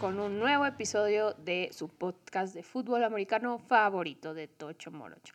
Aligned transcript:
con 0.00 0.18
un 0.18 0.38
nuevo 0.38 0.64
episodio 0.64 1.34
de 1.34 1.68
su 1.72 1.88
podcast 1.88 2.54
de 2.54 2.62
fútbol 2.62 3.04
americano 3.04 3.58
favorito 3.58 4.32
de 4.32 4.48
Tocho 4.48 4.90
Morocho. 4.90 5.34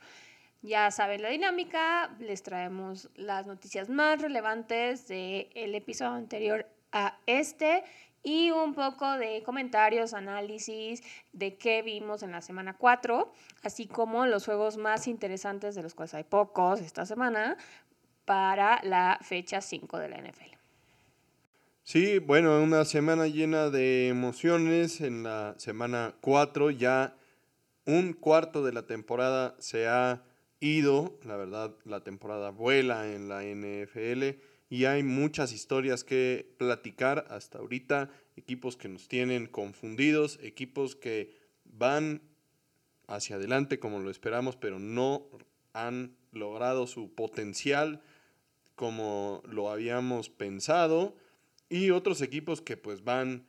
Ya 0.64 0.90
saben 0.90 1.22
la 1.22 1.30
dinámica, 1.30 2.10
les 2.18 2.42
traemos 2.42 3.12
las 3.14 3.46
noticias 3.46 3.90
más 3.90 4.20
relevantes 4.20 5.08
del 5.08 5.50
el 5.54 5.76
episodio 5.76 6.14
anterior 6.14 6.66
a 6.92 7.20
este 7.28 7.84
y 8.24 8.50
un 8.50 8.74
poco 8.74 9.20
de 9.20 9.44
comentarios, 9.44 10.16
análisis 10.16 11.04
de 11.32 11.56
qué 11.56 11.84
vimos 11.84 12.24
en 12.24 12.32
la 12.32 12.42
semana 12.42 12.76
4, 12.76 13.32
así 13.62 13.86
como 13.86 14.26
los 14.26 14.46
juegos 14.46 14.78
más 14.78 15.08
interesantes 15.08 15.76
de 15.76 15.84
los 15.84 15.94
cuales 15.94 16.16
hay 16.16 16.24
pocos 16.24 16.82
esta 16.82 17.06
semana 17.06 17.56
para 18.26 18.80
la 18.82 19.20
fecha 19.22 19.62
5 19.62 20.00
de 20.00 20.10
la 20.10 20.18
NFL. 20.18 20.47
Sí, 21.90 22.20
bueno, 22.20 22.62
una 22.62 22.84
semana 22.84 23.28
llena 23.28 23.70
de 23.70 24.10
emociones. 24.10 25.00
En 25.00 25.24
la 25.24 25.56
semana 25.58 26.18
4 26.20 26.70
ya 26.72 27.16
un 27.86 28.12
cuarto 28.12 28.62
de 28.62 28.74
la 28.74 28.86
temporada 28.86 29.56
se 29.60 29.88
ha 29.88 30.22
ido. 30.60 31.18
La 31.24 31.38
verdad, 31.38 31.78
la 31.86 32.04
temporada 32.04 32.50
vuela 32.50 33.10
en 33.10 33.30
la 33.30 33.46
NFL 33.46 34.38
y 34.70 34.84
hay 34.84 35.04
muchas 35.04 35.54
historias 35.54 36.04
que 36.04 36.54
platicar 36.58 37.26
hasta 37.30 37.60
ahorita. 37.60 38.10
Equipos 38.36 38.76
que 38.76 38.90
nos 38.90 39.08
tienen 39.08 39.48
confundidos, 39.48 40.40
equipos 40.44 40.94
que 40.98 41.38
van 41.64 42.22
hacia 43.08 43.38
adelante 43.38 43.80
como 43.80 44.02
lo 44.02 44.10
esperamos, 44.10 44.58
pero 44.58 44.78
no 44.78 45.30
han 45.72 46.18
logrado 46.34 46.86
su 46.86 47.16
potencial 47.16 48.02
como 48.76 49.42
lo 49.46 49.72
habíamos 49.72 50.30
pensado 50.30 51.16
y 51.70 51.92
otros 51.92 52.22
equipos 52.22 52.62
que 52.62 52.78
pues 52.78 53.04
van 53.04 53.48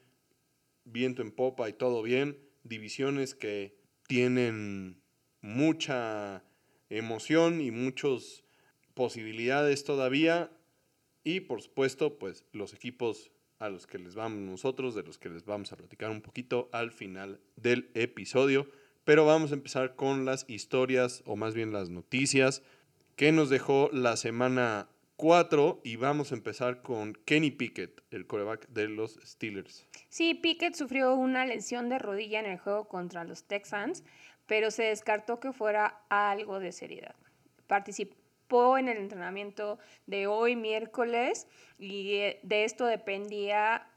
viento 0.84 1.22
en 1.22 1.30
popa 1.30 1.69
y 1.69 1.72
todo 1.72 2.02
bien, 2.02 2.38
divisiones 2.64 3.34
que 3.34 3.77
tienen 4.06 5.02
mucha 5.41 6.42
emoción 6.88 7.60
y 7.60 7.70
muchas 7.70 8.42
posibilidades 8.94 9.84
todavía 9.84 10.50
y 11.22 11.41
por 11.41 11.62
supuesto 11.62 12.19
pues 12.19 12.44
los 12.52 12.75
equipos 12.75 13.30
a 13.58 13.69
los 13.69 13.86
que 13.86 13.98
les 13.98 14.14
vamos 14.14 14.41
nosotros, 14.41 14.94
de 14.94 15.03
los 15.03 15.19
que 15.19 15.28
les 15.28 15.44
vamos 15.44 15.72
a 15.72 15.77
platicar 15.77 16.10
un 16.10 16.22
poquito 16.22 16.69
al 16.72 16.92
final 16.92 17.41
del 17.56 17.91
episodio, 17.94 18.70
pero 19.05 19.27
vamos 19.27 19.50
a 19.50 19.55
empezar 19.55 19.97
con 19.97 20.25
las 20.25 20.44
historias 20.48 21.22
o 21.27 21.36
más 21.36 21.55
bien 21.55 21.72
las 21.72 21.91
noticias 21.91 22.62
que 23.16 23.32
nos 23.32 23.50
dejó 23.50 23.91
la 23.92 24.16
semana 24.16 24.88
4 25.19 25.80
y 25.83 25.97
vamos 25.97 26.30
a 26.30 26.36
empezar 26.36 26.80
con 26.80 27.12
Kenny 27.24 27.50
Pickett, 27.50 28.02
el 28.12 28.28
coreback 28.28 28.69
de 28.69 28.86
los 28.86 29.19
Steelers. 29.25 29.84
Sí, 30.08 30.34
Pickett 30.34 30.77
sufrió 30.77 31.16
una 31.16 31.44
lesión 31.44 31.88
de 31.88 31.98
rodilla 31.98 32.38
en 32.38 32.47
el 32.47 32.58
juego 32.58 32.86
contra 32.86 33.25
los 33.25 33.42
Texans, 33.42 34.05
pero 34.47 34.70
se 34.70 34.84
descartó 34.84 35.41
que 35.41 35.52
fuera 35.52 36.02
algo 36.08 36.60
de 36.60 36.70
seriedad. 36.70 37.16
Participó 37.66 38.78
en 38.78 38.86
el 38.86 38.97
entrenamiento 38.98 39.80
de 40.06 40.28
hoy 40.28 40.55
miércoles 40.55 41.48
y 41.80 42.14
eh, 42.14 42.41
de 42.44 42.64
esto 42.64 42.86
dependía 42.86 43.88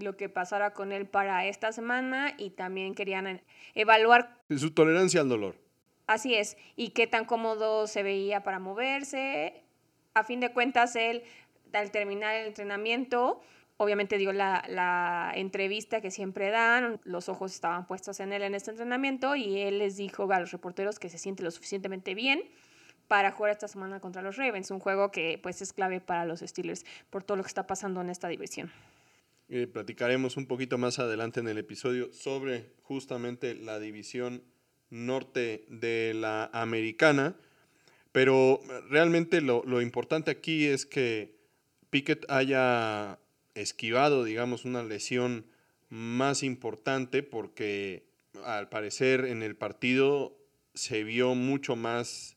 lo 0.00 0.16
que 0.16 0.28
pasara 0.28 0.72
con 0.72 0.90
él 0.90 1.06
para 1.06 1.46
esta 1.46 1.70
semana 1.70 2.34
y 2.36 2.50
también 2.50 2.96
querían 2.96 3.40
evaluar 3.76 4.36
su 4.50 4.72
tolerancia 4.72 5.20
al 5.20 5.28
dolor. 5.28 5.54
Así 6.08 6.34
es, 6.34 6.56
y 6.74 6.88
qué 6.90 7.06
tan 7.06 7.24
cómodo 7.24 7.86
se 7.86 8.02
veía 8.02 8.42
para 8.42 8.58
moverse, 8.58 9.62
a 10.18 10.24
fin 10.24 10.40
de 10.40 10.52
cuentas, 10.52 10.96
él, 10.96 11.22
al 11.72 11.90
terminar 11.90 12.34
el 12.34 12.48
entrenamiento, 12.48 13.40
obviamente 13.78 14.18
dio 14.18 14.32
la, 14.32 15.32
entrevista 15.34 16.00
que 16.00 16.10
siempre 16.10 16.50
dan, 16.50 17.00
los 17.04 17.28
ojos 17.28 17.54
estaban 17.54 17.86
puestos 17.86 18.20
en 18.20 18.32
él 18.32 18.42
en 18.42 18.54
este 18.54 18.72
entrenamiento 18.72 19.36
y 19.36 19.60
él 19.60 19.78
les 19.78 19.96
dijo 19.96 20.30
a 20.30 20.40
los 20.40 20.52
reporteros 20.52 20.98
que 20.98 21.08
se 21.08 21.18
siente 21.18 21.42
lo 21.42 21.50
suficientemente 21.50 22.14
bien 22.14 22.42
para 23.06 23.30
jugar 23.32 23.52
esta 23.52 23.68
semana 23.68 24.00
contra 24.00 24.20
los 24.20 24.36
Ravens, 24.36 24.70
un 24.70 24.80
juego 24.80 25.10
que 25.10 25.38
pues 25.42 25.62
es 25.62 25.72
clave 25.72 26.00
para 26.00 26.26
los 26.26 26.40
Steelers 26.40 26.84
por 27.08 27.24
todo 27.24 27.36
lo 27.38 27.42
que 27.42 27.48
está 27.48 27.66
pasando 27.66 28.00
en 28.02 28.10
esta 28.10 28.28
división. 28.28 28.70
Eh, 29.48 29.66
platicaremos 29.66 30.36
un 30.36 30.46
poquito 30.46 30.76
más 30.76 30.98
adelante 30.98 31.40
en 31.40 31.48
el 31.48 31.56
episodio 31.56 32.12
sobre 32.12 32.74
justamente 32.82 33.54
la 33.54 33.78
división 33.78 34.42
norte 34.90 35.64
de 35.68 36.12
la 36.14 36.50
americana 36.52 37.34
pero 38.18 38.60
realmente 38.90 39.40
lo, 39.40 39.80
importante 39.80 40.32
aquí 40.32 40.66
es 40.66 40.86
que 40.86 41.36
Pickett 41.88 42.28
haya 42.28 43.20
esquivado, 43.54 44.24
digamos, 44.24 44.64
una 44.64 44.82
lesión 44.82 45.46
más 45.88 46.42
importante 46.42 47.22
porque 47.22 48.08
al 48.44 48.68
parecer 48.68 49.24
en 49.24 49.44
el 49.44 49.54
partido 49.54 50.36
se 50.74 51.04
vio 51.04 51.36
mucho 51.36 51.76
más 51.76 52.36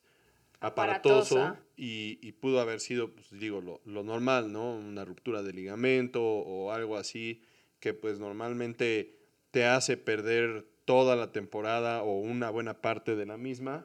aparatoso 0.59 1.57
y, 1.75 2.31
pudo 2.33 2.59
haber 2.59 2.79
sido, 2.79 3.15
pues 3.15 3.31
digo, 3.31 3.59
lo, 3.59 3.81
lo, 3.83 4.03
normal, 4.03 4.53
¿no? 4.53 4.75
Una 4.75 5.03
ruptura 5.03 5.41
de 5.41 5.51
ligamento 5.51 6.23
o 6.23 6.71
algo 6.71 6.95
así 6.95 7.41
que 7.79 7.95
pues 7.95 8.19
normalmente 8.19 9.15
te 9.49 9.65
hace 9.65 9.97
perder 9.97 10.67
toda 10.85 11.15
la 11.15 11.31
temporada 11.31 12.03
o 12.03 12.19
una 12.19 12.51
buena 12.51 12.81
parte 12.81 13.15
de 13.15 13.25
la 13.25 13.37
misma 13.37 13.83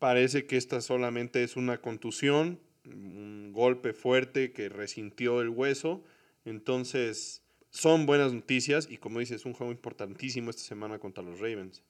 Parece 0.00 0.46
que 0.46 0.56
esta 0.56 0.80
solamente 0.80 1.42
es 1.44 1.56
una 1.56 1.76
contusión, 1.76 2.58
un 2.86 3.52
golpe 3.52 3.92
fuerte 3.92 4.50
que 4.50 4.70
resintió 4.70 5.42
el 5.42 5.50
hueso. 5.50 6.02
Entonces, 6.46 7.42
son 7.68 8.06
buenas 8.06 8.32
noticias 8.32 8.88
y 8.90 8.96
como 8.96 9.18
dices, 9.18 9.42
es 9.42 9.44
un 9.44 9.52
juego 9.52 9.70
importantísimo 9.70 10.48
esta 10.48 10.62
semana 10.62 10.98
contra 10.98 11.22
los 11.22 11.38
Ravens. 11.38 11.82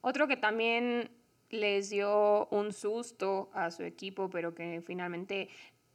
Otro 0.00 0.28
que 0.28 0.38
también 0.38 1.10
les 1.50 1.90
dio 1.90 2.46
un 2.46 2.72
susto 2.72 3.50
a 3.52 3.70
su 3.70 3.82
equipo, 3.82 4.30
pero 4.30 4.54
que 4.54 4.82
finalmente 4.82 5.50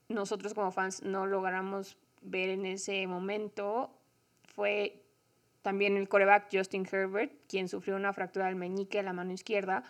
nosotros 0.10 0.54
como 0.54 0.72
fans 0.72 1.02
no 1.02 1.26
logramos 1.26 1.98
ver 2.22 2.50
en 2.50 2.68
ese 2.68 3.08
momento, 3.08 3.90
fue 4.54 5.02
también 5.64 5.98
el 5.98 6.08
coreback 6.08 6.56
Justin 6.56 6.86
Herbert, 6.86 7.34
quien 7.50 7.68
sufrió 7.68 7.96
una 7.96 8.14
fractura 8.14 8.46
del 8.46 8.58
meñique 8.58 9.00
de 9.00 9.04
la 9.06 9.14
mano 9.14 9.34
izquierda 9.34 9.84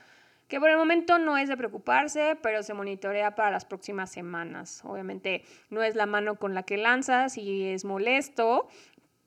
que 0.47 0.59
por 0.59 0.69
el 0.69 0.77
momento 0.77 1.17
no 1.17 1.37
es 1.37 1.49
de 1.49 1.57
preocuparse, 1.57 2.37
pero 2.41 2.61
se 2.63 2.73
monitorea 2.73 3.35
para 3.35 3.51
las 3.51 3.65
próximas 3.65 4.11
semanas. 4.11 4.81
Obviamente 4.83 5.43
no 5.69 5.81
es 5.83 5.95
la 5.95 6.05
mano 6.05 6.35
con 6.35 6.53
la 6.53 6.63
que 6.63 6.77
lanzas 6.77 7.37
y 7.37 7.65
es 7.65 7.85
molesto, 7.85 8.67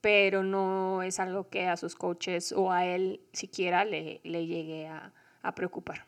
pero 0.00 0.44
no 0.44 1.02
es 1.02 1.18
algo 1.18 1.48
que 1.48 1.66
a 1.66 1.76
sus 1.76 1.96
coaches 1.96 2.52
o 2.52 2.70
a 2.72 2.86
él 2.86 3.20
siquiera 3.32 3.84
le, 3.84 4.20
le 4.22 4.46
llegue 4.46 4.86
a, 4.86 5.12
a 5.42 5.54
preocupar. 5.54 6.06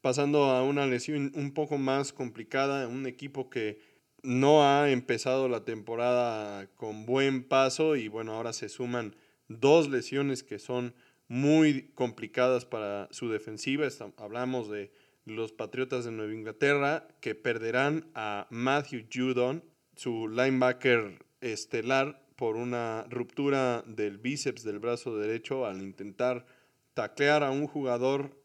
Pasando 0.00 0.44
a 0.44 0.62
una 0.62 0.86
lesión 0.86 1.32
un 1.34 1.52
poco 1.52 1.78
más 1.78 2.12
complicada, 2.12 2.88
un 2.88 3.06
equipo 3.06 3.50
que 3.50 3.80
no 4.22 4.64
ha 4.64 4.90
empezado 4.90 5.48
la 5.48 5.64
temporada 5.64 6.66
con 6.74 7.06
buen 7.06 7.44
paso 7.44 7.94
y 7.94 8.08
bueno, 8.08 8.32
ahora 8.32 8.52
se 8.52 8.68
suman 8.68 9.14
dos 9.48 9.88
lesiones 9.88 10.42
que 10.42 10.58
son 10.58 10.94
muy 11.28 11.90
complicadas 11.94 12.64
para 12.64 13.08
su 13.10 13.30
defensiva. 13.30 13.86
hablamos 14.16 14.70
de 14.70 14.92
los 15.24 15.52
Patriotas 15.52 16.04
de 16.04 16.12
Nueva 16.12 16.34
Inglaterra 16.34 17.08
que 17.20 17.34
perderán 17.34 18.08
a 18.14 18.46
Matthew 18.50 19.06
Judon, 19.12 19.64
su 19.96 20.28
linebacker 20.28 21.24
estelar, 21.40 22.22
por 22.36 22.56
una 22.56 23.06
ruptura 23.08 23.82
del 23.86 24.18
bíceps 24.18 24.62
del 24.62 24.78
brazo 24.78 25.16
derecho 25.16 25.66
al 25.66 25.82
intentar 25.82 26.46
taclear 26.94 27.42
a 27.42 27.50
un 27.50 27.66
jugador 27.66 28.38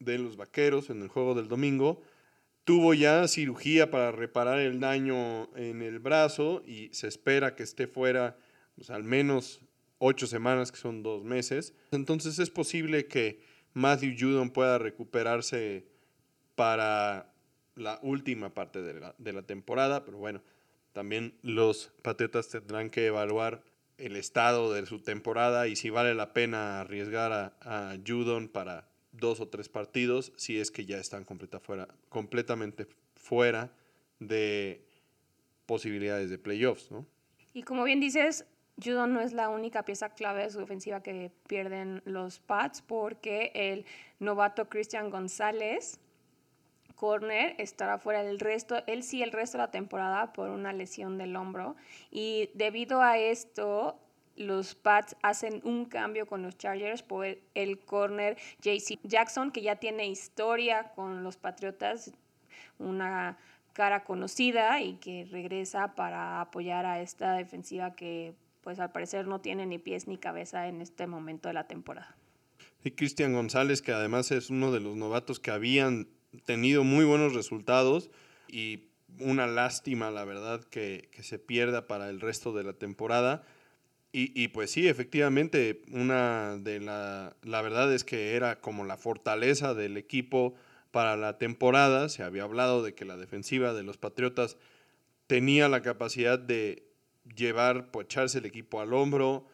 de 0.00 0.18
los 0.18 0.36
Vaqueros 0.36 0.90
en 0.90 1.00
el 1.02 1.08
juego 1.08 1.34
del 1.34 1.48
domingo. 1.48 2.02
Tuvo 2.64 2.92
ya 2.92 3.26
cirugía 3.28 3.90
para 3.90 4.12
reparar 4.12 4.58
el 4.58 4.80
daño 4.80 5.54
en 5.56 5.80
el 5.82 6.00
brazo 6.00 6.62
y 6.66 6.92
se 6.92 7.08
espera 7.08 7.54
que 7.54 7.62
esté 7.62 7.86
fuera 7.86 8.36
pues, 8.74 8.90
al 8.90 9.04
menos 9.04 9.60
ocho 10.00 10.26
semanas, 10.26 10.72
que 10.72 10.78
son 10.78 11.04
dos 11.04 11.22
meses. 11.22 11.72
Entonces 11.92 12.40
es 12.40 12.50
posible 12.50 13.06
que 13.06 13.40
Matthew 13.74 14.16
Judon 14.18 14.50
pueda 14.50 14.78
recuperarse 14.78 15.86
para 16.56 17.32
la 17.76 18.00
última 18.02 18.52
parte 18.52 18.82
de 18.82 19.32
la, 19.32 19.42
temporada, 19.42 20.04
pero 20.04 20.18
bueno, 20.18 20.42
también 20.92 21.38
los 21.42 21.92
Patriotas 22.02 22.48
tendrán 22.48 22.90
que 22.90 23.06
evaluar 23.06 23.62
el 23.98 24.16
estado 24.16 24.72
de 24.72 24.84
su 24.86 25.00
temporada 25.00 25.68
y 25.68 25.76
si 25.76 25.90
vale 25.90 26.14
la 26.14 26.32
pena 26.32 26.80
arriesgar 26.80 27.32
a, 27.32 27.56
a 27.60 27.96
Judon 28.04 28.48
para 28.48 28.88
dos 29.12 29.40
o 29.40 29.48
tres 29.48 29.68
partidos, 29.68 30.32
si 30.36 30.58
es 30.58 30.70
que 30.70 30.86
ya 30.86 30.98
están 30.98 31.24
completa 31.24 31.60
fuera, 31.60 31.88
completamente 32.08 32.86
fuera 33.14 33.72
de 34.18 34.84
posibilidades 35.66 36.30
de 36.30 36.38
playoffs, 36.38 36.90
¿no? 36.90 37.06
Y 37.52 37.64
como 37.64 37.84
bien 37.84 38.00
dices, 38.00 38.46
Judon 38.82 39.12
no 39.12 39.20
es 39.20 39.32
la 39.32 39.48
única 39.48 39.84
pieza 39.84 40.10
clave 40.10 40.44
de 40.44 40.50
su 40.50 40.60
ofensiva 40.60 41.02
que 41.02 41.30
pierden 41.46 42.02
los 42.04 42.38
Pats 42.40 42.82
porque 42.82 43.52
el 43.54 43.84
novato 44.18 44.68
Christian 44.68 45.10
González 45.10 46.00
corner 47.00 47.54
estará 47.58 47.96
fuera 47.96 48.22
del 48.22 48.38
resto, 48.38 48.82
él 48.86 49.02
sí 49.02 49.22
el 49.22 49.32
resto 49.32 49.56
de 49.56 49.64
la 49.64 49.70
temporada 49.70 50.34
por 50.34 50.50
una 50.50 50.74
lesión 50.74 51.16
del 51.16 51.34
hombro. 51.34 51.74
Y 52.10 52.50
debido 52.52 53.00
a 53.00 53.16
esto 53.16 53.98
los 54.36 54.74
Pats 54.74 55.16
hacen 55.22 55.62
un 55.64 55.86
cambio 55.86 56.26
con 56.26 56.42
los 56.42 56.58
Chargers 56.58 57.02
por 57.02 57.26
el 57.54 57.78
corner 57.80 58.36
JC 58.60 58.98
Jackson 59.02 59.50
que 59.50 59.62
ya 59.62 59.76
tiene 59.76 60.08
historia 60.08 60.92
con 60.94 61.24
los 61.24 61.36
Patriotas, 61.36 62.12
una 62.78 63.38
cara 63.72 64.04
conocida 64.04 64.80
y 64.82 64.96
que 64.96 65.26
regresa 65.30 65.94
para 65.94 66.40
apoyar 66.40 66.84
a 66.84 67.00
esta 67.00 67.32
defensiva 67.32 67.94
que 67.94 68.34
pues 68.62 68.78
al 68.78 68.92
parecer 68.92 69.26
no 69.26 69.40
tiene 69.40 69.66
ni 69.66 69.78
pies 69.78 70.06
ni 70.06 70.18
cabeza 70.18 70.68
en 70.68 70.80
este 70.80 71.06
momento 71.06 71.48
de 71.48 71.54
la 71.54 71.66
temporada. 71.66 72.16
Y 72.84 72.92
Cristian 72.92 73.32
González, 73.32 73.82
que 73.82 73.92
además 73.92 74.30
es 74.30 74.50
uno 74.50 74.72
de 74.72 74.80
los 74.80 74.96
novatos 74.96 75.40
que 75.40 75.50
habían 75.50 76.08
tenido 76.44 76.84
muy 76.84 77.04
buenos 77.04 77.34
resultados 77.34 78.10
y 78.48 78.88
una 79.18 79.46
lástima, 79.46 80.10
la 80.10 80.24
verdad, 80.24 80.62
que, 80.64 81.08
se 81.20 81.38
pierda 81.38 81.86
para 81.86 82.08
el 82.08 82.20
resto 82.20 82.52
de 82.52 82.64
la 82.64 82.72
temporada. 82.72 83.44
Y, 84.12 84.32
y, 84.40 84.48
pues 84.48 84.70
sí, 84.70 84.88
efectivamente, 84.88 85.82
una 85.92 86.56
de 86.56 86.80
la, 86.80 87.36
la 87.42 87.62
verdad 87.62 87.92
es 87.92 88.04
que 88.04 88.34
era 88.34 88.60
como 88.60 88.84
la 88.84 88.96
fortaleza 88.96 89.74
del 89.74 89.96
equipo 89.96 90.54
para 90.90 91.16
la 91.16 91.38
temporada. 91.38 92.08
Se 92.08 92.22
había 92.22 92.44
hablado 92.44 92.82
de 92.82 92.94
que 92.94 93.04
la 93.04 93.16
defensiva 93.16 93.72
de 93.72 93.82
los 93.82 93.98
Patriotas 93.98 94.56
tenía 95.26 95.68
la 95.68 95.82
capacidad 95.82 96.38
de 96.38 96.89
llevar, 97.36 97.90
pues 97.90 98.06
echarse 98.06 98.38
el 98.38 98.46
equipo 98.46 98.80
al 98.80 98.92
hombro, 98.92 99.46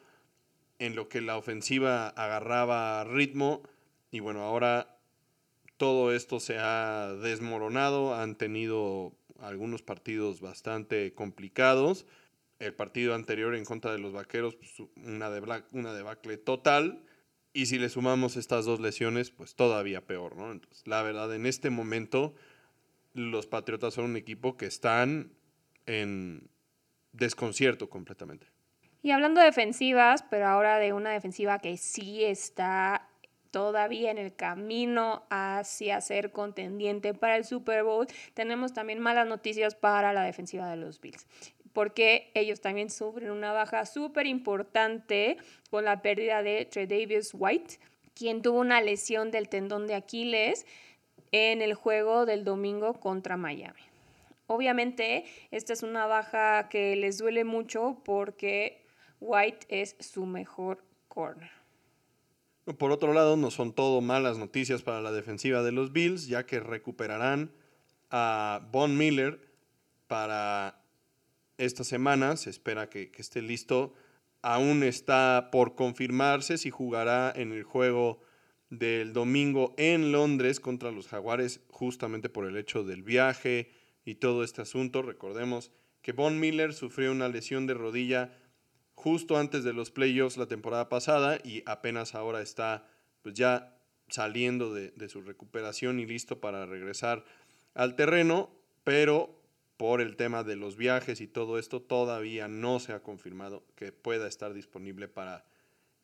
en 0.79 0.95
lo 0.95 1.09
que 1.09 1.21
la 1.21 1.37
ofensiva 1.37 2.09
agarraba 2.09 3.03
ritmo. 3.03 3.63
Y 4.11 4.19
bueno, 4.19 4.41
ahora 4.43 4.99
todo 5.77 6.13
esto 6.13 6.39
se 6.39 6.57
ha 6.59 7.13
desmoronado, 7.21 8.15
han 8.15 8.35
tenido 8.35 9.13
algunos 9.39 9.81
partidos 9.81 10.41
bastante 10.41 11.13
complicados. 11.13 12.05
El 12.59 12.73
partido 12.73 13.13
anterior 13.13 13.55
en 13.55 13.65
contra 13.65 13.91
de 13.91 13.99
los 13.99 14.13
Vaqueros, 14.13 14.55
pues, 14.55 14.73
una, 14.95 15.29
una 15.71 15.93
debacle 15.93 16.37
total. 16.37 17.03
Y 17.53 17.67
si 17.67 17.79
le 17.79 17.89
sumamos 17.89 18.37
estas 18.37 18.65
dos 18.65 18.79
lesiones, 18.79 19.31
pues 19.31 19.55
todavía 19.55 20.05
peor, 20.05 20.35
¿no? 20.35 20.51
Entonces, 20.51 20.85
la 20.85 21.01
verdad, 21.01 21.33
en 21.33 21.45
este 21.45 21.69
momento, 21.69 22.35
los 23.13 23.47
Patriotas 23.47 23.95
son 23.95 24.05
un 24.05 24.17
equipo 24.17 24.57
que 24.57 24.67
están 24.67 25.31
en 25.85 26.49
desconcierto 27.17 27.89
completamente. 27.89 28.47
Y 29.03 29.11
hablando 29.11 29.39
de 29.39 29.47
defensivas, 29.47 30.23
pero 30.29 30.47
ahora 30.47 30.79
de 30.79 30.93
una 30.93 31.11
defensiva 31.11 31.59
que 31.59 31.77
sí 31.77 32.23
está 32.23 33.07
todavía 33.51 34.11
en 34.11 34.17
el 34.17 34.35
camino 34.35 35.23
hacia 35.29 36.01
ser 36.01 36.31
contendiente 36.31 37.13
para 37.13 37.37
el 37.37 37.45
Super 37.45 37.83
Bowl, 37.83 38.07
tenemos 38.33 38.73
también 38.73 38.99
malas 38.99 39.27
noticias 39.27 39.75
para 39.75 40.13
la 40.13 40.23
defensiva 40.23 40.69
de 40.69 40.77
los 40.77 40.99
Bills 40.99 41.25
porque 41.77 42.31
ellos 42.33 42.59
también 42.59 42.89
sufren 42.89 43.29
una 43.29 43.51
baja 43.51 43.85
súper 43.85 44.25
importante 44.25 45.37
con 45.69 45.85
la 45.85 46.01
pérdida 46.01 46.41
de 46.41 46.67
Davis 46.73 47.35
White, 47.35 47.77
quien 48.15 48.41
tuvo 48.41 48.61
una 48.61 48.81
lesión 48.81 49.29
del 49.29 49.47
tendón 49.47 49.85
de 49.85 49.93
Aquiles 49.93 50.65
en 51.31 51.61
el 51.61 51.75
juego 51.75 52.25
del 52.25 52.43
domingo 52.43 52.95
contra 52.95 53.37
Miami. 53.37 53.86
Obviamente, 54.47 55.25
esta 55.51 55.73
es 55.73 55.83
una 55.83 56.07
baja 56.07 56.69
que 56.69 56.95
les 56.95 57.17
duele 57.17 57.43
mucho 57.43 58.01
porque 58.05 58.85
White 59.19 59.67
es 59.69 59.97
su 59.99 60.25
mejor 60.25 60.83
corner. 61.09 61.51
Por 62.77 62.91
otro 62.91 63.13
lado, 63.13 63.35
no 63.35 63.51
son 63.51 63.73
todo 63.73 63.99
malas 64.01 64.37
noticias 64.37 64.83
para 64.83 65.01
la 65.01 65.11
defensiva 65.11 65.63
de 65.63 65.73
los 65.73 65.91
Bills, 65.91 66.27
ya 66.27 66.45
que 66.45 66.61
recuperarán 66.61 67.51
a 68.09 68.61
Von 68.71 68.97
Miller 68.97 69.39
para 70.07 70.81
esta 71.57 71.83
semana. 71.83 72.37
Se 72.37 72.49
espera 72.49 72.89
que, 72.89 73.11
que 73.11 73.21
esté 73.21 73.41
listo. 73.41 73.93
Aún 74.41 74.83
está 74.83 75.49
por 75.51 75.75
confirmarse 75.75 76.57
si 76.57 76.69
jugará 76.69 77.33
en 77.35 77.51
el 77.51 77.63
juego 77.63 78.21
del 78.69 79.11
domingo 79.11 79.73
en 79.77 80.13
Londres 80.13 80.59
contra 80.59 80.91
los 80.91 81.07
Jaguares, 81.07 81.61
justamente 81.69 82.29
por 82.29 82.45
el 82.45 82.55
hecho 82.55 82.83
del 82.83 83.03
viaje 83.03 83.71
y 84.07 84.15
todo 84.15 84.45
este 84.45 84.61
asunto. 84.61 85.01
Recordemos 85.01 85.69
que 86.01 86.13
Von 86.13 86.39
Miller 86.39 86.73
sufrió 86.73 87.11
una 87.11 87.27
lesión 87.27 87.67
de 87.67 87.73
rodilla 87.73 88.31
justo 88.95 89.37
antes 89.37 89.65
de 89.65 89.73
los 89.73 89.91
playoffs 89.91 90.37
la 90.37 90.47
temporada 90.47 90.87
pasada 90.87 91.39
y 91.43 91.61
apenas 91.65 92.15
ahora 92.15 92.41
está 92.41 92.87
pues 93.21 93.35
ya 93.35 93.77
saliendo 94.07 94.73
de, 94.73 95.09
su 95.09 95.21
recuperación 95.21 95.99
y 95.99 96.05
listo 96.05 96.39
para 96.39 96.65
regresar 96.65 97.25
al 97.73 97.97
terreno, 97.97 98.49
pero 98.85 99.41
por 99.75 99.99
el 99.99 100.15
tema 100.15 100.45
de 100.45 100.55
los 100.55 100.77
viajes 100.77 101.19
y 101.19 101.27
todo 101.27 101.59
esto 101.59 101.81
todavía 101.81 102.47
no 102.47 102.79
se 102.79 102.93
ha 102.93 103.03
confirmado 103.03 103.65
que 103.75 103.91
pueda 103.91 104.25
estar 104.27 104.53
disponible 104.53 105.09
para 105.09 105.45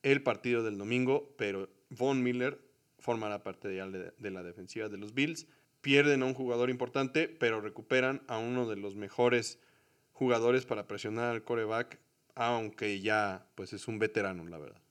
el 0.01 0.21
partido 0.21 0.61
del 0.61 0.77
domingo, 0.77 1.33
pero 1.37 1.69
Von 1.89 2.21
Miller 2.21 2.59
formará 2.99 3.43
parte 3.43 3.69
de, 3.69 4.11
de 4.17 4.31
la 4.31 4.43
defensiva 4.43 4.89
de 4.89 4.97
los 4.97 5.13
Bills. 5.13 5.47
Pierden 5.83 6.23
a 6.23 6.25
un 6.25 6.33
jugador 6.33 6.71
importante, 6.71 7.27
pero 7.27 7.61
recuperan 7.61 8.23
a 8.27 8.39
uno 8.39 8.67
de 8.67 8.77
los 8.77 8.95
mejores 8.95 9.59
jugadores 10.13 10.65
para 10.65 10.87
presionar 10.87 11.29
al 11.29 11.43
coreback 11.43 11.99
aunque 12.35 12.99
ya 13.01 13.45
pues 13.55 13.73
es 13.73 13.87
un 13.87 13.99
veterano, 13.99 14.45
la 14.47 14.57
verdad. 14.57 14.81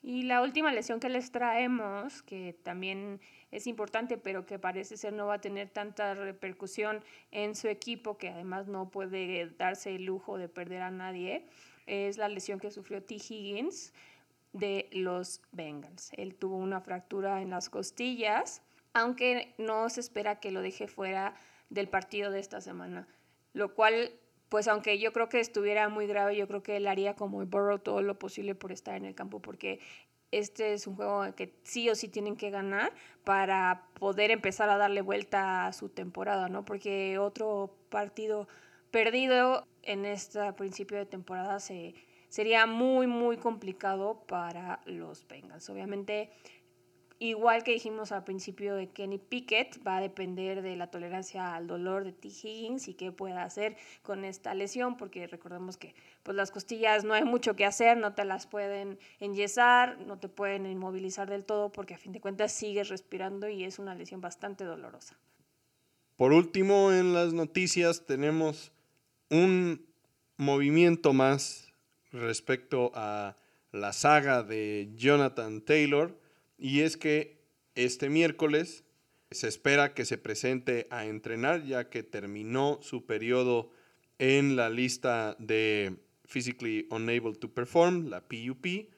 Y 0.00 0.22
la 0.22 0.42
última 0.42 0.72
lesión 0.72 1.00
que 1.00 1.08
les 1.08 1.32
traemos, 1.32 2.22
que 2.22 2.56
también 2.62 3.20
es 3.50 3.66
importante, 3.66 4.16
pero 4.16 4.46
que 4.46 4.58
parece 4.58 4.96
ser 4.96 5.12
no 5.12 5.26
va 5.26 5.34
a 5.34 5.40
tener 5.40 5.70
tanta 5.70 6.14
repercusión 6.14 7.02
en 7.32 7.56
su 7.56 7.68
equipo, 7.68 8.16
que 8.16 8.28
además 8.28 8.68
no 8.68 8.90
puede 8.90 9.50
darse 9.58 9.96
el 9.96 10.04
lujo 10.04 10.38
de 10.38 10.48
perder 10.48 10.82
a 10.82 10.92
nadie, 10.92 11.48
es 11.86 12.16
la 12.16 12.28
lesión 12.28 12.60
que 12.60 12.70
sufrió 12.70 13.02
T. 13.02 13.16
Higgins 13.16 13.92
de 14.52 14.88
los 14.92 15.42
Bengals. 15.50 16.12
Él 16.16 16.36
tuvo 16.36 16.56
una 16.56 16.80
fractura 16.80 17.42
en 17.42 17.50
las 17.50 17.68
costillas, 17.68 18.62
aunque 18.92 19.54
no 19.58 19.88
se 19.88 20.00
espera 20.00 20.40
que 20.40 20.50
lo 20.50 20.62
deje 20.62 20.88
fuera 20.88 21.34
del 21.70 21.88
partido 21.88 22.30
de 22.30 22.40
esta 22.40 22.60
semana, 22.60 23.08
lo 23.52 23.74
cual 23.74 24.12
pues 24.48 24.66
aunque 24.68 24.98
yo 24.98 25.12
creo 25.12 25.28
que 25.28 25.40
estuviera 25.40 25.88
muy 25.88 26.06
grave, 26.06 26.36
yo 26.36 26.48
creo 26.48 26.62
que 26.62 26.76
él 26.76 26.86
haría 26.86 27.14
como 27.14 27.44
Burrow 27.44 27.78
todo 27.78 28.02
lo 28.02 28.18
posible 28.18 28.54
por 28.54 28.72
estar 28.72 28.96
en 28.96 29.04
el 29.04 29.14
campo, 29.14 29.40
porque 29.40 29.80
este 30.30 30.74
es 30.74 30.86
un 30.86 30.96
juego 30.96 31.34
que 31.34 31.54
sí 31.64 31.88
o 31.88 31.94
sí 31.94 32.08
tienen 32.08 32.36
que 32.36 32.50
ganar 32.50 32.92
para 33.24 33.88
poder 33.98 34.30
empezar 34.30 34.68
a 34.68 34.76
darle 34.76 35.02
vuelta 35.02 35.66
a 35.66 35.72
su 35.72 35.88
temporada, 35.88 36.48
¿no? 36.48 36.64
Porque 36.64 37.18
otro 37.18 37.74
partido 37.90 38.48
perdido 38.90 39.66
en 39.82 40.04
este 40.04 40.52
principio 40.54 40.98
de 40.98 41.06
temporada 41.06 41.60
se, 41.60 41.94
sería 42.28 42.66
muy, 42.66 43.06
muy 43.06 43.36
complicado 43.36 44.24
para 44.26 44.80
los 44.84 45.26
Bengals. 45.26 45.68
Obviamente 45.70 46.30
Igual 47.20 47.64
que 47.64 47.72
dijimos 47.72 48.12
al 48.12 48.22
principio 48.22 48.76
de 48.76 48.90
Kenny 48.90 49.18
Pickett, 49.18 49.84
va 49.84 49.96
a 49.96 50.00
depender 50.00 50.62
de 50.62 50.76
la 50.76 50.88
tolerancia 50.88 51.56
al 51.56 51.66
dolor 51.66 52.04
de 52.04 52.12
T. 52.12 52.28
Higgins 52.28 52.86
y 52.86 52.94
qué 52.94 53.10
pueda 53.10 53.42
hacer 53.42 53.76
con 54.02 54.24
esta 54.24 54.54
lesión, 54.54 54.96
porque 54.96 55.26
recordemos 55.26 55.76
que 55.76 55.96
pues, 56.22 56.36
las 56.36 56.52
costillas 56.52 57.02
no 57.02 57.14
hay 57.14 57.24
mucho 57.24 57.56
que 57.56 57.64
hacer, 57.64 57.96
no 57.96 58.14
te 58.14 58.24
las 58.24 58.46
pueden 58.46 59.00
enyesar, 59.18 59.98
no 60.06 60.20
te 60.20 60.28
pueden 60.28 60.64
inmovilizar 60.66 61.28
del 61.28 61.44
todo, 61.44 61.72
porque 61.72 61.94
a 61.94 61.98
fin 61.98 62.12
de 62.12 62.20
cuentas 62.20 62.52
sigues 62.52 62.88
respirando 62.88 63.48
y 63.48 63.64
es 63.64 63.80
una 63.80 63.96
lesión 63.96 64.20
bastante 64.20 64.62
dolorosa. 64.62 65.18
Por 66.16 66.32
último, 66.32 66.92
en 66.92 67.14
las 67.14 67.32
noticias 67.32 68.06
tenemos 68.06 68.70
un 69.28 69.84
movimiento 70.36 71.12
más 71.12 71.72
respecto 72.12 72.92
a 72.94 73.34
la 73.72 73.92
saga 73.92 74.44
de 74.44 74.92
Jonathan 74.94 75.62
Taylor 75.62 76.27
y 76.58 76.80
es 76.80 76.96
que 76.96 77.38
este 77.74 78.10
miércoles 78.10 78.84
se 79.30 79.48
espera 79.48 79.94
que 79.94 80.04
se 80.04 80.18
presente 80.18 80.86
a 80.90 81.06
entrenar 81.06 81.64
ya 81.64 81.88
que 81.88 82.02
terminó 82.02 82.80
su 82.82 83.06
periodo 83.06 83.70
en 84.18 84.56
la 84.56 84.68
lista 84.68 85.36
de 85.38 85.96
Physically 86.26 86.86
Unable 86.90 87.34
to 87.34 87.52
Perform, 87.52 88.08
la 88.08 88.22
PUP, 88.22 88.90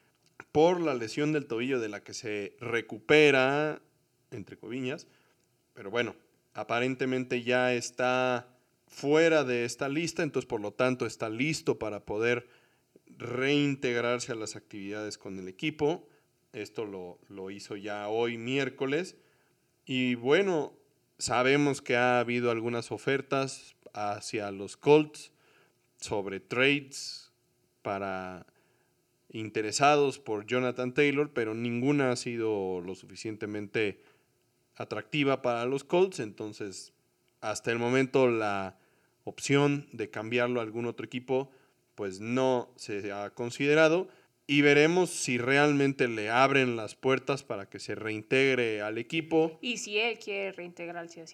por 0.53 0.81
la 0.81 0.95
lesión 0.95 1.33
del 1.33 1.47
tobillo 1.47 1.79
de 1.79 1.89
la 1.89 2.03
que 2.03 2.15
se 2.15 2.57
recupera, 2.61 3.83
entre 4.31 4.57
coviñas. 4.57 5.07
Pero 5.75 5.91
bueno, 5.91 6.17
aparentemente 6.55 7.43
ya 7.43 7.75
está 7.75 8.49
fuera 8.87 9.45
de 9.45 9.65
esta 9.65 9.89
lista, 9.89 10.23
entonces 10.23 10.49
por 10.49 10.61
lo 10.61 10.73
tanto 10.73 11.07
está 11.07 11.29
listo 11.29 11.79
para 11.79 12.05
poder 12.05 12.49
reintegrarse 13.07 14.33
a 14.33 14.37
las 14.37 14.57
actividades 14.57 15.19
con 15.19 15.39
el 15.39 15.49
equipo. 15.49 16.09
Esto 16.53 16.85
lo, 17.29 17.51
hizo 17.51 17.77
ya 17.77 18.09
hoy 18.09 18.37
miércoles. 18.37 19.17
Y 19.85 20.15
bueno, 20.17 20.73
sabemos 21.19 21.81
que 21.83 21.97
ha 21.97 22.21
habido 22.21 22.51
algunas 22.51 22.91
ofertas 22.93 23.77
hacia 23.93 24.51
los 24.51 24.77
Colts 24.77 25.33
sobre 26.01 26.41
trades 26.41 27.33
para 27.83 28.47
interesados 29.33 30.19
por 30.19 30.47
Jonathan 30.47 30.93
Taylor, 30.93 31.33
pero 31.33 31.55
ninguna 31.55 32.11
ha 32.11 32.17
sido 32.17 32.81
lo 32.81 32.95
suficientemente 32.95 34.03
atractiva 34.75 35.43
para 35.43 35.65
los 35.67 35.85
Colts, 35.85 36.21
entonces 36.21 36.93
hasta 37.41 37.71
el 37.71 37.79
momento 37.79 38.29
la 38.29 38.79
opción 39.25 39.87
de 39.93 40.11
cambiarlo 40.11 40.61
a 40.61 40.63
algún 40.63 40.87
otro 40.87 41.07
equipo 41.07 41.51
pues 41.95 42.21
no 42.21 42.73
se 42.77 43.13
ha 43.13 43.31
considerado 43.31 44.09
y 44.51 44.63
veremos 44.63 45.11
si 45.11 45.39
realmente 45.39 46.09
le 46.09 46.29
abren 46.29 46.75
las 46.75 46.97
puertas 46.97 47.45
para 47.45 47.69
que 47.69 47.79
se 47.79 47.95
reintegre 47.95 48.83
al 48.83 48.99
equipo. 48.99 49.61
Y 49.63 49.77
si 49.77 49.97
él 49.97 50.19
quiere 50.19 50.51
reintegrarse. 50.51 51.25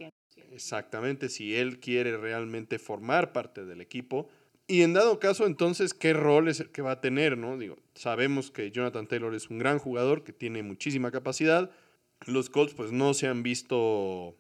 Exactamente, 0.53 1.31
si 1.31 1.57
él 1.57 1.81
quiere 1.81 2.19
realmente 2.19 2.79
formar 2.79 3.33
parte 3.33 3.65
del 3.65 3.81
equipo. 3.81 4.29
Y 4.67 4.83
en 4.83 4.93
dado 4.93 5.19
caso, 5.19 5.47
entonces, 5.47 5.95
¿qué 5.95 6.13
rol 6.13 6.49
es 6.49 6.61
el 6.61 6.69
que 6.69 6.83
va 6.83 6.91
a 6.91 7.01
tener? 7.01 7.39
¿no? 7.39 7.57
Digo, 7.57 7.79
sabemos 7.95 8.51
que 8.51 8.71
Jonathan 8.71 9.07
Taylor 9.07 9.35
es 9.35 9.49
un 9.49 9.61
gran 9.61 9.79
jugador 9.79 10.23
que 10.23 10.35
tiene 10.35 10.63
muchísima 10.63 11.11
capacidad. 11.11 11.71
Los 12.27 12.51
Colts 12.51 12.75
pues 12.75 12.93
no 12.93 13.15
se 13.15 13.29
han 13.29 13.43
visto 13.43 14.37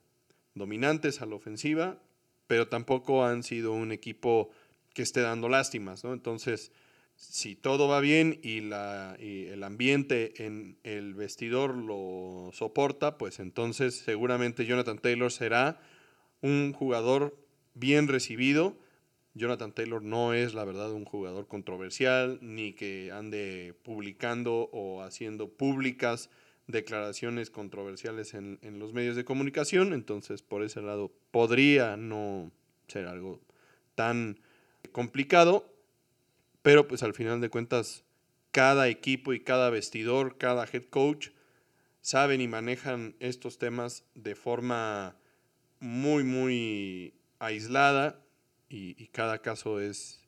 dominantes 0.54 1.22
a 1.22 1.26
la 1.26 1.36
ofensiva, 1.36 1.98
pero 2.46 2.68
tampoco 2.68 3.24
han 3.24 3.42
sido 3.42 3.72
un 3.72 3.90
equipo 3.90 4.50
que 4.92 5.00
esté 5.00 5.22
dando 5.22 5.48
lástimas, 5.48 6.04
¿no? 6.04 6.12
Entonces, 6.12 6.72
si 7.16 7.56
todo 7.56 7.88
va 7.88 8.00
bien 8.00 8.38
y, 8.42 8.60
la, 8.60 9.16
y 9.18 9.46
el 9.46 9.64
ambiente 9.64 10.44
en 10.44 10.78
el 10.84 11.14
vestidor 11.14 11.74
lo 11.74 12.50
soporta, 12.52 13.18
pues 13.18 13.40
entonces 13.40 13.96
seguramente 13.96 14.66
Jonathan 14.66 14.98
Taylor 14.98 15.32
será 15.32 15.80
un 16.42 16.72
jugador 16.72 17.36
bien 17.74 18.08
recibido. 18.08 18.76
Jonathan 19.34 19.72
Taylor 19.72 20.02
no 20.02 20.32
es, 20.32 20.54
la 20.54 20.64
verdad, 20.64 20.92
un 20.92 21.04
jugador 21.04 21.46
controversial, 21.46 22.38
ni 22.40 22.72
que 22.72 23.12
ande 23.12 23.74
publicando 23.82 24.70
o 24.72 25.02
haciendo 25.02 25.48
públicas 25.48 26.30
declaraciones 26.66 27.50
controversiales 27.50 28.34
en, 28.34 28.58
los 28.78 28.92
medios 28.92 29.14
de 29.14 29.24
comunicación, 29.24 29.92
entonces 29.92 30.42
por 30.42 30.62
ese 30.62 30.82
lado 30.82 31.12
podría 31.30 31.96
no 31.96 32.50
ser 32.88 33.06
algo 33.06 33.40
tan 33.94 34.40
complicado, 34.90 35.75
pero 36.66 36.88
pues 36.88 37.04
al 37.04 37.14
final 37.14 37.40
de 37.40 37.48
cuentas 37.48 38.02
cada 38.50 38.88
equipo 38.88 39.32
y 39.32 39.38
cada 39.38 39.70
vestidor, 39.70 40.36
cada 40.36 40.64
head 40.64 40.82
coach 40.90 41.28
saben 42.00 42.40
y 42.40 42.48
manejan 42.48 43.14
estos 43.20 43.56
temas 43.58 44.04
de 44.16 44.34
forma 44.34 45.16
muy, 45.78 46.24
muy 46.24 47.14
aislada 47.38 48.20
y, 48.68 48.94
cada 49.12 49.42
caso 49.42 49.78
es 49.80 50.24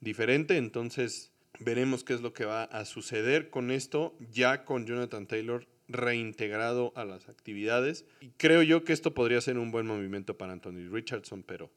diferente, 0.00 0.58
entonces 0.58 1.32
veremos 1.58 2.04
qué 2.04 2.12
es 2.12 2.20
lo 2.20 2.34
que 2.34 2.44
va 2.44 2.64
a 2.64 2.84
suceder 2.84 3.48
con 3.48 3.70
esto, 3.70 4.14
ya 4.30 4.66
con 4.66 4.84
Jonathan 4.84 5.26
Taylor 5.26 5.66
reintegrado 5.88 6.92
a 6.96 7.06
las 7.06 7.30
actividades. 7.30 8.04
Y 8.20 8.28
creo 8.36 8.62
yo 8.62 8.84
que 8.84 8.92
esto 8.92 9.14
podría 9.14 9.40
ser 9.40 9.56
un 9.56 9.70
buen 9.70 9.86
movimiento 9.86 10.36
para 10.36 10.52
Anthony 10.52 10.90
Richardson, 10.90 11.42
pero 11.42 11.70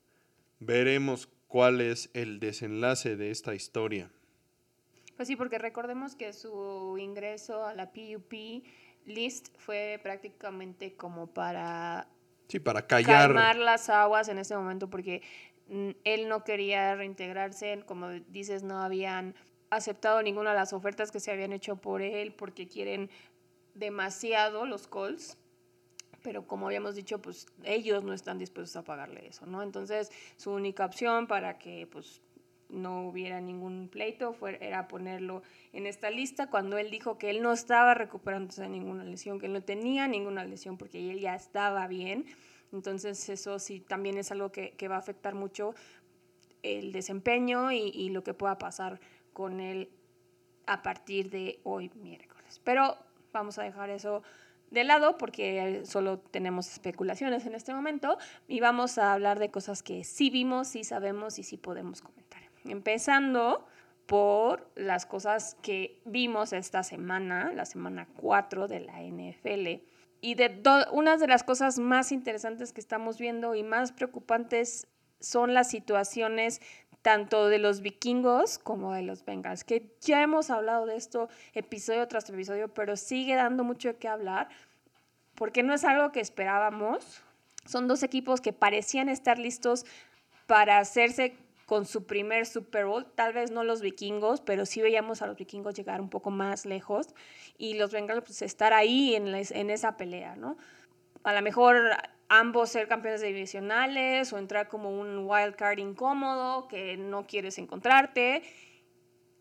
veremos 0.60 1.30
cuál 1.51 1.81
es 1.81 2.10
el 2.13 2.39
desenlace 2.39 3.17
de 3.17 3.29
esta 3.29 3.53
historia. 3.53 4.10
Pues 5.17 5.27
sí, 5.27 5.36
porque 5.36 5.58
recordemos 5.58 6.15
que 6.15 6.31
su 6.31 6.98
ingreso 6.98 7.65
a 7.65 7.74
la 7.74 7.91
PUP 7.91 8.63
list 9.05 9.50
fue 9.58 10.00
prácticamente 10.01 10.96
como 10.96 11.27
para 11.27 12.08
Sí, 12.48 12.60
para 12.60 12.88
callar. 12.88 13.27
calmar 13.27 13.58
las 13.58 13.89
aguas 13.89 14.29
en 14.29 14.38
ese 14.38 14.55
momento, 14.55 14.89
porque 14.89 15.22
él 16.03 16.29
no 16.29 16.43
quería 16.46 16.96
reintegrarse, 16.96 17.84
como 17.86 18.10
dices, 18.10 18.63
no 18.63 18.81
habían 18.81 19.36
aceptado 19.70 20.22
ninguna 20.22 20.51
de 20.51 20.58
las 20.58 20.72
ofertas 20.74 21.12
que 21.12 21.20
se 21.20 21.31
habían 21.31 21.51
hecho 21.51 21.75
por 21.75 22.01
él 22.01 22.34
porque 22.34 22.67
quieren 22.67 23.10
demasiado 23.74 24.65
los 24.65 24.88
Colts, 24.88 25.38
pero 26.24 26.48
como 26.48 26.68
habíamos 26.68 26.96
dicho, 26.96 27.22
pues 27.22 27.48
ellos 27.63 28.04
no 28.04 28.13
están 28.13 28.38
dispuestos 28.38 28.75
a 28.75 28.84
pagarle 28.84 29.28
eso, 29.28 29.46
¿no? 29.46 29.63
Entonces, 29.63 30.12
su 30.38 30.51
única 30.51 30.86
opción 30.86 31.28
para 31.28 31.58
que 31.58 31.88
pues 31.88 32.22
no 32.70 33.08
hubiera 33.08 33.42
ningún 33.42 33.90
pleito 33.90 34.34
fue, 34.34 34.58
era 34.62 34.88
ponerlo 34.88 35.44
en 35.74 35.88
esta 35.88 36.10
lista 36.10 36.50
cuando 36.50 36.78
él 36.78 36.90
dijo 36.90 37.18
que 37.18 37.30
él 37.30 37.42
no 37.42 37.51
estaba 37.51 37.94
recuperándose 37.94 38.62
de 38.62 38.70
ninguna 38.70 39.04
lesión, 39.04 39.40
que 39.40 39.48
él 39.48 39.54
no 39.54 39.62
tenía 39.62 40.08
ninguna 40.08 40.46
lesión 40.46 40.78
porque 40.78 41.12
él 41.12 41.20
ya 41.20 41.36
estaba 41.36 41.88
bien 41.88 42.25
entonces 42.72 43.28
eso 43.30 43.60
sí 43.60 43.80
también 43.82 44.18
es 44.18 44.32
algo 44.32 44.51
que, 44.51 44.88
va 44.88 44.96
a 44.96 45.00
afectar 45.00 45.36
mucho 45.36 45.75
el 46.63 46.92
desempeño 46.92 47.72
y, 47.72 48.10
lo 48.10 48.24
que 48.24 48.34
pueda 48.34 48.58
pasar 48.58 49.00
con 49.34 49.60
él 49.60 49.90
a 50.68 50.82
partir 50.82 51.30
de 51.30 51.60
hoy 51.63 51.92
miércoles. 51.96 52.62
Pero 52.63 52.96
vamos 53.34 53.58
a 53.58 53.63
dejar 53.63 53.90
eso 53.90 54.24
de 54.72 54.84
lado 54.86 55.18
porque 55.18 55.82
solo 55.86 56.20
tenemos 56.20 56.72
especulaciones 56.72 57.46
en 57.46 57.54
este 57.56 57.74
momento 57.74 58.18
y 58.48 58.62
vamos 58.62 58.98
a 58.98 59.13
hablar 59.13 59.38
de 59.38 59.51
cosas 59.51 59.84
que 59.84 60.04
sí 60.04 60.30
vimos, 60.30 60.70
sí 60.70 60.84
sabemos 60.84 61.38
y 61.38 61.44
sí 61.44 61.58
podemos 61.58 62.01
comentar. 62.01 62.42
Empezando 62.63 63.66
por 64.06 64.70
las 64.75 65.06
cosas 65.06 65.56
que 65.62 66.01
vimos 66.06 66.54
esta 66.54 66.84
semana, 66.84 67.51
la 67.54 67.66
semana 67.66 68.08
4 68.18 68.68
de 68.68 68.80
la 68.80 69.01
NFL 69.01 69.84
y 70.22 70.36
de 70.36 70.62
una 70.92 71.18
de 71.18 71.28
las 71.28 71.44
cosas 71.44 71.80
más 71.80 72.12
interesantes 72.12 72.74
que 72.74 72.82
estamos 72.82 73.18
viendo 73.18 73.56
y 73.56 73.63
más 73.63 73.92
preocupantes 73.92 74.88
son 75.20 75.54
las 75.54 75.70
situaciones 75.70 76.62
tanto 77.01 77.48
de 77.48 77.58
los 77.58 77.81
vikingos 77.81 78.60
como 78.60 78.93
de 78.93 79.01
los 79.01 79.25
Bengals, 79.25 79.63
que 79.63 79.96
ya 80.01 80.22
hemos 80.22 80.50
hablado 80.50 80.86
de 80.86 80.96
esto 80.96 81.29
episodio 81.53 82.08
tras 82.08 82.29
episodio, 82.29 82.67
pero 82.74 82.96
sigue 82.96 83.36
dando 83.36 83.63
mucho 83.63 83.89
de 83.89 83.96
qué 83.96 84.08
hablar, 84.08 84.50
porque 85.36 85.63
no 85.63 85.74
es 85.74 85.84
algo 85.84 86.12
que 86.12 86.20
esperábamos. 86.20 87.22
Son 87.65 87.88
dos 87.88 88.03
equipos 88.03 88.41
que 88.41 88.53
parecían 88.53 89.10
estar 89.10 89.39
listos 89.39 89.86
para 90.46 90.77
hacerse 90.77 91.36
con 91.65 91.86
su 91.86 92.05
primer 92.05 92.46
Super 92.46 92.86
Bowl, 92.86 93.05
tal 93.15 93.31
vez 93.31 93.50
no 93.50 93.63
los 93.63 93.81
vikingos, 93.81 94.41
pero 94.41 94.65
sí 94.65 94.81
veíamos 94.81 95.22
a 95.22 95.27
los 95.27 95.38
vikingos 95.38 95.74
llegar 95.74 96.01
un 96.01 96.10
poco 96.10 96.29
más 96.29 96.65
lejos 96.65 97.15
y 97.58 97.75
los 97.75 97.93
Bengals 97.93 98.24
pues 98.25 98.41
estar 98.41 98.74
ahí 98.74 99.15
en, 99.15 99.34
en 99.34 99.70
esa 99.70 99.96
pelea, 99.96 100.36
¿no? 100.36 100.58
A 101.24 101.34
lo 101.34 101.41
mejor 101.41 101.77
ambos 102.32 102.70
ser 102.70 102.88
campeones 102.88 103.22
divisionales 103.22 104.32
o 104.32 104.38
entrar 104.38 104.70
como 104.70 104.90
un 104.90 105.26
wild 105.28 105.56
card 105.56 105.80
incómodo 105.80 106.70
que 106.70 106.96
no 106.96 107.28
quieres 107.28 107.58
encontrarte. 107.58 108.42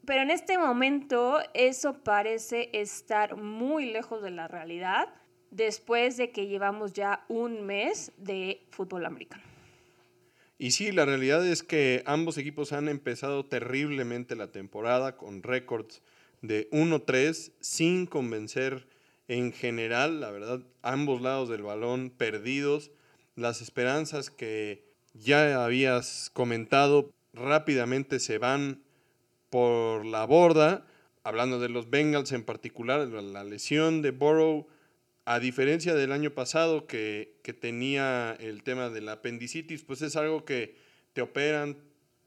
Pero 0.05 0.23
en 0.23 0.31
este 0.33 0.59
momento 0.59 1.39
eso 1.55 2.03
parece 2.03 2.69
estar 2.73 3.37
muy 3.37 3.87
lejos 3.93 4.23
de 4.23 4.33
la 4.33 4.49
realidad 4.49 5.09
después 5.53 6.17
de 6.17 6.33
que 6.33 6.49
llevamos 6.49 6.93
ya 6.93 7.25
un 7.29 7.65
mes 7.65 8.11
de 8.17 8.67
fútbol 8.71 9.07
americano. 9.07 9.45
Y 10.59 10.73
sí, 10.73 10.91
la 10.91 11.05
realidad 11.05 11.47
es 11.47 11.63
que 11.63 12.03
ambos 12.07 12.39
equipos 12.39 12.73
han 12.73 12.89
empezado 12.89 13.47
terriblemente 13.47 14.35
la 14.35 14.51
temporada 14.51 15.17
con 15.17 15.45
récords 15.45 16.03
de 16.43 16.69
1-3 16.71 17.53
sin 17.61 18.07
convencer 18.07 18.89
en 19.31 19.53
general, 19.53 20.21
la 20.21 20.33
verdad, 20.33 20.61
ambos 20.83 21.23
lados 21.23 21.49
del 21.49 21.63
balón 21.63 22.11
perdidos. 22.11 22.91
Las 23.37 23.63
esperanzas 23.63 24.29
que 24.29 24.85
ya 25.15 25.65
habías 25.65 26.31
comentado 26.33 27.13
rápidamente 27.33 28.19
se 28.19 28.39
van 28.39 28.83
por 29.49 30.05
la 30.05 30.25
borda. 30.25 30.85
Hablando 31.23 31.61
de 31.61 31.69
los 31.69 31.91
Bengals 31.91 32.33
en 32.33 32.43
particular, 32.43 33.07
la 33.07 33.45
lesión 33.45 34.03
de 34.03 34.11
Burrow 34.11 34.67
a 35.27 35.39
diferencia 35.39 35.95
del 35.95 36.11
año 36.11 36.33
pasado 36.33 36.89
que, 36.89 37.39
tenía 37.61 38.37
el 38.41 38.65
tema 38.65 38.91
de 38.91 39.01
la 39.01 39.13
apendicitis, 39.13 39.85
pues 39.85 40.03
es 40.03 40.17
algo 40.17 40.45
que 40.45 40.75
te 41.13 41.23
operan, 41.23 41.77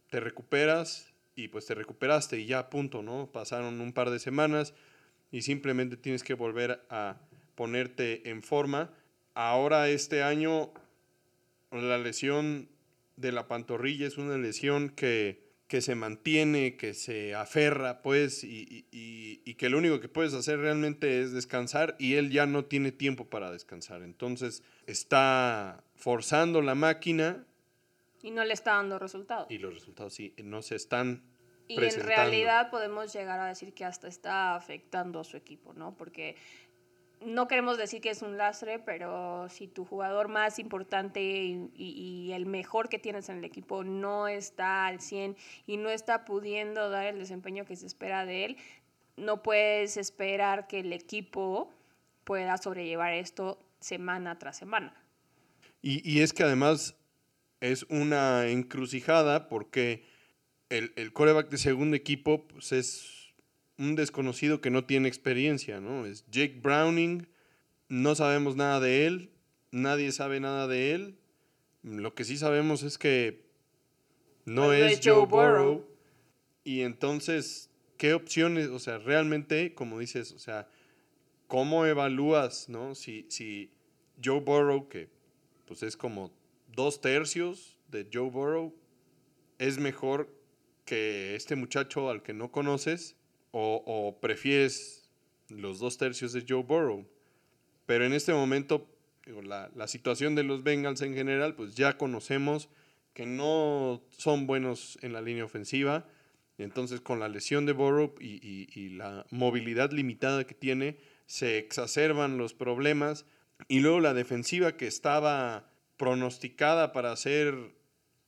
te 0.10 0.22
recuperas 0.22 1.12
y 1.36 1.50
pues 1.50 1.66
te 1.66 1.76
recuperaste 1.76 2.40
y 2.40 2.46
ya 2.46 2.70
punto, 2.70 3.02
¿no? 3.02 3.30
Pasaron 3.30 3.82
un 3.82 3.92
par 3.92 4.10
de 4.10 4.20
semanas 4.20 4.74
y 5.34 5.42
simplemente 5.42 5.98
tienes 5.98 6.24
que 6.24 6.36
volver 6.36 6.86
a 6.90 7.18
ponerte 7.56 8.30
en 8.30 8.42
forma. 8.42 8.94
Ahora 9.34 9.90
este 9.90 10.24
año 10.24 10.72
la 11.72 11.98
lesión 11.98 12.70
de 13.18 13.34
la 13.34 13.50
pantorrilla 13.50 14.08
es 14.08 14.18
una 14.18 14.38
lesión 14.38 14.90
que 14.90 15.44
que 15.74 15.82
se 15.82 15.96
mantiene, 15.96 16.78
que 16.78 16.94
se 16.94 17.34
aferra, 17.34 18.04
pues, 18.04 18.44
y, 18.44 18.86
que 19.58 19.70
lo 19.70 19.80
único 19.80 20.00
que 20.00 20.08
puedes 20.08 20.36
hacer 20.36 20.60
realmente 20.60 21.22
es 21.22 21.32
descansar 21.32 21.96
y 21.98 22.14
él 22.14 22.30
ya 22.30 22.46
no 22.46 22.66
tiene 22.66 22.92
tiempo 22.92 23.26
para 23.26 23.50
descansar. 23.50 24.04
Entonces 24.04 24.62
está 24.86 25.84
forzando 25.96 26.62
la 26.62 26.76
máquina. 26.76 27.44
Y 28.22 28.30
no 28.30 28.44
le 28.44 28.54
está 28.54 28.74
dando 28.74 29.00
resultados. 29.00 29.50
Y 29.50 29.58
los 29.58 29.74
resultados 29.74 30.14
sí, 30.14 30.36
no 30.44 30.62
se 30.62 30.76
están 30.76 31.24
y 31.68 31.84
en 31.84 32.02
realidad 32.02 32.70
podemos 32.70 33.14
llegar 33.14 33.40
a 33.40 33.48
decir 33.48 33.74
que 33.74 33.86
hasta 33.86 34.08
está 34.08 34.56
afectando 34.56 35.20
a 35.20 35.24
su 35.24 35.38
equipo, 35.38 35.74
¿no? 35.74 35.96
Porque 35.96 36.36
no 37.26 37.48
queremos 37.48 37.78
decir 37.78 38.02
que 38.02 38.10
es 38.10 38.22
un 38.22 38.38
lastre, 38.38 38.80
pero 38.80 39.48
si 39.50 39.68
tu 39.68 39.86
jugador 39.86 40.28
más 40.28 40.60
importante 40.60 41.22
y, 41.22 42.32
el 42.34 42.46
mejor 42.46 42.90
que 42.90 43.00
tienes 43.00 43.30
en 43.30 43.38
el 43.38 43.46
equipo 43.46 43.84
no 43.84 44.28
está 44.28 44.88
al 44.88 45.00
100 45.00 45.38
y 45.68 45.78
no 45.78 45.90
está 45.90 46.26
pudiendo 46.26 46.90
dar 46.90 47.06
el 47.06 47.20
desempeño 47.20 47.66
que 47.66 47.76
se 47.76 47.86
espera 47.86 48.26
de 48.26 48.46
él, 48.46 48.58
no 49.16 49.44
puedes 49.44 49.98
esperar 49.98 50.68
que 50.68 50.80
el 50.80 50.92
equipo 50.92 51.72
pueda 52.24 52.58
sobrellevar 52.58 53.14
esto 53.14 53.60
semana 53.80 54.40
tras 54.40 54.58
semana. 54.58 54.94
Y, 55.82 56.02
y 56.10 56.22
es 56.22 56.34
que 56.34 56.44
además 56.44 56.96
es 57.60 57.84
una 57.84 58.48
encrucijada 58.48 59.48
porque 59.48 60.06
el, 60.74 60.94
el 60.96 61.14
coreback 61.14 61.50
de 61.50 61.58
segundo 61.58 61.96
equipo 61.96 62.48
pues 62.48 62.72
es 62.72 63.34
un 63.78 63.96
desconocido 63.96 64.62
que 64.62 64.70
no 64.70 64.86
tiene 64.86 65.08
experiencia, 65.08 65.80
¿no? 65.80 66.06
Es 66.06 66.26
Jake 66.30 66.60
Browning, 66.62 67.28
no 67.90 68.16
sabemos 68.16 68.56
nada 68.56 68.80
de 68.80 69.06
él, 69.06 69.32
nadie 69.72 70.12
sabe 70.12 70.40
nada 70.40 70.68
de 70.68 70.94
él. 70.94 71.18
Lo 71.84 72.16
que 72.16 72.24
sí 72.24 72.38
sabemos 72.38 72.84
es 72.84 72.98
que 72.98 73.46
no 74.46 74.74
es 74.74 75.00
Joe 75.04 75.26
Burrow. 75.26 75.28
Burrow. 75.28 75.88
Y 76.64 76.82
entonces, 76.82 77.70
¿qué 77.98 78.14
opciones? 78.14 78.68
O 78.70 78.80
sea, 78.80 78.98
realmente, 78.98 79.74
como 79.74 80.00
dices, 80.00 80.32
o 80.32 80.40
sea, 80.40 80.68
¿cómo 81.48 81.86
evalúas, 81.86 82.70
no? 82.70 82.96
Si, 82.96 83.26
si 83.30 83.72
Joe 84.24 84.40
Burrow, 84.40 84.88
que 84.88 85.10
pues 85.66 85.84
es 85.84 85.98
como 85.98 86.32
dos 86.68 87.02
tercios 87.02 87.78
de 87.90 88.08
Joe 88.12 88.30
Burrow, 88.30 88.74
es 89.60 89.78
mejor 89.78 90.43
que 90.86 91.36
este 91.36 91.56
muchacho 91.56 92.10
al 92.10 92.24
que 92.24 92.34
no 92.34 92.52
conoces, 92.52 93.16
o, 93.52 93.84
o 93.86 94.20
prefieres 94.20 95.10
los 95.50 95.80
dos 95.80 95.98
tercios 95.98 96.34
de 96.34 96.46
Joe 96.48 96.64
Burrow. 96.64 97.06
Pero 97.86 98.06
en 98.06 98.14
este 98.14 98.34
momento, 98.34 98.88
digo, 99.26 99.42
la, 99.42 99.70
la 99.76 99.88
situación 99.88 100.36
de 100.36 100.44
los 100.44 100.64
Bengals 100.64 101.02
en 101.02 101.14
general, 101.14 101.56
pues 101.56 101.76
ya 101.76 101.98
conocemos 101.98 102.70
que 103.14 103.26
no 103.26 104.02
son 104.10 104.48
buenos 104.48 104.98
en 105.02 105.14
la 105.14 105.22
línea 105.22 105.46
ofensiva. 105.46 106.08
Entonces, 106.58 107.02
con 107.02 107.20
la 107.20 107.30
lesión 107.30 107.66
de 107.66 107.74
Burrow 107.74 108.16
y, 108.20 108.40
y- 108.74 108.90
la 108.90 109.26
movilidad 109.32 109.92
limitada 109.92 110.46
que 110.46 110.54
tiene, 110.56 110.98
se 111.26 111.58
exacerban 111.58 112.38
los 112.38 112.54
problemas. 112.54 113.26
Y 113.68 113.80
luego 113.82 114.00
la 114.00 114.14
defensiva 114.14 114.78
que 114.78 114.88
estaba 114.88 115.72
pronosticada 115.98 116.92
para 116.92 117.16
ser 117.16 117.76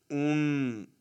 un 0.09 0.94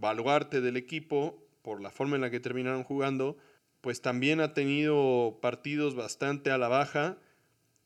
baluarte 0.00 0.60
del 0.60 0.76
equipo 0.76 1.42
por 1.62 1.80
la 1.80 1.90
forma 1.90 2.16
en 2.16 2.22
la 2.22 2.30
que 2.30 2.40
terminaron 2.40 2.84
jugando, 2.84 3.36
pues 3.80 4.02
también 4.02 4.40
ha 4.40 4.54
tenido 4.54 5.38
partidos 5.40 5.94
bastante 5.94 6.50
a 6.50 6.58
la 6.58 6.68
baja 6.68 7.18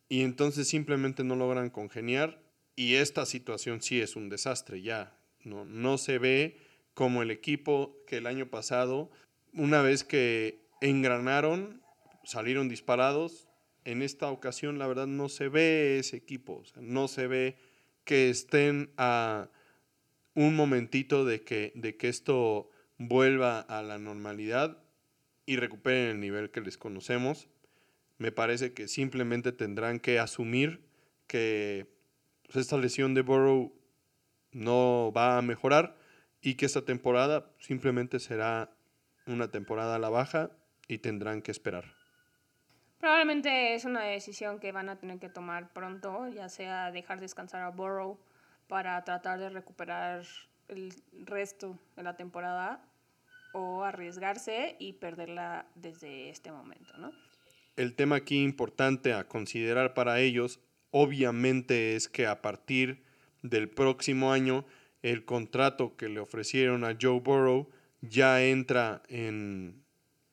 y 0.08 0.22
entonces 0.22 0.68
simplemente 0.68 1.24
no 1.24 1.36
logran 1.36 1.70
congeniar 1.70 2.42
y 2.76 2.94
esta 2.94 3.26
situación 3.26 3.82
sí 3.82 4.00
es 4.00 4.16
un 4.16 4.28
desastre 4.28 4.82
ya. 4.82 5.16
No, 5.42 5.64
no 5.64 5.98
se 5.98 6.18
ve 6.18 6.58
como 6.94 7.22
el 7.22 7.30
equipo 7.30 7.96
que 8.06 8.18
el 8.18 8.26
año 8.26 8.50
pasado, 8.50 9.10
una 9.54 9.82
vez 9.82 10.04
que 10.04 10.66
engranaron, 10.80 11.82
salieron 12.24 12.68
disparados. 12.68 13.48
En 13.84 14.02
esta 14.02 14.30
ocasión, 14.30 14.78
la 14.78 14.86
verdad, 14.86 15.06
no 15.06 15.28
se 15.28 15.48
ve 15.48 15.98
ese 15.98 16.16
equipo. 16.16 16.62
no 16.76 17.08
se 17.08 17.26
ve 17.26 17.56
que 18.04 18.30
estén 18.30 18.92
a 18.96 19.48
un 20.34 20.56
momentito 20.56 21.24
de 21.24 21.42
que, 21.42 21.72
de 21.74 21.96
que 21.96 22.08
esto 22.08 22.70
vuelva 22.98 23.60
a 23.60 23.82
la 23.82 23.98
normalidad 23.98 24.78
y 25.46 25.56
recuperen 25.56 26.10
el 26.10 26.20
nivel 26.20 26.50
que 26.50 26.60
les 26.60 26.78
conocemos. 26.78 27.48
Me 28.18 28.32
parece 28.32 28.72
que 28.72 28.88
simplemente 28.88 29.52
tendrán 29.52 29.98
que 29.98 30.18
asumir 30.18 30.86
que 31.26 31.86
pues, 32.44 32.56
esta 32.56 32.76
lesión 32.76 33.14
de 33.14 33.22
Burrow 33.22 33.72
no 34.52 35.12
va 35.16 35.38
a 35.38 35.42
mejorar 35.42 35.96
y 36.40 36.54
que 36.54 36.66
esta 36.66 36.84
temporada 36.84 37.50
simplemente 37.58 38.20
será 38.20 38.76
una 39.26 39.50
temporada 39.50 39.96
a 39.96 39.98
la 39.98 40.08
baja 40.08 40.50
y 40.88 40.98
tendrán 40.98 41.42
que 41.42 41.50
esperar. 41.50 41.84
Probablemente 42.98 43.74
es 43.74 43.84
una 43.86 44.02
decisión 44.02 44.58
que 44.58 44.72
van 44.72 44.90
a 44.90 44.98
tener 44.98 45.18
que 45.18 45.30
tomar 45.30 45.72
pronto, 45.72 46.28
ya 46.28 46.48
sea 46.48 46.90
dejar 46.90 47.20
descansar 47.20 47.62
a 47.62 47.70
Burrow 47.70 48.18
para 48.70 49.02
tratar 49.04 49.40
de 49.40 49.50
recuperar 49.50 50.24
el 50.68 50.94
resto 51.26 51.76
de 51.96 52.04
la 52.04 52.16
temporada 52.16 52.80
o 53.52 53.82
arriesgarse 53.82 54.76
y 54.78 54.92
perderla 54.92 55.66
desde 55.74 56.30
este 56.30 56.52
momento, 56.52 56.96
¿no? 56.96 57.12
El 57.74 57.96
tema 57.96 58.16
aquí 58.16 58.44
importante 58.44 59.12
a 59.12 59.26
considerar 59.26 59.92
para 59.92 60.20
ellos, 60.20 60.60
obviamente, 60.92 61.96
es 61.96 62.08
que 62.08 62.28
a 62.28 62.42
partir 62.42 63.02
del 63.42 63.68
próximo 63.68 64.32
año, 64.32 64.64
el 65.02 65.24
contrato 65.24 65.96
que 65.96 66.08
le 66.08 66.20
ofrecieron 66.20 66.84
a 66.84 66.96
Joe 67.00 67.18
Burrow 67.18 67.68
ya 68.02 68.40
entra 68.44 69.02
en, 69.08 69.82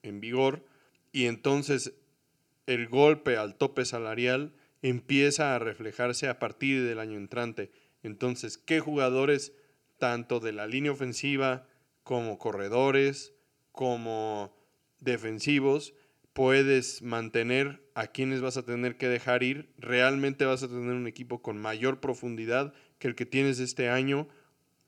en 0.04 0.19
vigor 0.19 0.63
y 1.12 1.26
entonces 1.26 1.93
el 2.67 2.88
golpe 2.88 3.36
al 3.38 3.56
tope 3.56 3.84
salarial 3.84 4.54
empieza 4.84 5.56
a 5.56 5.60
reflejarse 5.60 6.28
a 6.28 6.38
partir 6.38 6.84
del 6.84 7.00
año 7.00 7.17
entrante. 7.17 7.71
Entonces, 8.04 8.58
¿qué 8.58 8.80
jugadores, 8.80 9.54
tanto 9.98 10.40
de 10.40 10.52
la 10.52 10.68
línea 10.68 10.92
ofensiva 10.92 11.68
como 12.04 12.38
corredores, 12.38 13.34
como 13.72 14.56
defensivos, 15.00 15.94
puedes 16.34 17.02
mantener, 17.02 17.88
a 17.98 18.06
quienes 18.06 18.42
vas 18.42 18.58
a 18.58 18.64
tener 18.64 18.96
que 18.98 19.10
dejar 19.10 19.42
ir? 19.42 19.74
¿Realmente 19.80 20.46
vas 20.46 20.62
a 20.62 20.68
tener 20.68 20.94
un 20.94 21.08
equipo 21.08 21.42
con 21.42 21.58
mayor 21.58 22.00
profundidad 22.00 22.74
que 23.00 23.08
el 23.08 23.16
que 23.16 23.26
tienes 23.26 23.60
este 23.60 23.90
año? 23.90 24.28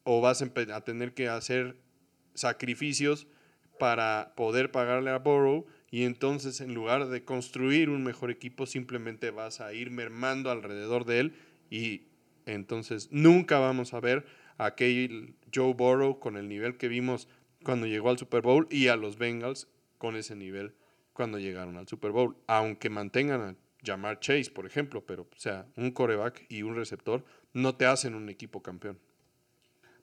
¿O 0.04 0.22
vas 0.22 0.44
a, 0.44 0.82
tener 0.82 1.16
que 1.16 1.28
hacer 1.28 1.76
sacrificios 2.36 3.26
para 3.80 4.34
poder 4.36 4.72
pagarle 4.72 5.10
a 5.10 5.18
Burrow? 5.18 5.66
Y 5.90 6.04
entonces, 6.04 6.62
en 6.62 6.76
lugar 6.76 7.08
de 7.08 7.24
construir 7.24 7.90
un 7.90 8.04
mejor 8.04 8.30
equipo, 8.30 8.68
simplemente 8.68 9.32
vas 9.32 9.60
a 9.60 9.74
ir 9.74 9.90
mermando 9.90 10.52
alrededor 10.52 11.06
de 11.06 11.20
él 11.20 11.36
y 11.72 12.09
entonces 12.46 13.10
nunca 13.12 13.60
vamos 13.60 13.94
a 13.94 14.00
ver 14.00 14.26
a 14.58 14.66
aquel 14.68 15.36
Joe 15.54 15.74
Burrow 15.74 16.20
con 16.20 16.38
el 16.38 16.48
nivel 16.48 16.78
que 16.78 16.88
vimos 16.88 17.28
cuando 17.64 17.88
llegó 17.88 18.10
al 18.10 18.18
Super 18.18 18.42
Bowl 18.42 18.68
y 18.70 18.88
a 18.88 18.96
los 18.96 19.18
Bengals 19.18 19.68
con 19.98 20.16
ese 20.16 20.36
nivel 20.36 20.74
cuando 21.14 21.40
llegaron 21.40 21.78
al 21.78 21.88
Super 21.88 22.12
Bowl. 22.12 22.38
Aunque 22.48 22.90
mantengan 22.90 23.42
a 23.42 23.56
Jamar 23.84 24.20
Chase, 24.20 24.52
por 24.52 24.66
ejemplo, 24.66 25.06
pero 25.06 25.24
o 25.24 25.40
sea, 25.40 25.66
un 25.76 25.92
coreback 25.92 26.46
y 26.50 26.64
un 26.64 26.76
receptor 26.76 27.24
no 27.54 27.76
te 27.76 27.86
hacen 27.86 28.16
un 28.16 28.30
equipo 28.30 28.62
campeón. 28.62 29.00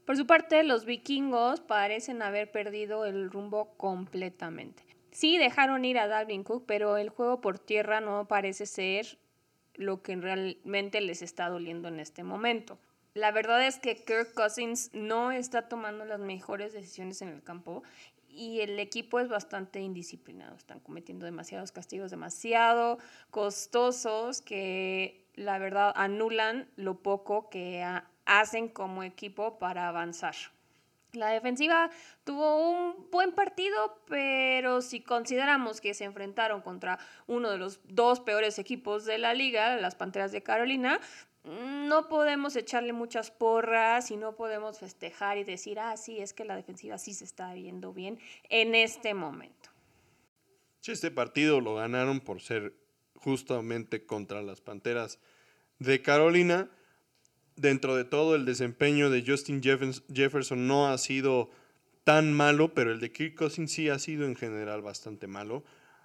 Por 0.04 0.16
su 0.16 0.26
parte, 0.26 0.62
los 0.62 0.84
vikingos 0.84 1.60
parecen 1.60 2.22
haber 2.22 2.52
perdido 2.52 3.06
el 3.06 3.30
rumbo 3.30 3.76
completamente. 3.76 4.84
Sí, 5.10 5.36
dejaron 5.36 5.84
ir 5.84 5.98
a 5.98 6.06
Dalvin 6.06 6.44
Cook, 6.44 6.64
pero 6.66 6.96
el 6.96 7.08
juego 7.08 7.40
por 7.40 7.58
tierra 7.58 8.00
no 8.00 8.28
parece 8.28 8.66
ser 8.66 9.18
lo 9.76 10.02
que 10.02 10.16
realmente 10.16 11.00
les 11.00 11.22
está 11.22 11.48
doliendo 11.48 11.88
en 11.88 12.00
este 12.00 12.22
momento. 12.24 12.78
La 13.14 13.32
verdad 13.32 13.66
es 13.66 13.78
que 13.78 13.96
Kirk 14.04 14.34
Cousins 14.34 14.90
no 14.92 15.32
está 15.32 15.68
tomando 15.68 16.04
las 16.04 16.20
mejores 16.20 16.72
decisiones 16.74 17.22
en 17.22 17.28
el 17.28 17.42
campo 17.42 17.82
y 18.28 18.60
el 18.60 18.78
equipo 18.78 19.18
es 19.20 19.28
bastante 19.28 19.80
indisciplinado. 19.80 20.54
Están 20.56 20.80
cometiendo 20.80 21.24
demasiados 21.24 21.72
castigos 21.72 22.10
demasiado 22.10 22.98
costosos 23.30 24.42
que 24.42 25.24
la 25.34 25.58
verdad 25.58 25.92
anulan 25.96 26.68
lo 26.76 27.02
poco 27.02 27.48
que 27.48 27.82
ha- 27.82 28.10
hacen 28.26 28.68
como 28.68 29.02
equipo 29.02 29.58
para 29.58 29.88
avanzar. 29.88 30.34
La 31.12 31.30
defensiva 31.30 31.90
tuvo 32.24 32.70
un 32.70 33.10
buen 33.10 33.32
partido, 33.32 34.02
pero 34.08 34.82
si 34.82 35.00
consideramos 35.00 35.80
que 35.80 35.94
se 35.94 36.04
enfrentaron 36.04 36.60
contra 36.60 36.98
uno 37.26 37.50
de 37.50 37.58
los 37.58 37.80
dos 37.84 38.20
peores 38.20 38.58
equipos 38.58 39.04
de 39.04 39.18
la 39.18 39.32
liga, 39.32 39.76
las 39.76 39.94
Panteras 39.94 40.32
de 40.32 40.42
Carolina, 40.42 41.00
mm, 41.44 41.88
no 41.88 42.08
podemos 42.08 42.54
echarle 42.56 42.92
muchas 42.92 43.30
porras 43.30 44.10
y 44.10 44.16
no 44.16 44.36
podemos 44.36 44.78
festejar 44.78 45.38
y 45.38 45.44
decir, 45.44 45.78
ah, 45.78 45.96
sí, 45.96 46.18
es 46.18 46.34
que 46.34 46.44
la 46.44 46.56
defensiva 46.56 46.98
sí 46.98 47.14
se 47.14 47.24
está 47.24 47.54
viendo 47.54 47.92
bien 47.92 48.18
en 48.50 48.74
este 48.74 49.14
momento. 49.14 49.70
Sí, 50.80 50.92
este 50.92 51.10
partido 51.10 51.60
lo 51.60 51.74
ganaron 51.76 52.20
por 52.20 52.40
ser 52.40 52.74
justamente 53.16 54.04
contra 54.04 54.42
las 54.42 54.60
Panteras 54.60 55.18
de 55.78 56.02
Carolina. 56.02 56.70
Dentro 57.56 57.96
de 57.96 58.04
todo, 58.04 58.34
el 58.34 58.44
desempeño 58.44 59.08
de 59.08 59.24
Justin 59.26 59.62
Jeffers- 59.62 60.02
Jefferson 60.12 60.66
no 60.66 60.88
ha 60.88 60.98
sido 60.98 61.50
tan 62.04 62.32
malo, 62.32 62.74
pero 62.74 62.92
el 62.92 63.00
de 63.00 63.10
Kirk 63.12 63.34
Cousins 63.34 63.72
sí 63.72 63.88
ha 63.88 63.98
sido 63.98 64.26
en 64.26 64.36
general 64.36 64.82
bastante 64.82 65.26
malo. 65.26 65.64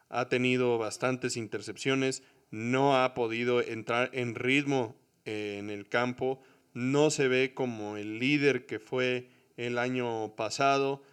Ha 0.09 0.29
tenido 0.29 0.77
bastantes 0.77 1.37
intercepciones, 1.37 2.23
no 2.51 3.01
ha 3.03 3.13
podido 3.13 3.61
entrar 3.61 4.09
en 4.13 4.35
ritmo 4.35 4.95
eh, 5.25 5.57
en 5.59 5.69
el 5.69 5.87
campo, 5.87 6.41
no 6.73 7.11
se 7.11 7.27
ve 7.27 7.53
como 7.53 7.97
el 7.97 8.19
líder 8.19 8.65
que 8.65 8.79
fue 8.79 9.29
el 9.57 9.77
año 9.77 10.33
pasado. 10.35 11.03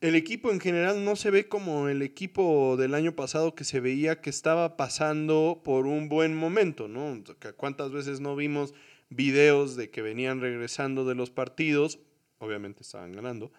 El 0.00 0.14
equipo 0.14 0.50
en 0.50 0.60
general 0.60 1.04
no 1.04 1.16
se 1.16 1.30
ve 1.30 1.48
como 1.48 1.88
el 1.88 2.02
equipo 2.02 2.76
del 2.78 2.94
año 2.94 3.16
pasado 3.16 3.54
que 3.54 3.64
se 3.64 3.80
veía 3.80 4.20
que 4.20 4.30
estaba 4.30 4.76
pasando 4.76 5.60
por 5.64 5.86
un 5.86 6.08
buen 6.08 6.34
momento, 6.36 6.86
¿no? 6.88 7.22
¿Cuántas 7.56 7.92
veces 7.92 8.20
no 8.20 8.36
vimos 8.36 8.74
videos 9.10 9.76
de 9.76 9.90
que 9.90 10.02
venían 10.02 10.40
regresando 10.40 11.04
de 11.04 11.14
los 11.14 11.30
partidos? 11.30 11.98
Obviamente 12.38 12.82
estaban 12.82 13.12
ganando. 13.12 13.52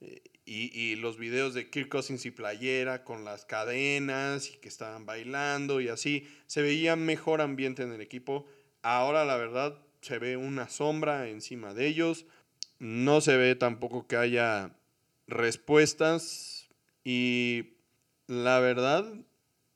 eh, 0.00 0.22
Y, 0.46 0.78
y 0.78 0.96
los 0.96 1.16
videos 1.16 1.54
de 1.54 1.70
Kirk 1.70 1.88
Cousins 1.88 2.26
y 2.26 2.30
playera 2.30 3.02
con 3.04 3.24
las 3.24 3.44
cadenas 3.46 4.50
y 4.50 4.58
que 4.58 4.68
estaban 4.68 5.06
bailando 5.06 5.80
y 5.80 5.88
así. 5.88 6.26
Se 6.46 6.60
veía 6.60 6.96
mejor 6.96 7.40
ambiente 7.40 7.82
en 7.82 7.92
el 7.92 8.00
equipo, 8.00 8.46
Ahora 8.84 9.24
la 9.24 9.38
verdad 9.38 9.78
se 10.02 10.18
ve 10.18 10.36
una 10.36 10.68
sombra 10.68 11.30
encima 11.30 11.72
de 11.72 11.86
ellos. 11.86 12.26
No 12.78 13.22
se 13.22 13.38
ve 13.38 13.54
tampoco 13.54 14.06
que 14.06 14.16
haya 14.16 14.76
respuestas 15.26 16.68
y 17.02 17.78
la 18.26 18.60
verdad 18.60 19.06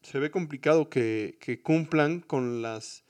se 0.02 0.18
ve 0.18 0.30
complicado 0.30 0.90
que, 0.90 1.38
que 1.40 1.62
cumplan 1.62 2.20
con 2.20 2.60
las 2.60 3.02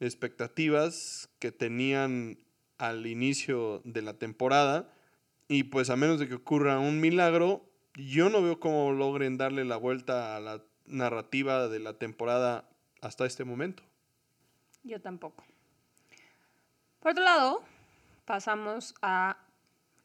expectativas 0.00 1.30
que 1.38 1.52
tenían 1.52 2.38
al 2.78 3.06
inicio 3.06 3.80
de 3.84 4.02
la 4.02 4.14
temporada. 4.14 4.92
Y 5.48 5.64
pues 5.64 5.90
a 5.90 5.96
menos 5.96 6.18
de 6.18 6.28
que 6.28 6.34
ocurra 6.34 6.78
un 6.78 7.00
milagro, 7.00 7.68
yo 7.94 8.30
no 8.30 8.42
veo 8.42 8.60
cómo 8.60 8.92
logren 8.92 9.36
darle 9.36 9.64
la 9.64 9.76
vuelta 9.76 10.36
a 10.36 10.40
la 10.40 10.62
narrativa 10.86 11.68
de 11.68 11.80
la 11.80 11.98
temporada 11.98 12.68
hasta 13.00 13.26
este 13.26 13.44
momento. 13.44 13.82
Yo 14.82 15.00
tampoco. 15.00 15.44
Por 17.00 17.12
otro 17.12 17.24
lado, 17.24 17.62
pasamos 18.24 18.94
a 19.02 19.38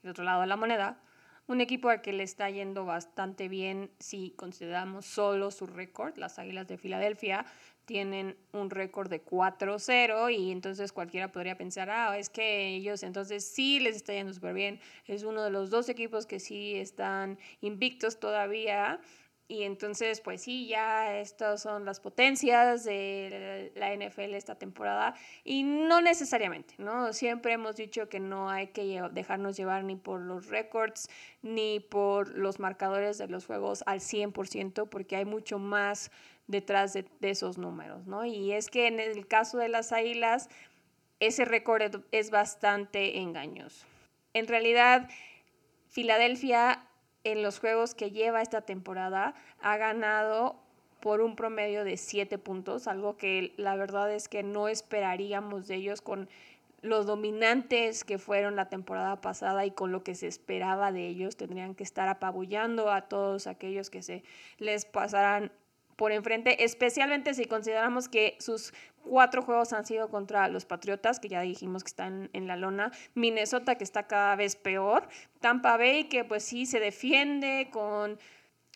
el 0.03 0.11
otro 0.11 0.23
lado 0.23 0.41
de 0.41 0.47
la 0.47 0.55
moneda, 0.55 1.01
un 1.49 1.61
equipo 1.61 1.89
al 1.89 2.01
que 2.01 2.13
le 2.13 2.21
está 2.21 2.47
yendo 2.51 2.85
bastante 2.85 3.47
bien 3.47 3.89
si 3.97 4.31
consideramos 4.35 5.07
solo 5.07 5.49
su 5.49 5.65
récord. 5.65 6.15
Las 6.15 6.37
Águilas 6.37 6.67
de 6.67 6.77
Filadelfia 6.77 7.43
tienen 7.85 8.37
un 8.51 8.69
récord 8.69 9.09
de 9.09 9.25
4-0 9.25 10.31
y 10.31 10.51
entonces 10.51 10.93
cualquiera 10.93 11.31
podría 11.31 11.57
pensar, 11.57 11.89
ah, 11.89 12.15
es 12.19 12.29
que 12.29 12.67
ellos 12.67 13.01
entonces 13.01 13.43
sí 13.43 13.79
les 13.79 13.95
está 13.95 14.13
yendo 14.13 14.31
súper 14.31 14.53
bien. 14.53 14.79
Es 15.07 15.23
uno 15.23 15.43
de 15.43 15.49
los 15.49 15.71
dos 15.71 15.89
equipos 15.89 16.27
que 16.27 16.39
sí 16.39 16.75
están 16.75 17.39
invictos 17.61 18.19
todavía 18.19 19.01
y 19.51 19.63
entonces, 19.63 20.21
pues 20.21 20.43
sí, 20.43 20.67
ya 20.67 21.19
estas 21.19 21.63
son 21.63 21.83
las 21.83 21.99
potencias 21.99 22.83
de 22.83 23.71
la 23.75 23.95
NFL 23.95 24.35
esta 24.35 24.53
temporada. 24.53 25.15
Y 25.43 25.63
no 25.63 26.01
necesariamente, 26.01 26.75
¿no? 26.77 27.13
Siempre 27.13 27.53
hemos 27.53 27.75
dicho 27.75 28.09
que 28.09 28.19
no 28.19 28.51
hay 28.51 28.67
que 28.67 29.01
dejarnos 29.11 29.57
llevar 29.57 29.85
ni 29.85 29.95
por 29.95 30.21
los 30.21 30.49
récords, 30.49 31.09
ni 31.41 31.79
por 31.79 32.29
los 32.37 32.59
marcadores 32.59 33.17
de 33.17 33.27
los 33.27 33.47
juegos 33.47 33.83
al 33.87 34.01
100%, 34.01 34.87
porque 34.87 35.15
hay 35.15 35.25
mucho 35.25 35.57
más 35.57 36.11
detrás 36.45 36.93
de, 36.93 37.07
esos 37.21 37.57
números, 37.57 38.05
¿no? 38.05 38.25
Y 38.25 38.51
es 38.51 38.69
que 38.69 38.85
en 38.85 38.99
el 38.99 39.27
caso 39.27 39.57
de 39.57 39.69
las 39.69 39.91
Águilas, 39.91 40.47
ese 41.19 41.43
récord 41.45 42.03
es 42.11 42.29
bastante 42.29 43.17
engañoso. 43.17 43.87
En 44.35 44.47
realidad, 44.47 45.09
Filadelfia 45.87 46.85
en 47.23 47.43
los 47.43 47.59
juegos 47.59 47.95
que 47.95 48.11
lleva 48.11 48.41
esta 48.41 48.61
temporada 48.61 49.35
ha 49.61 49.77
ganado 49.77 50.55
por 50.99 51.21
un 51.21 51.35
promedio 51.35 51.83
de 51.83 51.97
7 51.97 52.37
puntos, 52.37 52.87
algo 52.87 53.17
que 53.17 53.53
la 53.57 53.75
verdad 53.75 54.11
es 54.13 54.27
que 54.27 54.43
no 54.43 54.67
esperaríamos 54.67 55.67
de 55.67 55.75
ellos 55.75 56.01
con 56.01 56.29
los 56.81 57.05
dominantes 57.05 58.03
que 58.03 58.17
fueron 58.17 58.55
la 58.55 58.69
temporada 58.69 59.19
pasada 59.21 59.65
y 59.65 59.71
con 59.71 59.91
lo 59.91 60.03
que 60.03 60.15
se 60.15 60.27
esperaba 60.27 60.91
de 60.91 61.07
ellos. 61.07 61.35
Tendrían 61.35 61.75
que 61.75 61.83
estar 61.83 62.07
apabullando 62.07 62.91
a 62.91 63.01
todos 63.01 63.47
aquellos 63.47 63.89
que 63.89 64.01
se 64.01 64.23
les 64.57 64.85
pasaran 64.85 65.51
por 65.99 66.13
enfrente, 66.13 66.63
especialmente 66.63 67.33
si 67.33 67.43
consideramos 67.43 68.07
que 68.07 68.37
sus 68.39 68.73
cuatro 69.03 69.41
juegos 69.41 69.73
han 69.73 69.85
sido 69.85 70.09
contra 70.09 70.47
los 70.47 70.63
Patriotas, 70.63 71.19
que 71.19 71.27
ya 71.27 71.41
dijimos 71.41 71.83
que 71.83 71.89
están 71.89 72.29
en 72.31 72.47
la 72.47 72.55
lona, 72.55 72.93
Minnesota, 73.15 73.75
que 73.75 73.83
está 73.83 74.07
cada 74.07 74.37
vez 74.37 74.55
peor, 74.55 75.09
Tampa 75.41 75.75
Bay, 75.75 76.05
que 76.05 76.23
pues 76.23 76.43
sí 76.43 76.65
se 76.65 76.79
defiende 76.79 77.67
con 77.69 78.17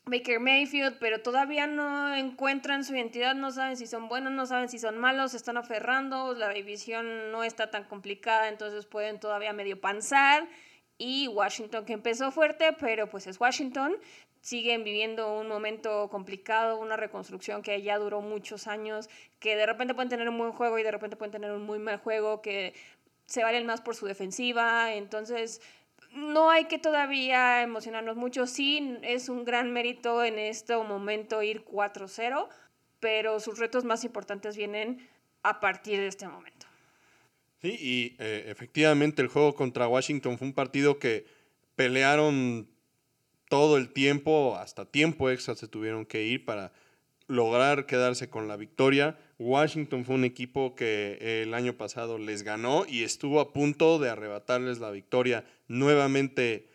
Baker 0.03 0.41
Mayfield, 0.41 0.97
pero 0.99 1.21
todavía 1.21 1.65
no 1.65 2.13
encuentran 2.13 2.83
su 2.83 2.93
identidad, 2.93 3.35
no 3.35 3.51
saben 3.51 3.77
si 3.77 3.87
son 3.87 4.09
buenos, 4.09 4.33
no 4.33 4.45
saben 4.45 4.67
si 4.67 4.77
son 4.77 4.97
malos, 4.97 5.31
se 5.31 5.37
están 5.37 5.55
aferrando, 5.55 6.33
la 6.33 6.49
división 6.49 7.31
no 7.31 7.45
está 7.45 7.71
tan 7.71 7.85
complicada, 7.85 8.49
entonces 8.49 8.85
pueden 8.85 9.21
todavía 9.21 9.53
medio 9.53 9.79
panzar. 9.79 10.45
Y 10.97 11.27
Washington 11.29 11.85
que 11.85 11.93
empezó 11.93 12.31
fuerte, 12.31 12.73
pero 12.73 13.09
pues 13.09 13.27
es 13.27 13.39
Washington 13.39 13.95
siguen 14.43 14.83
viviendo 14.83 15.39
un 15.39 15.47
momento 15.47 16.09
complicado, 16.09 16.77
una 16.77 16.97
reconstrucción 16.97 17.61
que 17.61 17.81
ya 17.81 17.97
duró 17.97 18.19
muchos 18.19 18.67
años, 18.67 19.09
que 19.39 19.55
de 19.55 19.65
repente 19.65 19.93
pueden 19.93 20.09
tener 20.09 20.27
un 20.27 20.37
buen 20.37 20.51
juego 20.51 20.77
y 20.77 20.83
de 20.83 20.91
repente 20.91 21.15
pueden 21.15 21.31
tener 21.31 21.51
un 21.53 21.63
muy 21.63 21.79
mal 21.79 21.97
juego, 21.97 22.41
que 22.41 22.73
se 23.25 23.41
valen 23.41 23.65
más 23.65 23.79
por 23.79 23.95
su 23.95 24.05
defensiva, 24.05 24.93
entonces 24.93 25.61
no 26.13 26.49
hay 26.49 26.65
que 26.65 26.77
todavía 26.77 27.61
emocionarnos 27.61 28.17
mucho, 28.17 28.45
sí 28.45 28.97
es 29.01 29.29
un 29.29 29.45
gran 29.45 29.71
mérito 29.71 30.21
en 30.25 30.37
este 30.37 30.75
momento 30.75 31.41
ir 31.41 31.63
4-0, 31.63 32.49
pero 32.99 33.39
sus 33.39 33.57
retos 33.57 33.85
más 33.85 34.03
importantes 34.03 34.57
vienen 34.57 35.07
a 35.41 35.61
partir 35.61 35.99
de 35.99 36.07
este 36.07 36.27
momento. 36.27 36.67
Sí, 37.61 37.77
y 37.79 38.15
eh, 38.19 38.43
efectivamente 38.47 39.21
el 39.21 39.29
juego 39.29 39.55
contra 39.55 39.87
Washington 39.87 40.37
fue 40.37 40.47
un 40.47 40.53
partido 40.53 40.99
que 40.99 41.25
pelearon 41.75 42.72
todo 43.53 43.77
el 43.77 43.89
tiempo, 43.89 44.57
hasta 44.57 44.83
tiempo 44.83 45.29
extra 45.29 45.53
se 45.53 45.67
tuvieron 45.67 46.07
que 46.07 46.23
ir 46.23 46.43
para 46.43 46.73
lograr 47.27 47.85
quedarse 47.85 48.27
con 48.27 48.47
la 48.47 48.57
victoria. 48.57 49.15
Washington 49.37 50.05
fue 50.05 50.15
un 50.15 50.23
equipo 50.23 50.73
que 50.73 51.43
el 51.43 51.53
año 51.53 51.73
pasado 51.73 52.17
les 52.17 52.41
ganó 52.41 52.83
y 52.87 53.03
estuvo 53.03 53.39
a 53.39 53.53
punto 53.53 53.99
de 53.99 54.09
arrebatarles 54.09 54.79
la 54.79 54.89
victoria 54.89 55.45
nuevamente 55.67 56.67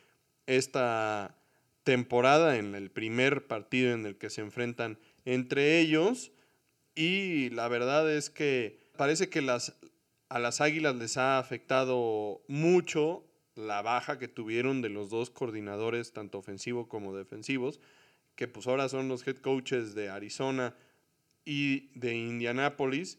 esta 0.47 1.35
temporada 1.83 2.59
en 2.59 2.77
el 2.77 2.93
primer 2.93 3.49
partido 3.49 3.93
en 3.93 4.07
el 4.07 4.17
que 4.17 4.31
se 4.31 4.43
enfrentan 4.43 5.01
entre 5.25 5.81
ellos. 5.81 6.31
Y 6.95 7.51
la 7.51 7.67
verdad 7.67 8.09
es 8.09 8.31
que 8.31 8.79
parece 8.97 9.29
que 9.29 9.41
a 9.41 10.39
las 10.39 10.61
Águilas 10.61 10.95
les 10.95 11.17
ha 11.17 11.41
afectado 11.41 12.41
mucho 12.47 13.28
la 13.59 13.83
baja 13.83 14.19
que 14.19 14.29
tuvieron 14.29 14.83
de 14.83 14.89
los 14.89 15.11
dos 15.11 15.31
coordinadores, 15.31 16.13
tanto 16.13 16.39
ofensivos 16.39 16.87
como 16.87 17.15
defensivos, 17.15 17.81
que 18.37 18.47
pues 18.47 18.69
ahora 18.69 18.89
son 18.89 19.09
los 19.09 19.27
head 19.27 19.39
coaches 19.39 19.95
de 19.95 20.09
Arizona 20.09 20.77
y 21.45 21.89
de 21.99 22.15
Indianápolis, 22.15 23.19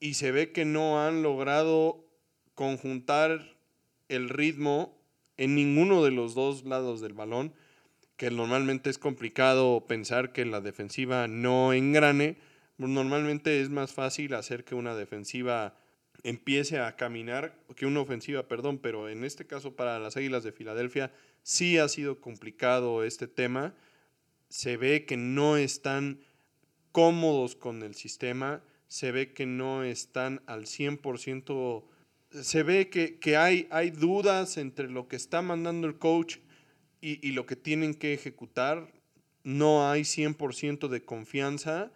y 0.00 0.14
se 0.14 0.32
ve 0.32 0.50
que 0.50 0.64
no 0.64 1.00
han 1.00 1.22
logrado 1.22 2.04
conjuntar 2.54 3.56
el 4.08 4.28
ritmo 4.28 4.98
en 5.36 5.54
ninguno 5.54 6.02
de 6.02 6.10
los 6.10 6.34
dos 6.34 6.64
lados 6.64 7.00
del 7.00 7.12
balón, 7.12 7.54
que 8.16 8.30
normalmente 8.30 8.90
es 8.90 8.98
complicado 8.98 9.86
pensar 9.86 10.32
que 10.32 10.44
la 10.44 10.60
defensiva 10.60 11.28
no 11.28 11.72
engrane, 11.72 12.38
normalmente 12.76 13.60
es 13.60 13.70
más 13.70 13.92
fácil 13.92 14.34
hacer 14.34 14.64
que 14.64 14.74
una 14.74 14.96
defensiva 14.96 15.76
empiece 16.26 16.80
a 16.80 16.96
caminar, 16.96 17.56
que 17.76 17.86
una 17.86 18.00
ofensiva, 18.00 18.48
perdón, 18.48 18.78
pero 18.78 19.08
en 19.08 19.22
este 19.22 19.46
caso 19.46 19.76
para 19.76 20.00
las 20.00 20.16
Águilas 20.16 20.42
de 20.42 20.50
Filadelfia 20.50 21.12
sí 21.44 21.78
ha 21.78 21.86
sido 21.86 22.20
complicado 22.20 23.04
este 23.04 23.28
tema. 23.28 23.74
Se 24.48 24.76
ve 24.76 25.04
que 25.04 25.16
no 25.16 25.56
están 25.56 26.18
cómodos 26.90 27.54
con 27.54 27.84
el 27.84 27.94
sistema, 27.94 28.60
se 28.88 29.12
ve 29.12 29.34
que 29.34 29.46
no 29.46 29.84
están 29.84 30.42
al 30.46 30.64
100%, 30.64 31.84
se 32.42 32.62
ve 32.64 32.90
que, 32.90 33.36
hay, 33.36 33.68
hay 33.70 33.90
dudas 33.90 34.56
entre 34.56 34.90
lo 34.90 35.06
que 35.06 35.14
está 35.14 35.42
mandando 35.42 35.86
el 35.86 35.96
coach 35.96 36.38
y, 37.00 37.24
y 37.24 37.32
lo 37.32 37.46
que 37.46 37.54
tienen 37.54 37.94
que 37.94 38.14
ejecutar. 38.14 38.92
No 39.44 39.88
hay 39.88 40.00
100% 40.00 40.88
de 40.88 41.04
confianza 41.04 41.92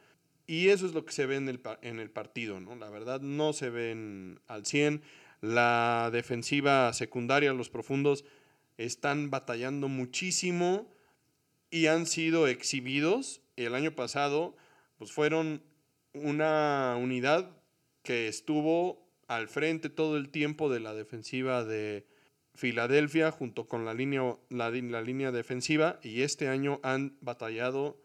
y 0.51 0.71
eso 0.71 0.85
es 0.85 0.95
lo 0.95 1.05
que 1.05 1.13
se 1.13 1.27
ve 1.27 1.37
en 1.37 1.49
el, 1.49 1.61
en 1.81 2.01
el 2.01 2.11
partido, 2.11 2.59
¿no? 2.59 2.75
La 2.75 2.91
verdad 2.91 3.21
no 3.21 3.53
se 3.53 3.71
ven 3.71 4.41
al 4.49 4.67
100. 4.67 5.01
La 5.41 6.11
defensiva 6.13 6.93
secundaria, 6.93 7.53
los 7.53 7.71
profundos, 7.71 8.25
están 8.77 9.31
batallando 9.31 9.87
muchísimo 9.87 10.93
y 11.71 11.87
han 11.87 12.05
sido 12.05 12.49
exhibidos. 12.49 13.43
El 13.55 13.77
año 13.77 13.95
pasado, 13.95 14.57
pues 14.99 15.13
fueron 15.13 15.63
una 16.15 16.97
unidad 17.01 17.57
que 18.03 18.27
estuvo 18.27 19.09
al 19.29 19.47
frente 19.47 19.89
todo 19.89 20.17
el 20.17 20.31
tiempo 20.31 20.69
de 20.69 20.81
la 20.81 20.95
defensiva 20.95 21.63
de 21.63 22.09
Filadelfia 22.57 23.31
junto 23.31 23.69
con 23.69 23.85
la 23.85 23.95
línea, 23.95 24.37
la, 24.49 24.71
la 24.71 25.01
línea 25.01 25.31
defensiva 25.31 26.01
y 26.03 26.23
este 26.23 26.49
año 26.49 26.81
han 26.83 27.17
batallado 27.21 28.03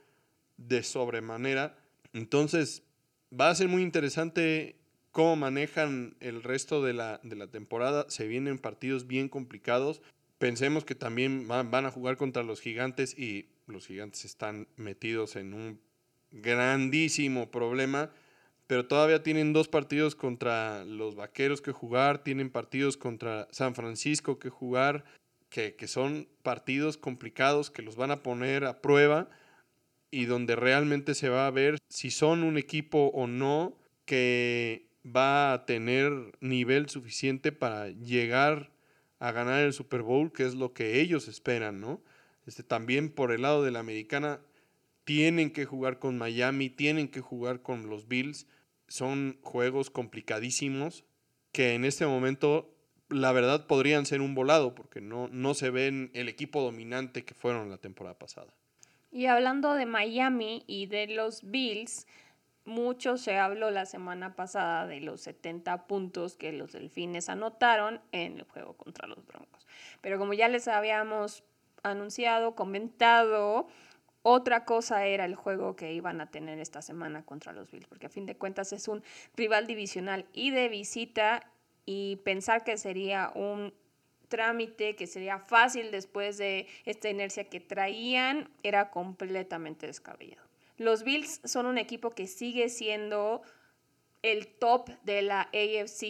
de 0.57 0.83
sobremanera 0.83 1.75
entonces, 2.15 2.81
va 3.37 3.49
a 3.49 3.55
ser 3.55 3.67
muy 3.67 3.83
interesante 3.83 4.77
cómo 5.11 5.35
manejan 5.35 6.15
el 6.21 6.43
resto 6.43 6.81
de 6.81 6.93
la, 6.93 7.19
temporada. 7.51 8.05
Se 8.09 8.27
vienen 8.27 8.57
partidos 8.57 9.05
bien 9.05 9.27
complicados. 9.27 10.01
Pensemos 10.37 10.85
que 10.85 10.95
también 10.95 11.47
van, 11.47 11.71
van 11.71 11.85
a 11.85 11.91
jugar 11.91 12.15
contra 12.15 12.41
los 12.43 12.61
gigantes 12.61 13.17
y 13.19 13.49
los 13.67 13.85
gigantes 13.85 14.23
están 14.23 14.67
metidos 14.77 15.35
en 15.35 15.53
un 15.53 15.81
grandísimo 16.31 17.51
problema 17.51 18.11
pero 18.67 18.87
todavía 18.87 19.21
tienen 19.21 19.53
dos 19.53 19.67
partidos 19.67 20.15
contra 20.15 20.85
los 20.85 21.15
Vaqueros 21.15 21.61
que 21.61 21.71
jugar, 21.71 22.23
tienen 22.23 22.49
partidos 22.49 22.97
contra 22.97 23.47
San 23.51 23.75
Francisco 23.75 24.39
que 24.39 24.49
jugar, 24.49 25.05
que, 25.49 25.75
que, 25.75 25.87
son 25.87 26.27
partidos 26.41 26.97
complicados 26.97 27.69
que 27.69 27.83
los 27.83 27.95
van 27.95 28.09
a 28.09 28.23
poner 28.23 28.65
a 28.65 28.81
prueba 28.81 29.29
y 30.15 30.27
donde 30.27 30.55
realmente 30.55 31.13
se 31.13 31.27
va 31.27 31.45
a 31.45 31.51
ver 31.51 31.77
si 31.89 32.09
son 32.09 32.43
un 32.43 32.57
equipo 32.57 33.11
o 33.13 33.27
no 33.27 33.77
que 34.05 34.87
va 35.05 35.51
a 35.51 35.65
tener 35.65 36.31
nivel 36.39 36.87
suficiente 36.87 37.51
para 37.51 37.89
llegar 37.89 38.71
a 39.19 39.33
ganar 39.33 39.65
el 39.65 39.73
Super 39.73 40.03
Bowl, 40.03 40.31
que 40.31 40.45
es 40.45 40.55
lo 40.55 40.71
que 40.71 41.01
ellos 41.01 41.27
esperan, 41.27 41.81
¿no? 41.81 42.01
Este, 42.45 42.63
también 42.63 43.09
por 43.09 43.33
el 43.33 43.41
lado 43.41 43.61
de 43.61 43.71
la 43.71 43.79
americana, 43.79 44.39
tienen 45.03 45.51
que 45.51 45.65
jugar 45.65 45.99
con 45.99 46.17
Miami, 46.17 46.69
tienen 46.69 47.09
que 47.09 47.19
jugar 47.19 47.61
con 47.61 47.89
los 47.89 48.07
Bills. 48.07 48.47
Son 48.87 49.37
juegos 49.41 49.89
complicadísimos 49.89 51.03
que 51.51 51.73
en 51.73 51.83
este 51.83 52.05
momento, 52.05 52.73
la 53.09 53.33
verdad, 53.33 53.67
podrían 53.67 54.05
ser 54.05 54.21
un 54.21 54.33
volado, 54.33 54.75
porque 54.75 55.01
no, 55.01 55.27
no 55.27 55.55
se 55.55 55.71
ven 55.71 56.09
el 56.13 56.29
equipo 56.29 56.61
dominante 56.61 57.25
que 57.25 57.33
fueron 57.33 57.69
la 57.69 57.79
temporada 57.79 58.17
pasada. 58.17 58.55
Y 59.15 59.27
hablando 59.27 59.75
de 59.75 59.85
Miami 59.85 60.65
y 60.67 60.87
de 60.87 61.07
los 61.07 61.49
Bills, 61.49 62.05
mucho 62.65 63.15
se 63.15 63.37
habló 63.37 63.71
la 63.71 63.85
semana 63.85 64.35
pasada 64.35 64.87
de 64.87 64.99
los 64.99 65.21
70 65.21 65.87
puntos 65.87 66.35
que 66.35 66.51
los 66.51 66.73
delfines 66.73 67.29
anotaron 67.29 68.01
en 68.11 68.39
el 68.39 68.43
juego 68.43 68.73
contra 68.73 69.07
los 69.07 69.25
Broncos. 69.25 69.65
Pero 70.01 70.19
como 70.19 70.33
ya 70.33 70.49
les 70.49 70.67
habíamos 70.67 71.45
anunciado, 71.81 72.55
comentado, 72.55 73.67
otra 74.21 74.65
cosa 74.65 75.05
era 75.05 75.23
el 75.23 75.35
juego 75.35 75.77
que 75.77 75.93
iban 75.93 76.19
a 76.19 76.29
tener 76.29 76.59
esta 76.59 76.81
semana 76.81 77.23
contra 77.23 77.53
los 77.53 77.71
Bills, 77.71 77.87
porque 77.87 78.07
a 78.07 78.09
fin 78.09 78.25
de 78.25 78.35
cuentas 78.35 78.73
es 78.73 78.89
un 78.89 79.01
rival 79.37 79.65
divisional 79.65 80.25
y 80.33 80.51
de 80.51 80.67
visita 80.67 81.53
y 81.85 82.17
pensar 82.25 82.65
que 82.65 82.75
sería 82.75 83.31
un 83.33 83.73
trámite 84.27 84.95
que 84.95 85.07
sería 85.07 85.39
fácil 85.39 85.91
después 85.91 86.37
de 86.37 86.67
esta 86.85 87.09
inercia 87.09 87.49
que 87.49 87.59
traían 87.59 88.49
era 88.63 88.91
completamente 88.91 89.87
descabellado. 89.87 90.47
Los 90.77 91.03
Bills 91.03 91.41
son 91.43 91.65
un 91.65 91.77
equipo 91.77 92.11
que 92.11 92.27
sigue 92.27 92.69
siendo 92.69 93.41
el 94.21 94.47
top 94.47 94.89
de 95.03 95.21
la 95.21 95.41
AFC 95.41 96.03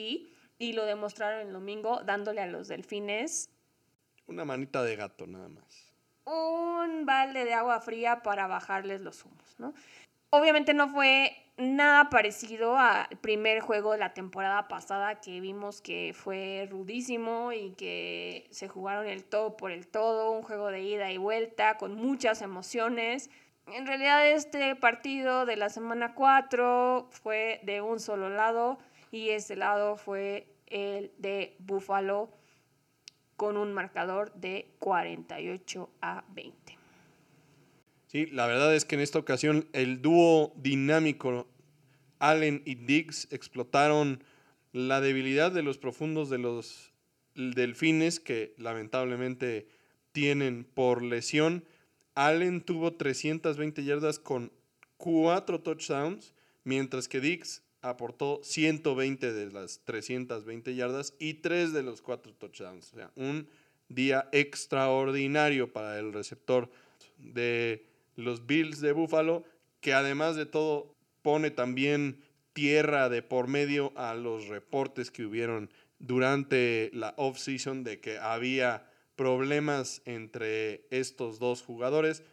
y 0.57 0.73
lo 0.73 0.85
demostraron 0.85 1.47
el 1.47 1.53
domingo 1.53 2.01
dándole 2.03 2.41
a 2.41 2.47
los 2.47 2.67
Delfines 2.67 3.49
una 4.27 4.45
manita 4.45 4.83
de 4.83 4.95
gato 4.95 5.27
nada 5.27 5.49
más. 5.49 5.93
Un 6.25 7.05
balde 7.05 7.45
de 7.45 7.53
agua 7.53 7.79
fría 7.81 8.23
para 8.23 8.47
bajarles 8.47 9.01
los 9.01 9.23
humos, 9.23 9.55
¿no? 9.59 9.73
Obviamente 10.37 10.73
no 10.73 10.89
fue 10.89 11.33
nada 11.55 12.09
parecido 12.09 12.77
al 12.77 13.07
primer 13.21 13.61
juego 13.61 13.93
de 13.93 13.99
la 13.99 14.13
temporada 14.13 14.67
pasada 14.67 15.21
que 15.21 15.39
vimos 15.39 15.79
que 15.79 16.11
fue 16.13 16.67
rudísimo 16.69 17.53
y 17.53 17.71
que 17.71 18.45
se 18.51 18.67
jugaron 18.67 19.07
el 19.07 19.23
todo 19.23 19.55
por 19.55 19.71
el 19.71 19.87
todo, 19.87 20.31
un 20.31 20.43
juego 20.43 20.71
de 20.71 20.81
ida 20.81 21.09
y 21.09 21.17
vuelta 21.17 21.77
con 21.77 21.95
muchas 21.95 22.41
emociones. 22.41 23.29
En 23.67 23.87
realidad 23.87 24.27
este 24.27 24.75
partido 24.75 25.45
de 25.45 25.55
la 25.55 25.69
semana 25.69 26.15
4 26.15 27.07
fue 27.11 27.61
de 27.63 27.79
un 27.79 28.01
solo 28.01 28.27
lado 28.27 28.77
y 29.11 29.29
ese 29.29 29.55
lado 29.55 29.95
fue 29.95 30.49
el 30.67 31.13
de 31.17 31.55
Buffalo 31.59 32.29
con 33.37 33.55
un 33.55 33.71
marcador 33.71 34.33
de 34.33 34.75
48 34.79 35.89
a 36.01 36.25
20. 36.27 36.64
Sí, 38.15 38.27
la 38.27 38.47
verdad 38.47 38.73
es 38.73 38.85
que 38.85 38.95
en 38.95 39.01
esta 39.01 39.19
ocasión 39.19 39.67
el 39.73 40.01
dúo 40.01 40.53
dinámico 40.55 41.49
Allen 42.19 42.61
y 42.63 42.75
Diggs 42.75 43.27
explotaron 43.29 44.23
la 44.71 45.01
debilidad 45.01 45.51
de 45.51 45.63
los 45.63 45.77
profundos 45.77 46.29
de 46.29 46.37
los 46.37 46.93
delfines 47.35 48.21
que 48.21 48.53
lamentablemente 48.57 49.67
tienen 50.13 50.63
por 50.63 51.03
lesión 51.03 51.65
Allen 52.13 52.61
tuvo 52.61 52.93
320 52.93 53.83
yardas 53.83 54.17
con 54.17 54.53
4 54.95 55.59
touchdowns, 55.59 56.33
mientras 56.63 57.09
que 57.09 57.19
Dix 57.19 57.63
aportó 57.81 58.39
120 58.45 59.33
de 59.33 59.51
las 59.51 59.81
320 59.83 60.73
yardas 60.73 61.15
y 61.19 61.33
3 61.33 61.73
de 61.73 61.83
los 61.83 62.01
4 62.01 62.33
touchdowns. 62.35 62.93
O 62.93 62.95
sea, 62.95 63.11
un 63.17 63.49
día 63.89 64.29
extraordinario 64.31 65.73
para 65.73 65.99
el 65.99 66.13
receptor 66.13 66.71
de 67.17 67.93
los 68.15 68.45
Bills 68.45 68.81
de 68.81 68.91
Buffalo, 68.91 69.43
que 69.81 69.93
además 69.93 70.35
de 70.35 70.45
todo 70.45 70.95
pone 71.21 71.51
también 71.51 72.21
tierra 72.53 73.09
de 73.09 73.21
por 73.21 73.47
medio 73.47 73.91
a 73.95 74.13
los 74.13 74.47
reportes 74.47 75.11
que 75.11 75.25
hubieron 75.25 75.69
durante 75.99 76.89
la 76.93 77.13
off-season 77.17 77.83
de 77.83 77.99
que 77.99 78.17
había 78.17 78.89
problemas 79.15 80.01
entre 80.05 80.85
estos 80.89 81.39
dos 81.39 81.61
jugadores. 81.61 82.23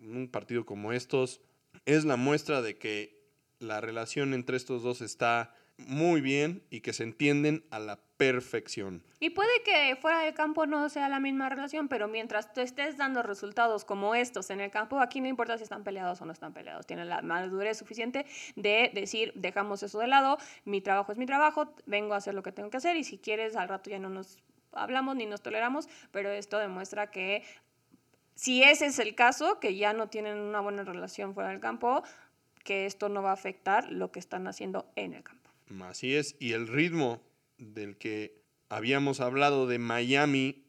Un 0.00 0.28
partido 0.28 0.64
como 0.64 0.92
estos 0.92 1.40
es 1.84 2.04
la 2.04 2.16
muestra 2.16 2.62
de 2.62 2.76
que 2.78 3.20
la 3.58 3.80
relación 3.80 4.34
entre 4.34 4.56
estos 4.56 4.82
dos 4.82 5.00
está 5.00 5.54
muy 5.86 6.20
bien 6.20 6.62
y 6.70 6.80
que 6.80 6.92
se 6.92 7.02
entienden 7.02 7.64
a 7.70 7.78
la 7.78 7.98
perfección. 8.16 9.02
Y 9.18 9.30
puede 9.30 9.62
que 9.64 9.96
fuera 9.96 10.20
del 10.20 10.34
campo 10.34 10.66
no 10.66 10.88
sea 10.88 11.08
la 11.08 11.20
misma 11.20 11.48
relación, 11.48 11.88
pero 11.88 12.06
mientras 12.06 12.52
tú 12.52 12.60
estés 12.60 12.96
dando 12.96 13.22
resultados 13.22 13.84
como 13.84 14.14
estos 14.14 14.50
en 14.50 14.60
el 14.60 14.70
campo, 14.70 15.00
aquí 15.00 15.20
no 15.20 15.28
importa 15.28 15.56
si 15.56 15.64
están 15.64 15.84
peleados 15.84 16.20
o 16.20 16.26
no 16.26 16.32
están 16.32 16.52
peleados. 16.52 16.86
Tienen 16.86 17.08
la 17.08 17.22
madurez 17.22 17.78
suficiente 17.78 18.26
de 18.56 18.90
decir, 18.94 19.32
dejamos 19.34 19.82
eso 19.82 19.98
de 19.98 20.06
lado, 20.06 20.38
mi 20.64 20.80
trabajo 20.80 21.12
es 21.12 21.18
mi 21.18 21.26
trabajo, 21.26 21.74
vengo 21.86 22.14
a 22.14 22.18
hacer 22.18 22.34
lo 22.34 22.42
que 22.42 22.52
tengo 22.52 22.70
que 22.70 22.76
hacer 22.76 22.96
y 22.96 23.04
si 23.04 23.18
quieres 23.18 23.56
al 23.56 23.68
rato 23.68 23.88
ya 23.90 23.98
no 23.98 24.10
nos 24.10 24.38
hablamos 24.72 25.16
ni 25.16 25.26
nos 25.26 25.42
toleramos, 25.42 25.88
pero 26.12 26.30
esto 26.30 26.58
demuestra 26.58 27.10
que 27.10 27.42
si 28.34 28.62
ese 28.62 28.86
es 28.86 28.98
el 28.98 29.14
caso, 29.14 29.60
que 29.60 29.76
ya 29.76 29.92
no 29.92 30.08
tienen 30.08 30.38
una 30.38 30.60
buena 30.60 30.84
relación 30.84 31.34
fuera 31.34 31.50
del 31.50 31.60
campo, 31.60 32.02
que 32.64 32.86
esto 32.86 33.08
no 33.08 33.22
va 33.22 33.30
a 33.30 33.34
afectar 33.34 33.90
lo 33.90 34.12
que 34.12 34.18
están 34.18 34.46
haciendo 34.46 34.90
en 34.96 35.14
el 35.14 35.22
campo. 35.22 35.39
Así 35.82 36.14
es, 36.14 36.36
y 36.40 36.52
el 36.52 36.66
ritmo 36.68 37.22
del 37.58 37.96
que 37.96 38.42
habíamos 38.68 39.20
hablado 39.20 39.66
de 39.66 39.78
Miami 39.78 40.64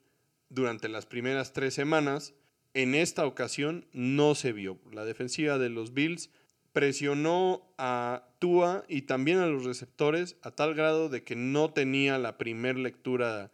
durante 0.50 0.90
las 0.90 1.06
primeras 1.06 1.54
tres 1.54 1.74
semanas, 1.74 2.34
en 2.74 2.96
esta 2.96 3.26
ocasión 3.26 3.86
no 3.94 4.36
se 4.36 4.54
vio. 4.54 4.80
La 4.92 5.06
defensiva 5.06 5.58
de 5.58 5.70
los 5.70 5.94
Bills 5.94 6.30
presionó 6.74 7.74
a 7.78 8.28
Tua 8.40 8.86
y 8.88 9.04
también 9.04 9.40
a 9.40 9.48
los 9.48 9.66
receptores 9.66 10.38
a 10.42 10.52
tal 10.52 10.74
grado 10.74 11.10
de 11.10 11.24
que 11.24 11.36
no 11.36 11.72
tenía 11.72 12.18
la 12.18 12.38
primer 12.38 12.78
lectura 12.78 13.52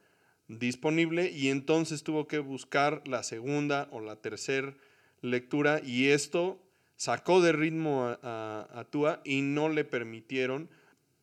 disponible 0.48 1.32
y 1.32 1.50
entonces 1.50 2.04
tuvo 2.04 2.28
que 2.28 2.40
buscar 2.40 3.02
la 3.08 3.24
segunda 3.24 3.90
o 3.92 4.00
la 4.00 4.18
tercera 4.18 4.76
lectura 5.22 5.82
y 5.84 6.08
esto 6.08 6.62
sacó 6.96 7.42
de 7.42 7.52
ritmo 7.52 8.18
a, 8.22 8.86
Tua 8.90 9.22
y 9.26 9.42
no 9.42 9.70
le 9.70 9.84
permitieron 9.84 10.70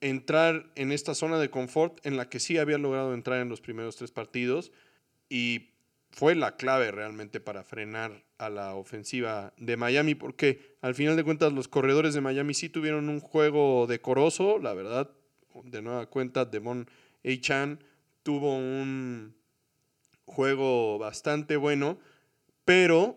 entrar 0.04 0.70
en 0.74 0.92
esta 0.92 1.14
zona 1.14 1.38
de 1.38 1.48
confort 1.48 2.04
en 2.04 2.18
la 2.18 2.28
que 2.28 2.38
sí 2.38 2.58
había 2.58 2.76
logrado 2.76 3.14
entrar 3.14 3.40
en 3.40 3.48
los 3.48 3.62
primeros 3.62 3.96
tres 3.96 4.10
partidos 4.10 4.70
y 5.30 5.70
fue 6.10 6.34
la 6.34 6.56
clave 6.56 6.90
realmente 6.90 7.40
para 7.40 7.64
frenar 7.64 8.22
a 8.36 8.50
la 8.50 8.74
ofensiva 8.74 9.54
de 9.56 9.78
Miami 9.78 10.14
porque 10.14 10.76
al 10.82 10.94
final 10.94 11.16
de 11.16 11.24
cuentas 11.24 11.54
los 11.54 11.68
corredores 11.68 12.12
de 12.12 12.20
Miami 12.20 12.52
sí 12.52 12.68
tuvieron 12.68 13.08
un 13.08 13.20
juego 13.20 13.86
decoroso, 13.86 14.58
la 14.58 14.74
verdad, 14.74 15.10
de 15.64 15.80
nueva 15.80 16.04
cuenta 16.04 16.44
Devon 16.44 16.86
A. 17.24 17.78
tuvo 18.22 18.56
un 18.56 19.34
juego 20.26 20.98
bastante 20.98 21.56
bueno, 21.56 21.98
pero 22.66 23.16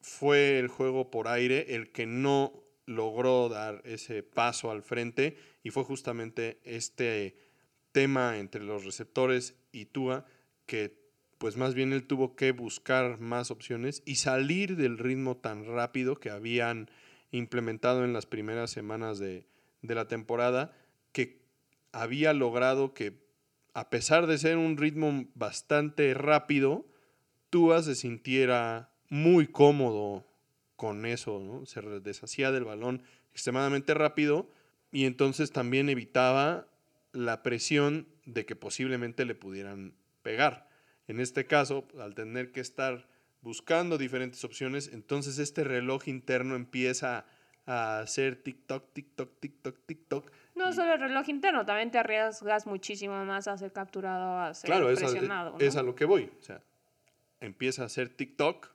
fue 0.00 0.58
el 0.58 0.66
juego 0.66 1.12
por 1.12 1.28
aire 1.28 1.76
el 1.76 1.92
que 1.92 2.06
no 2.06 2.64
logró 2.86 3.48
dar 3.48 3.82
ese 3.84 4.24
paso 4.24 4.72
al 4.72 4.82
frente 4.82 5.36
y 5.62 5.70
fue 5.70 5.84
justamente 5.84 6.60
este 6.64 7.36
tema 7.92 8.38
entre 8.38 8.62
los 8.62 8.84
receptores 8.84 9.56
y 9.72 9.86
Tua 9.86 10.26
que 10.66 11.08
pues 11.38 11.56
más 11.56 11.74
bien 11.74 11.92
él 11.92 12.06
tuvo 12.06 12.34
que 12.34 12.52
buscar 12.52 13.20
más 13.20 13.50
opciones 13.50 14.02
y 14.04 14.16
salir 14.16 14.76
del 14.76 14.98
ritmo 14.98 15.36
tan 15.36 15.64
rápido 15.64 16.18
que 16.18 16.30
habían 16.30 16.90
implementado 17.30 18.04
en 18.04 18.12
las 18.12 18.26
primeras 18.26 18.70
semanas 18.70 19.18
de, 19.18 19.46
de 19.82 19.94
la 19.94 20.08
temporada 20.08 20.76
que 21.12 21.42
había 21.92 22.32
logrado 22.32 22.92
que 22.92 23.26
a 23.74 23.90
pesar 23.90 24.26
de 24.26 24.38
ser 24.38 24.56
un 24.56 24.76
ritmo 24.76 25.26
bastante 25.34 26.12
rápido, 26.14 26.86
Tua 27.50 27.82
se 27.82 27.94
sintiera 27.94 28.92
muy 29.08 29.46
cómodo 29.46 30.26
con 30.76 31.06
eso, 31.06 31.40
¿no? 31.40 31.64
Se 31.64 31.80
deshacía 32.00 32.50
del 32.50 32.64
balón 32.64 33.02
extremadamente 33.32 33.94
rápido 33.94 34.50
y 34.90 35.04
entonces 35.04 35.52
también 35.52 35.88
evitaba 35.88 36.66
la 37.12 37.42
presión 37.42 38.08
de 38.24 38.46
que 38.46 38.56
posiblemente 38.56 39.24
le 39.24 39.34
pudieran 39.34 39.94
pegar. 40.22 40.68
En 41.06 41.20
este 41.20 41.46
caso, 41.46 41.86
al 41.98 42.14
tener 42.14 42.52
que 42.52 42.60
estar 42.60 43.08
buscando 43.40 43.98
diferentes 43.98 44.44
opciones, 44.44 44.90
entonces 44.92 45.38
este 45.38 45.64
reloj 45.64 46.08
interno 46.08 46.54
empieza 46.54 47.24
a 47.66 48.00
hacer 48.00 48.36
TikTok, 48.36 48.92
TikTok, 48.92 49.40
TikTok, 49.40 49.78
TikTok 49.86 50.32
no 50.58 50.72
solo 50.72 50.94
el 50.94 51.00
reloj 51.00 51.28
interno, 51.28 51.64
también 51.64 51.90
te 51.90 51.98
arriesgas 51.98 52.66
muchísimo 52.66 53.24
más 53.24 53.46
a 53.46 53.56
ser 53.56 53.72
capturado, 53.72 54.38
a 54.38 54.52
ser 54.54 54.68
claro, 54.68 54.86
presionado. 54.86 55.56
Es 55.58 55.62
a, 55.62 55.66
es 55.66 55.76
a 55.76 55.82
lo 55.82 55.94
que 55.94 56.04
voy. 56.04 56.30
O 56.38 56.42
sea, 56.42 56.60
empieza 57.40 57.84
a 57.84 57.88
ser 57.88 58.08
TikTok, 58.08 58.68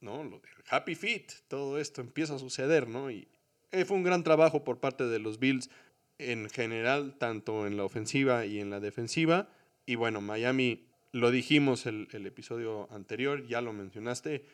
¿no? 0.00 0.18
Del 0.24 0.40
Happy 0.68 0.96
Feet, 0.96 1.32
todo 1.46 1.78
esto 1.78 2.00
empieza 2.00 2.34
a 2.34 2.38
suceder, 2.38 2.88
¿no? 2.88 3.10
Y 3.10 3.28
eh, 3.72 3.84
fue 3.84 3.96
un 3.96 4.02
gran 4.02 4.22
trabajo 4.24 4.64
por 4.64 4.78
parte 4.78 5.04
de 5.04 5.18
los 5.18 5.38
Bills 5.38 5.70
en 6.18 6.48
general, 6.50 7.16
tanto 7.18 7.66
en 7.66 7.76
la 7.76 7.84
ofensiva 7.84 8.46
y 8.46 8.60
en 8.60 8.70
la 8.70 8.80
defensiva. 8.80 9.48
Y 9.86 9.94
bueno, 9.94 10.20
Miami, 10.20 10.86
lo 11.12 11.30
dijimos 11.30 11.86
el, 11.86 12.08
el 12.12 12.26
episodio 12.26 12.88
anterior, 12.92 13.46
ya 13.46 13.60
lo 13.60 13.72
mencionaste, 13.72 14.44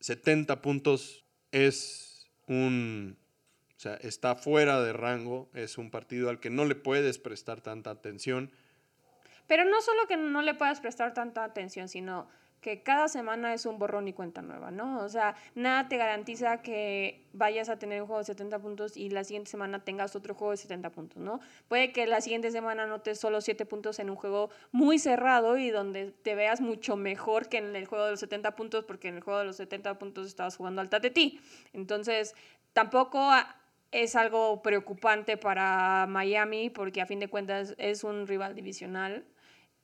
70 0.00 0.62
puntos 0.62 1.24
es 1.52 2.30
un... 2.46 3.16
O 3.76 3.80
sea, 3.80 3.94
está 3.94 4.34
fuera 4.34 4.82
de 4.82 4.92
rango, 4.92 5.48
es 5.54 5.78
un 5.78 5.90
partido 5.90 6.28
al 6.28 6.38
que 6.38 6.50
no 6.50 6.66
le 6.66 6.74
puedes 6.74 7.18
prestar 7.18 7.62
tanta 7.62 7.88
atención. 7.88 8.50
Pero 9.46 9.64
no 9.64 9.80
solo 9.80 10.06
que 10.06 10.18
no 10.18 10.42
le 10.42 10.52
puedas 10.52 10.82
prestar 10.82 11.14
tanta 11.14 11.44
atención, 11.44 11.88
sino 11.88 12.28
que 12.60 12.82
cada 12.82 13.08
semana 13.08 13.54
es 13.54 13.64
un 13.64 13.78
borrón 13.78 14.06
y 14.08 14.12
cuenta 14.12 14.42
nueva, 14.42 14.70
¿no? 14.70 15.02
O 15.02 15.08
sea, 15.08 15.34
nada 15.54 15.88
te 15.88 15.96
garantiza 15.96 16.60
que 16.60 17.24
vayas 17.32 17.68
a 17.68 17.78
tener 17.78 18.02
un 18.02 18.06
juego 18.06 18.18
de 18.18 18.26
70 18.26 18.58
puntos 18.58 18.96
y 18.96 19.08
la 19.08 19.24
siguiente 19.24 19.50
semana 19.50 19.82
tengas 19.82 20.14
otro 20.14 20.34
juego 20.34 20.50
de 20.50 20.58
70 20.58 20.90
puntos, 20.90 21.22
¿no? 21.22 21.40
Puede 21.68 21.92
que 21.92 22.06
la 22.06 22.20
siguiente 22.20 22.50
semana 22.50 22.86
notes 22.86 23.18
solo 23.18 23.40
7 23.40 23.64
puntos 23.64 23.98
en 23.98 24.10
un 24.10 24.16
juego 24.16 24.50
muy 24.72 24.98
cerrado 24.98 25.56
y 25.56 25.70
donde 25.70 26.10
te 26.10 26.34
veas 26.34 26.60
mucho 26.60 26.96
mejor 26.96 27.48
que 27.48 27.58
en 27.58 27.74
el 27.74 27.86
juego 27.86 28.04
de 28.04 28.10
los 28.12 28.20
70 28.20 28.54
puntos 28.56 28.84
porque 28.84 29.08
en 29.08 29.16
el 29.16 29.22
juego 29.22 29.38
de 29.38 29.46
los 29.46 29.56
70 29.56 29.98
puntos 29.98 30.26
estabas 30.26 30.56
jugando 30.56 30.82
al 30.82 30.90
ti. 30.90 31.40
Entonces, 31.72 32.34
tampoco 32.72 33.30
es 33.90 34.16
algo 34.16 34.62
preocupante 34.62 35.36
para 35.36 36.06
Miami 36.08 36.68
porque 36.68 37.00
a 37.00 37.06
fin 37.06 37.20
de 37.20 37.28
cuentas 37.28 37.74
es 37.78 38.04
un 38.04 38.26
rival 38.26 38.54
divisional. 38.54 39.24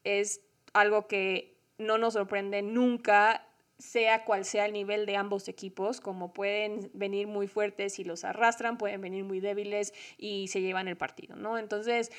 Es 0.05 0.43
algo 0.75 1.09
que 1.09 1.56
no 1.79 1.99
nos 1.99 2.15
sorprende 2.15 2.63
nunca, 2.63 3.47
sea 3.79 4.25
cual 4.25 4.45
sea 4.45 4.67
el 4.67 4.73
nivel 4.73 5.05
de 5.07 5.17
ambos 5.17 5.49
equipos, 5.49 6.01
como 6.01 6.33
pueden 6.33 6.91
venir 6.95 7.27
muy 7.27 7.47
fuertes 7.47 7.99
y 7.99 8.05
los 8.05 8.25
arrastran, 8.25 8.79
pueden 8.79 9.01
venir 9.01 9.25
muy 9.25 9.41
débiles 9.41 9.93
y 10.17 10.49
se 10.49 10.63
llevan 10.63 10.89
el 10.89 10.97
partido, 10.97 11.37
¿no? 11.37 11.59
Entonces, 11.59 12.11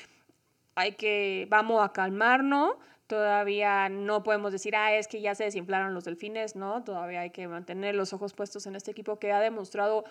hay 0.76 0.92
que, 0.92 1.46
vamos 1.50 1.84
a 1.84 1.92
calmarnos, 1.92 2.76
todavía 3.08 3.88
no 3.88 4.22
podemos 4.22 4.52
decir, 4.52 4.76
ah, 4.76 4.94
es 4.94 5.08
que 5.08 5.20
ya 5.20 5.34
se 5.34 5.44
desinflaron 5.44 5.94
los 5.94 6.04
delfines, 6.04 6.54
¿no? 6.54 6.84
Todavía 6.84 7.22
hay 7.22 7.30
que 7.30 7.48
mantener 7.48 7.96
los 7.96 8.12
ojos 8.12 8.34
puestos 8.34 8.66
en 8.66 8.76
este 8.76 8.92
equipo 8.92 9.18
que 9.18 9.32
ha 9.32 9.40
demostrado 9.40 10.04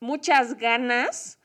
muchas 0.00 0.58
ganas 0.58 1.38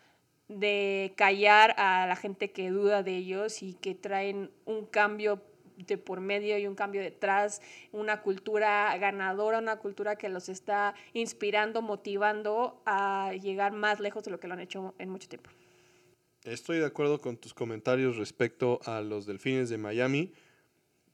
de 0.49 1.13
callar 1.15 1.75
a 1.77 2.07
la 2.07 2.15
gente 2.15 2.51
que 2.51 2.69
duda 2.69 3.03
de 3.03 3.15
ellos 3.15 3.61
y 3.61 3.73
que 3.73 3.95
traen 3.95 4.51
un 4.65 4.85
cambio 4.85 5.41
de 5.77 5.97
por 5.97 6.19
medio 6.19 6.57
y 6.57 6.67
un 6.67 6.75
cambio 6.75 7.01
detrás, 7.01 7.61
una 7.91 8.21
cultura 8.21 8.97
ganadora, 8.97 9.59
una 9.59 9.77
cultura 9.77 10.15
que 10.15 10.29
los 10.29 10.49
está 10.49 10.95
inspirando, 11.13 11.81
motivando 11.81 12.81
a 12.85 13.33
llegar 13.41 13.71
más 13.73 13.99
lejos 13.99 14.23
de 14.23 14.31
lo 14.31 14.39
que 14.39 14.47
lo 14.47 14.53
han 14.53 14.59
hecho 14.59 14.95
en 14.97 15.09
mucho 15.09 15.29
tiempo. 15.29 15.49
Estoy 16.43 16.77
de 16.77 16.85
acuerdo 16.85 17.19
con 17.19 17.37
tus 17.37 17.53
comentarios 17.53 18.17
respecto 18.17 18.79
a 18.85 19.01
los 19.01 19.25
Delfines 19.25 19.69
de 19.69 19.77
Miami, 19.77 20.33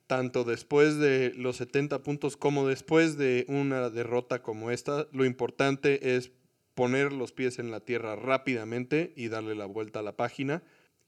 tanto 0.06 0.44
después 0.44 1.00
de 1.00 1.34
los 1.36 1.58
70 1.58 2.04
puntos 2.04 2.38
como 2.38 2.68
después 2.68 3.18
de 3.18 3.46
una 3.48 3.90
derrota 3.90 4.44
como 4.44 4.70
esta. 4.70 5.08
Lo 5.12 5.26
importante 5.26 6.16
es 6.16 6.32
poner 6.76 7.14
los 7.14 7.32
pies 7.32 7.60
en 7.60 7.72
la 7.72 7.80
tierra 7.80 8.16
rápidamente 8.16 9.14
y 9.16 9.28
darle 9.28 9.56
la 9.56 9.66
vuelta 9.66 10.00
a 10.00 10.04
la 10.04 10.16
página. 10.16 10.62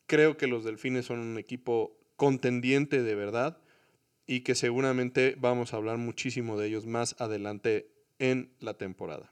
Creo 0.07 0.37
que 0.37 0.47
los 0.47 0.63
Delfines 0.63 1.05
son 1.05 1.19
un 1.19 1.37
equipo 1.37 1.97
contendiente 2.15 3.03
de 3.03 3.15
verdad 3.15 3.57
y 4.27 4.41
que 4.41 4.55
seguramente 4.55 5.35
vamos 5.37 5.73
a 5.73 5.77
hablar 5.77 5.97
muchísimo 5.97 6.57
de 6.57 6.67
ellos 6.67 6.85
más 6.85 7.15
adelante 7.19 7.91
en 8.19 8.53
la 8.59 8.75
temporada. 8.75 9.31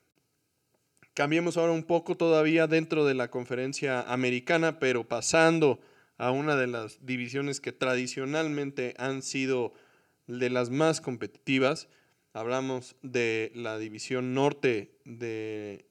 Cambiemos 1.13 1.57
ahora 1.57 1.73
un 1.73 1.83
poco 1.83 2.17
todavía 2.17 2.67
dentro 2.67 3.05
de 3.05 3.13
la 3.13 3.29
conferencia 3.29 4.01
americana, 4.01 4.79
pero 4.79 5.07
pasando 5.07 5.79
a 6.17 6.31
una 6.31 6.55
de 6.55 6.67
las 6.67 7.05
divisiones 7.05 7.59
que 7.59 7.71
tradicionalmente 7.71 8.95
han 8.97 9.21
sido 9.21 9.73
de 10.27 10.49
las 10.49 10.69
más 10.69 11.01
competitivas. 11.01 11.87
Hablamos 12.33 12.95
de 13.03 13.51
la 13.53 13.77
división 13.77 14.33
norte 14.33 14.97
de 15.05 15.85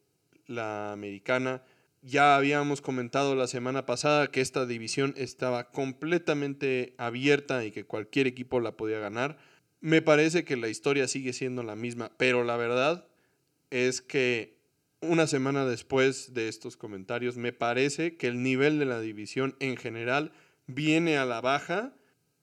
la 0.46 0.92
americana, 0.92 1.62
ya 2.03 2.37
habíamos 2.37 2.81
comentado 2.81 3.37
la 3.37 3.47
semana 3.47 3.87
pasada 3.87 4.31
que 4.31 4.41
esta 4.41 4.67
división 4.67 5.15
estaba 5.17 5.71
completamente 5.71 6.95
abierta 6.99 7.65
y 7.65 7.71
que 7.71 7.85
cualquier 7.85 8.27
equipo 8.27 8.61
la 8.61 8.77
podía 8.77 8.99
ganar. 8.99 9.38
Me 9.81 10.03
parece 10.03 10.45
que 10.45 10.57
la 10.57 10.69
historia 10.69 11.07
sigue 11.07 11.33
siendo 11.33 11.62
la 11.62 11.77
misma, 11.77 12.11
pero 12.17 12.43
la 12.45 12.57
verdad 12.57 13.07
es 13.71 14.03
que 14.03 14.59
una 15.01 15.27
semana 15.27 15.65
después 15.65 16.35
de 16.35 16.49
estos 16.49 16.77
comentarios, 16.77 17.37
me 17.37 17.53
parece 17.53 18.17
que 18.17 18.29
el 18.29 18.43
nivel 18.43 18.79
de 18.79 18.87
la 18.87 19.01
división 19.01 19.57
en 19.61 19.77
general 19.77 20.33
viene 20.67 21.19
a 21.19 21.25
la 21.25 21.41
baja 21.41 21.95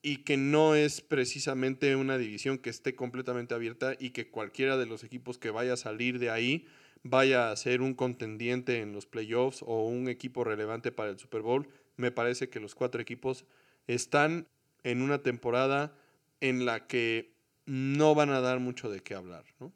y 0.02 0.18
que 0.18 0.38
no 0.38 0.76
es 0.76 1.02
precisamente 1.02 1.96
una 1.96 2.18
división 2.18 2.58
que 2.58 2.70
esté 2.70 2.96
completamente 2.96 3.54
abierta 3.54 3.96
y 4.00 4.12
que 4.12 4.30
cualquiera 4.30 4.78
de 4.78 4.86
los 4.86 5.04
equipos 5.04 5.38
que 5.38 5.52
vaya 5.52 5.74
a 5.74 5.78
salir 5.78 6.20
de 6.20 6.30
ahí 6.30 6.68
vaya 7.04 7.52
a 7.52 7.56
ser 7.56 7.82
un 7.82 7.94
contendiente 7.94 8.82
en 8.82 8.94
los 8.94 9.06
playoffs 9.06 9.64
o 9.66 9.88
un 9.88 10.10
equipo 10.10 10.44
relevante 10.44 10.92
para 10.92 11.10
el 11.10 11.20
Super 11.20 11.42
Bowl. 11.42 11.68
Me 11.96 12.12
parece 12.12 12.50
que 12.50 12.60
los 12.60 12.76
cuatro 12.76 13.02
equipos 13.02 13.46
están 13.88 14.48
en 14.84 15.02
una 15.02 15.24
temporada 15.24 15.94
en 16.42 16.66
la 16.66 16.88
que 16.88 17.34
no 17.66 18.16
van 18.16 18.30
a 18.30 18.42
dar 18.42 18.60
mucho 18.60 18.90
de 18.90 19.02
qué 19.02 19.16
hablar, 19.16 19.46
¿no? 19.60 19.72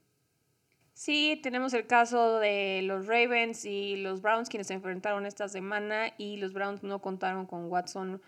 Sí, 0.94 1.40
tenemos 1.42 1.74
el 1.74 1.88
caso 1.88 2.40
de 2.40 2.82
los 2.84 3.08
Ravens 3.08 3.66
y 3.66 3.98
los 3.98 4.22
Browns 4.22 4.48
quienes 4.48 4.68
se 4.68 4.76
enfrentaron 4.76 5.26
esta 5.26 5.50
semana 5.50 6.14
y 6.20 6.38
los 6.38 6.54
Browns 6.54 6.84
no 6.84 7.02
contaron 7.02 7.48
con 7.48 7.66
Watson 7.66 8.22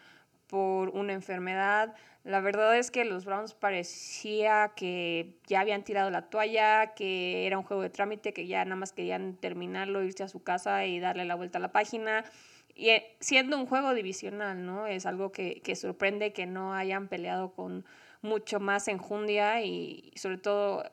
por 0.48 0.90
una 0.90 1.14
enfermedad. 1.14 1.96
La 2.24 2.40
verdad 2.40 2.78
es 2.78 2.90
que 2.90 3.06
los 3.06 3.26
Browns 3.26 3.54
parecía 3.54 4.74
que 4.76 5.38
ya 5.48 5.60
habían 5.60 5.84
tirado 5.84 6.10
la 6.10 6.30
toalla, 6.30 6.94
que 6.96 7.46
era 7.46 7.58
un 7.58 7.64
juego 7.64 7.84
de 7.84 7.90
trámite, 7.90 8.34
que 8.34 8.48
ya 8.48 8.66
nada 8.66 8.76
más 8.76 8.94
querían 8.94 9.36
terminarlo, 9.36 10.04
irse 10.04 10.24
a 10.24 10.28
su 10.28 10.44
casa 10.44 10.86
y 10.86 11.00
darle 11.00 11.26
la 11.26 11.36
vuelta 11.36 11.60
a 11.60 11.62
la 11.62 11.72
página. 11.72 12.26
Y 12.74 12.90
eh, 12.90 13.16
siendo 13.20 13.58
un 13.58 13.68
juego 13.68 13.94
divisional, 13.94 14.66
¿no? 14.66 14.88
Es 14.88 15.06
algo 15.06 15.32
que, 15.32 15.62
que 15.62 15.76
sorprende 15.76 16.34
que 16.34 16.46
no 16.46 16.74
hayan 16.74 17.08
peleado 17.08 17.54
con 17.54 17.86
mucho 18.22 18.60
más 18.60 18.88
enjundia 18.88 19.62
y 19.64 20.12
sobre 20.16 20.38
todo 20.38 20.84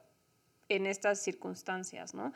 en 0.69 0.87
estas 0.87 1.23
circunstancias, 1.23 2.15
¿no? 2.15 2.33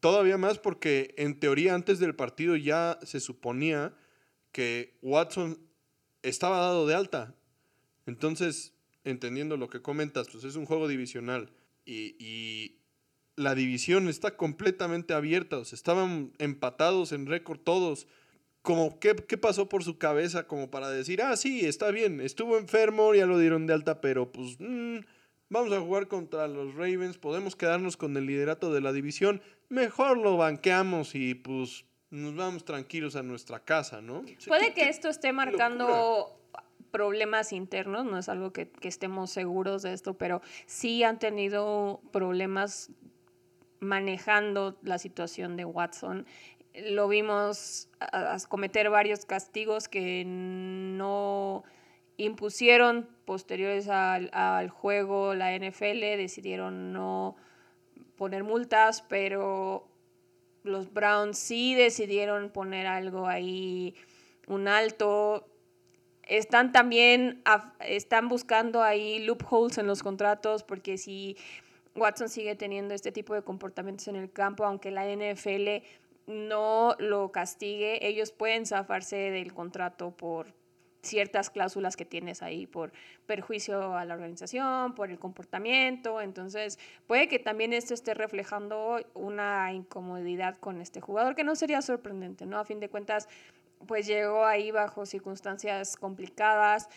Todavía 0.00 0.38
más 0.38 0.58
porque 0.58 1.14
en 1.18 1.38
teoría 1.38 1.74
antes 1.74 1.98
del 1.98 2.14
partido 2.14 2.56
ya 2.56 2.98
se 3.02 3.20
suponía 3.20 3.94
que 4.52 4.98
Watson 5.02 5.58
estaba 6.24 6.58
dado 6.58 6.86
de 6.86 6.94
alta. 6.94 7.34
Entonces, 8.06 8.74
entendiendo 9.04 9.56
lo 9.56 9.68
que 9.68 9.82
comentas, 9.82 10.28
pues 10.30 10.44
es 10.44 10.56
un 10.56 10.66
juego 10.66 10.88
divisional 10.88 11.52
y, 11.86 12.76
la 13.36 13.56
división 13.56 14.08
está 14.08 14.36
completamente 14.36 15.12
abierta. 15.12 15.58
Estaban 15.58 16.32
empatados 16.38 17.10
en 17.10 17.26
récord 17.26 17.58
todos. 17.58 18.06
Como, 18.62 19.00
¿qué, 19.00 19.16
¿qué, 19.16 19.36
pasó 19.36 19.68
por 19.68 19.82
su 19.82 19.98
cabeza 19.98 20.46
como 20.46 20.70
para 20.70 20.88
decir, 20.88 21.20
ah, 21.20 21.36
sí, 21.36 21.66
está 21.66 21.90
bien, 21.90 22.20
estuvo 22.20 22.56
enfermo, 22.56 23.12
ya 23.12 23.26
lo 23.26 23.36
dieron 23.36 23.66
de 23.66 23.74
alta, 23.74 24.00
pero 24.00 24.30
pues 24.30 24.56
mm, 24.60 24.98
vamos 25.50 25.72
a 25.72 25.80
jugar 25.80 26.06
contra 26.06 26.46
los 26.46 26.76
Ravens, 26.76 27.18
podemos 27.18 27.56
quedarnos 27.56 27.96
con 27.96 28.16
el 28.16 28.26
liderato 28.26 28.72
de 28.72 28.80
la 28.80 28.92
división, 28.92 29.42
mejor 29.68 30.16
lo 30.16 30.36
banqueamos 30.36 31.16
y 31.16 31.34
pues 31.34 31.84
nos 32.14 32.36
vamos 32.36 32.64
tranquilos 32.64 33.16
a 33.16 33.22
nuestra 33.22 33.58
casa, 33.60 34.00
¿no? 34.00 34.24
Puede 34.46 34.72
que 34.72 34.88
esto 34.88 35.08
esté 35.08 35.32
marcando 35.32 36.38
problemas 36.92 37.52
internos, 37.52 38.04
no 38.04 38.18
es 38.18 38.28
algo 38.28 38.52
que, 38.52 38.70
estemos 38.82 39.30
seguros 39.30 39.82
de 39.82 39.92
esto, 39.92 40.14
pero 40.14 40.40
sí 40.66 41.02
han 41.02 41.18
tenido 41.18 42.00
problemas 42.12 42.92
manejando 43.80 44.78
la 44.82 44.98
situación 44.98 45.56
de 45.56 45.64
Watson. 45.64 46.24
Lo 46.88 47.08
vimos 47.08 47.88
a, 47.98 48.36
cometer 48.48 48.90
varios 48.90 49.26
castigos 49.26 49.88
que 49.88 50.22
no 50.24 51.64
impusieron 52.16 53.08
posteriores 53.24 53.88
al, 53.88 54.30
al, 54.32 54.70
juego 54.70 55.34
la 55.34 55.52
NFL, 55.58 55.98
decidieron 56.16 56.92
no 56.92 57.34
poner 58.16 58.44
multas, 58.44 59.02
pero 59.02 59.88
los 60.64 60.92
Browns 60.92 61.38
sí 61.38 61.74
decidieron 61.74 62.50
poner 62.50 62.86
algo 62.86 63.28
ahí, 63.28 63.94
un 64.48 64.66
alto. 64.66 65.46
Están 66.26 66.72
también, 66.72 67.42
están 67.80 68.28
buscando 68.28 68.82
ahí 68.82 69.20
loopholes 69.20 69.76
en 69.78 69.86
los 69.86 70.02
contratos 70.02 70.62
porque 70.62 70.96
si 70.96 71.36
Watson 71.94 72.30
sigue 72.30 72.56
teniendo 72.56 72.94
este 72.94 73.12
tipo 73.12 73.34
de 73.34 73.42
comportamientos 73.42 74.08
en 74.08 74.16
el 74.16 74.32
campo, 74.32 74.64
aunque 74.64 74.90
la 74.90 75.04
NFL 75.06 75.84
no 76.26 76.96
lo 76.98 77.30
castigue, 77.30 78.06
ellos 78.06 78.32
pueden 78.32 78.64
zafarse 78.64 79.16
del 79.16 79.52
contrato 79.52 80.12
por 80.16 80.46
ciertas 81.04 81.50
cláusulas 81.50 81.96
que 81.96 82.04
tienes 82.04 82.42
ahí 82.42 82.66
por 82.66 82.92
perjuicio 83.26 83.96
a 83.96 84.04
la 84.04 84.14
organización, 84.14 84.94
por 84.94 85.10
el 85.10 85.18
comportamiento. 85.18 86.20
Entonces, 86.20 86.78
puede 87.06 87.28
que 87.28 87.38
también 87.38 87.72
esto 87.72 87.94
esté 87.94 88.14
reflejando 88.14 89.00
una 89.14 89.72
incomodidad 89.72 90.58
con 90.58 90.80
este 90.80 91.00
jugador, 91.00 91.34
que 91.34 91.44
no 91.44 91.54
sería 91.54 91.82
sorprendente, 91.82 92.46
¿no? 92.46 92.58
A 92.58 92.64
fin 92.64 92.80
de 92.80 92.88
cuentas, 92.88 93.28
pues 93.86 94.06
llegó 94.06 94.44
ahí 94.44 94.70
bajo 94.70 95.06
circunstancias 95.06 95.96
complicadas. 95.96 96.88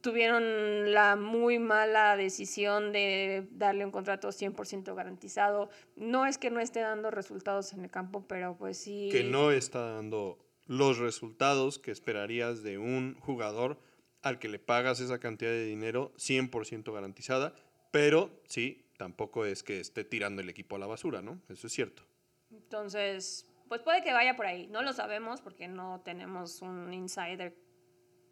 Tuvieron 0.00 0.92
la 0.92 1.14
muy 1.14 1.60
mala 1.60 2.16
decisión 2.16 2.90
de 2.92 3.46
darle 3.52 3.84
un 3.84 3.92
contrato 3.92 4.28
100% 4.30 4.94
garantizado. 4.96 5.68
No 5.94 6.26
es 6.26 6.38
que 6.38 6.50
no 6.50 6.58
esté 6.58 6.80
dando 6.80 7.12
resultados 7.12 7.72
en 7.72 7.84
el 7.84 7.90
campo, 7.90 8.24
pero 8.26 8.56
pues 8.56 8.78
sí. 8.78 9.10
Que 9.12 9.22
no 9.22 9.52
está 9.52 9.92
dando 9.92 10.41
los 10.66 10.98
resultados 10.98 11.78
que 11.78 11.90
esperarías 11.90 12.62
de 12.62 12.78
un 12.78 13.14
jugador 13.20 13.80
al 14.22 14.38
que 14.38 14.48
le 14.48 14.58
pagas 14.58 15.00
esa 15.00 15.18
cantidad 15.18 15.50
de 15.50 15.64
dinero 15.64 16.12
100% 16.16 16.92
garantizada, 16.92 17.54
pero 17.90 18.30
sí, 18.46 18.86
tampoco 18.96 19.44
es 19.44 19.62
que 19.62 19.80
esté 19.80 20.04
tirando 20.04 20.42
el 20.42 20.48
equipo 20.48 20.76
a 20.76 20.78
la 20.78 20.86
basura, 20.86 21.22
¿no? 21.22 21.40
Eso 21.48 21.66
es 21.66 21.72
cierto. 21.72 22.04
Entonces, 22.50 23.46
pues 23.68 23.80
puede 23.82 24.02
que 24.02 24.12
vaya 24.12 24.36
por 24.36 24.46
ahí. 24.46 24.66
No 24.68 24.82
lo 24.82 24.92
sabemos 24.92 25.40
porque 25.40 25.66
no 25.66 26.02
tenemos 26.04 26.62
un 26.62 26.92
insider 26.92 27.56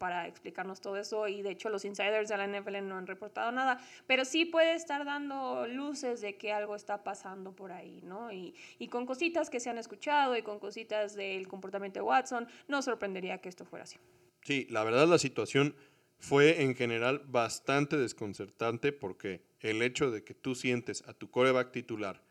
para 0.01 0.27
explicarnos 0.27 0.81
todo 0.81 0.97
eso 0.97 1.27
y 1.27 1.43
de 1.43 1.51
hecho 1.51 1.69
los 1.69 1.85
insiders 1.85 2.27
de 2.27 2.35
la 2.35 2.47
NFL 2.47 2.87
no 2.87 2.97
han 2.97 3.05
reportado 3.05 3.51
nada, 3.51 3.79
pero 4.07 4.25
sí 4.25 4.45
puede 4.45 4.73
estar 4.73 5.05
dando 5.05 5.67
luces 5.67 6.21
de 6.21 6.37
que 6.37 6.51
algo 6.51 6.75
está 6.75 7.03
pasando 7.03 7.55
por 7.55 7.71
ahí, 7.71 8.01
¿no? 8.01 8.31
Y, 8.31 8.55
y 8.79 8.87
con 8.87 9.05
cositas 9.05 9.51
que 9.51 9.59
se 9.59 9.69
han 9.69 9.77
escuchado 9.77 10.35
y 10.35 10.41
con 10.41 10.57
cositas 10.57 11.13
del 11.13 11.47
comportamiento 11.47 11.99
de 11.99 12.01
Watson, 12.01 12.47
no 12.67 12.81
sorprendería 12.81 13.37
que 13.37 13.49
esto 13.49 13.63
fuera 13.63 13.83
así. 13.83 13.97
Sí, 14.41 14.65
la 14.71 14.83
verdad 14.83 15.07
la 15.07 15.19
situación 15.19 15.75
fue 16.17 16.63
en 16.63 16.73
general 16.73 17.21
bastante 17.27 17.95
desconcertante 17.95 18.91
porque 18.93 19.43
el 19.59 19.83
hecho 19.83 20.09
de 20.09 20.23
que 20.23 20.33
tú 20.33 20.55
sientes 20.55 21.03
a 21.07 21.13
tu 21.13 21.29
coreback 21.29 21.71
titular 21.71 22.23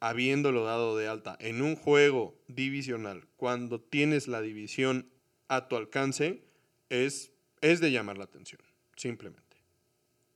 habiéndolo 0.00 0.64
dado 0.64 0.98
de 0.98 1.08
alta 1.08 1.38
en 1.40 1.62
un 1.62 1.76
juego 1.76 2.38
divisional, 2.46 3.26
cuando 3.38 3.80
tienes 3.80 4.28
la 4.28 4.42
división 4.42 5.10
a 5.48 5.68
tu 5.68 5.76
alcance, 5.76 6.44
es, 6.88 7.32
es 7.60 7.80
de 7.80 7.90
llamar 7.90 8.18
la 8.18 8.24
atención, 8.24 8.60
simplemente. 8.96 9.44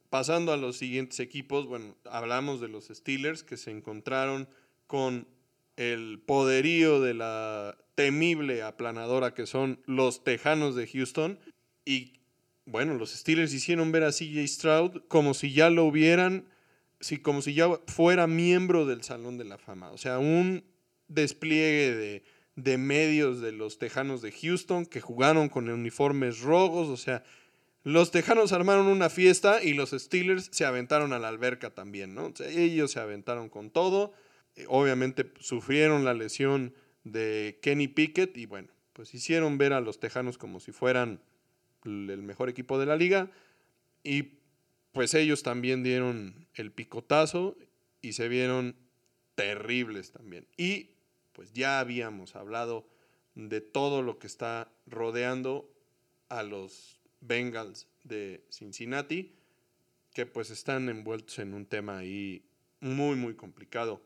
Pasando 0.09 0.53
a 0.53 0.57
los 0.57 0.77
siguientes 0.77 1.21
equipos, 1.21 1.67
bueno, 1.67 1.97
hablamos 2.05 2.61
de 2.61 2.69
los 2.69 2.89
Steelers 2.89 3.43
que 3.45 3.57
se 3.57 3.71
encontraron 3.71 4.49
con 4.87 5.29
el 5.77 6.19
poderío 6.19 7.01
de 7.01 7.15
la 7.15 7.79
temible 7.95 8.63
aplanadora 8.63 9.35
que 9.35 9.47
son 9.47 9.81
los 9.87 10.25
Tejanos 10.25 10.75
de 10.75 10.87
Houston 10.87 11.39
y 11.85 12.15
bueno, 12.67 12.95
los 12.95 13.13
Steelers 13.13 13.55
hicieron 13.55 13.93
ver 13.93 14.05
a 14.05 14.11
CJ 14.11 14.47
Stroud 14.47 15.03
como 15.09 15.33
si 15.35 15.53
ya 15.53 15.71
lo 15.71 15.85
hubieran 15.85 16.47
sí, 17.01 17.19
como 17.19 17.43
si 17.43 17.55
ya 17.55 17.69
fuera 17.87 18.27
miembro 18.27 18.87
del 18.87 19.03
Salón 19.03 19.39
de 19.39 19.45
la 19.45 19.59
Fama. 19.59 19.91
O 19.91 19.99
sea, 19.99 20.19
un 20.19 20.65
despliegue 21.09 21.95
de, 21.95 22.25
de 22.63 22.79
medios 22.79 23.41
de 23.41 23.53
los 23.53 23.79
Tejanos 23.79 24.23
de 24.23 24.33
Houston 24.33 24.87
que 24.87 25.01
jugaron 25.01 25.49
con 25.49 25.69
uniformes 25.69 26.41
rojos. 26.41 26.89
O 26.89 26.97
sea, 26.97 27.25
los 27.83 28.11
Tejanos 28.11 28.53
armaron 28.53 28.87
una 28.87 29.11
fiesta 29.11 29.63
y 29.63 29.75
los 29.75 29.91
Steelers 29.91 30.49
se 30.53 30.65
aventaron 30.65 31.13
a 31.13 31.19
la 31.19 31.29
alberca 31.29 31.71
también, 31.71 32.15
¿no? 32.15 32.33
Ellos 32.41 32.93
se 32.93 33.01
aventaron 33.01 33.49
con 33.49 33.71
todo. 33.71 34.13
Eh, 34.57 34.67
obviamente 34.69 35.33
sufrieron 35.41 36.05
la 36.05 36.15
lesión 36.15 36.75
de 37.05 37.59
Kenny 37.63 37.89
Pickett 37.89 38.37
y 38.37 38.47
bueno, 38.47 38.69
pues 38.93 39.15
hicieron 39.15 39.57
ver 39.59 39.73
a 39.73 39.81
los 39.81 40.01
Tejanos 40.01 40.37
como 40.37 40.61
si 40.61 40.73
fueran 40.73 41.21
el 41.85 42.23
mejor 42.23 42.49
equipo 42.49 42.79
de 42.79 42.87
la 42.87 42.97
liga. 42.97 43.31
Y 44.03 44.35
pues 44.93 45.15
ellos 45.15 45.43
también 45.43 45.83
dieron 45.83 46.47
el 46.55 46.73
picotazo 46.73 47.57
y 48.03 48.13
se 48.13 48.29
vieron 48.29 48.77
terribles 49.35 50.13
también. 50.13 50.47
Y 50.57 50.91
pues 51.41 51.55
ya 51.55 51.81
habíamos 51.81 52.37
hablado 52.37 52.87
de 53.35 53.63
todo 53.63 54.03
lo 54.03 54.19
que 54.19 54.27
está 54.27 54.71
rodeando 54.87 55.73
a 56.29 56.43
los 56.43 57.01
Bengals 57.23 57.89
de 58.05 58.45
Cincinnati, 58.51 59.33
que 60.13 60.27
pues 60.27 60.51
están 60.51 60.91
envueltos 60.91 61.39
en 61.39 61.55
un 61.55 61.65
tema 61.65 61.97
ahí 61.97 62.45
muy, 62.81 63.17
muy 63.17 63.37
complicado. 63.37 64.03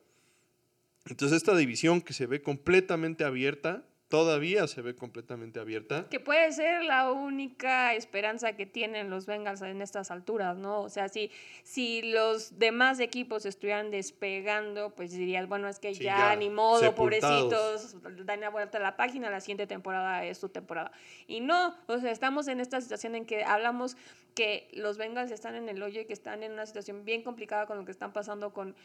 Entonces 1.06 1.36
esta 1.36 1.56
división 1.56 2.02
que 2.02 2.12
se 2.12 2.26
ve 2.26 2.40
completamente 2.40 3.24
abierta, 3.24 3.84
todavía 4.14 4.68
se 4.68 4.80
ve 4.80 4.94
completamente 4.94 5.58
abierta. 5.58 6.08
Que 6.08 6.20
puede 6.20 6.52
ser 6.52 6.84
la 6.84 7.10
única 7.10 7.94
esperanza 7.94 8.52
que 8.52 8.64
tienen 8.64 9.10
los 9.10 9.26
Bengals 9.26 9.60
en 9.62 9.82
estas 9.82 10.12
alturas, 10.12 10.56
¿no? 10.56 10.82
O 10.82 10.88
sea, 10.88 11.08
si, 11.08 11.32
si 11.64 12.00
los 12.12 12.56
demás 12.56 13.00
equipos 13.00 13.44
estuvieran 13.44 13.90
despegando, 13.90 14.94
pues 14.94 15.10
dirías, 15.10 15.48
bueno, 15.48 15.66
es 15.66 15.80
que 15.80 15.94
ya, 15.94 16.36
ni 16.36 16.48
modo, 16.48 16.94
pobrecitos, 16.94 17.96
dan 18.24 18.40
la 18.40 18.50
vuelta 18.50 18.78
a 18.78 18.80
la 18.80 18.96
página, 18.96 19.30
la 19.30 19.40
siguiente 19.40 19.66
temporada 19.66 20.24
es 20.24 20.38
su 20.38 20.48
temporada. 20.48 20.92
Y 21.26 21.40
no, 21.40 21.74
o 21.88 21.98
sea, 21.98 22.12
estamos 22.12 22.46
en 22.46 22.60
esta 22.60 22.80
situación 22.80 23.16
en 23.16 23.26
que 23.26 23.42
hablamos 23.42 23.96
que 24.36 24.68
los 24.74 24.96
Bengals 24.96 25.32
están 25.32 25.56
en 25.56 25.68
el 25.68 25.82
hoyo 25.82 26.02
y 26.02 26.04
que 26.04 26.12
están 26.12 26.44
en 26.44 26.52
una 26.52 26.66
situación 26.66 27.04
bien 27.04 27.24
complicada 27.24 27.66
con 27.66 27.78
lo 27.78 27.84
que 27.84 27.90
están 27.90 28.12
pasando 28.12 28.52
con 28.52 28.76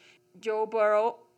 Joe 0.44 0.66
Burrow 0.66 1.29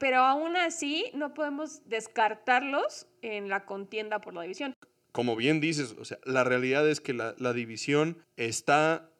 pero 0.00 0.20
aún 0.20 0.56
así 0.56 1.04
no 1.14 1.34
podemos 1.34 1.82
descartarlos 1.86 3.06
en 3.20 3.50
la 3.50 3.66
contienda 3.66 4.20
por 4.20 4.34
la 4.34 4.42
división. 4.42 4.74
Como 5.12 5.36
bien 5.36 5.60
dices, 5.60 5.94
o 6.00 6.04
sea, 6.06 6.18
la 6.24 6.42
realidad 6.42 6.88
es 6.88 7.00
que 7.00 7.12
la, 7.12 7.52
división 7.52 8.16
está 8.36 9.10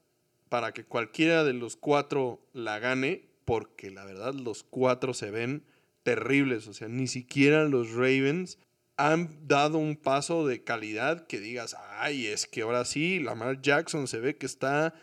para 0.49 0.73
que 0.73 0.85
cualquiera 0.85 1.45
de 1.45 1.53
los 1.53 1.77
cuatro 1.77 2.41
la 2.55 2.79
gane, 2.79 3.29
porque 3.45 3.91
la 3.91 4.07
verdad 4.07 4.33
los 4.33 4.63
cuatro 4.63 5.13
se 5.13 5.31
ven 5.31 5.65
terribles, 6.03 6.67
o 6.67 6.73
sea, 6.73 6.89
ni 6.89 7.07
siquiera 7.07 7.65
los 7.65 7.93
Ravens 7.93 8.59
han 8.97 9.47
dado 9.47 9.77
un 9.77 9.97
paso 9.97 10.47
de 10.47 10.65
calidad 10.65 11.27
que 11.27 11.41
digas, 11.41 11.77
ay, 11.99 12.27
es 12.27 12.47
que 12.47 12.63
ahora 12.63 12.87
sí, 12.87 13.21
Lamar 13.21 13.61
Jackson 13.61 14.09
se 14.09 14.21
ve 14.21 14.37
que 14.37 14.47
está 14.47 14.95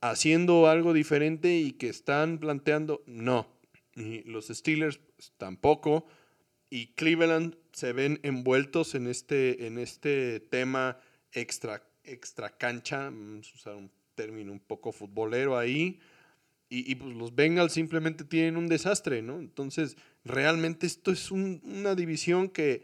haciendo 0.00 0.68
algo 0.68 0.92
diferente 0.92 1.56
y 1.56 1.72
que 1.72 1.88
están 1.88 2.38
planteando, 2.38 3.02
no, 3.06 3.48
y 3.96 4.22
los 4.24 4.48
Steelers 4.48 5.00
tampoco. 5.36 6.06
Y 6.70 6.94
Cleveland 6.94 7.56
se 7.72 7.92
ven 7.92 8.20
envueltos 8.22 8.94
en 8.94 9.06
este, 9.06 9.66
en 9.66 9.78
este 9.78 10.40
tema 10.40 10.98
extra, 11.32 11.82
extra 12.04 12.56
cancha, 12.56 13.04
vamos 13.04 13.50
a 13.52 13.54
usar 13.54 13.74
un 13.76 13.90
término 14.14 14.52
un 14.52 14.60
poco 14.60 14.92
futbolero 14.92 15.56
ahí. 15.56 16.00
Y, 16.68 16.90
y 16.90 16.96
pues 16.96 17.14
los 17.14 17.34
Bengals 17.34 17.72
simplemente 17.72 18.24
tienen 18.24 18.56
un 18.56 18.66
desastre, 18.66 19.22
¿no? 19.22 19.38
Entonces, 19.38 19.96
realmente 20.24 20.86
esto 20.86 21.12
es 21.12 21.30
una 21.30 21.94
división 21.94 22.48
que 22.48 22.82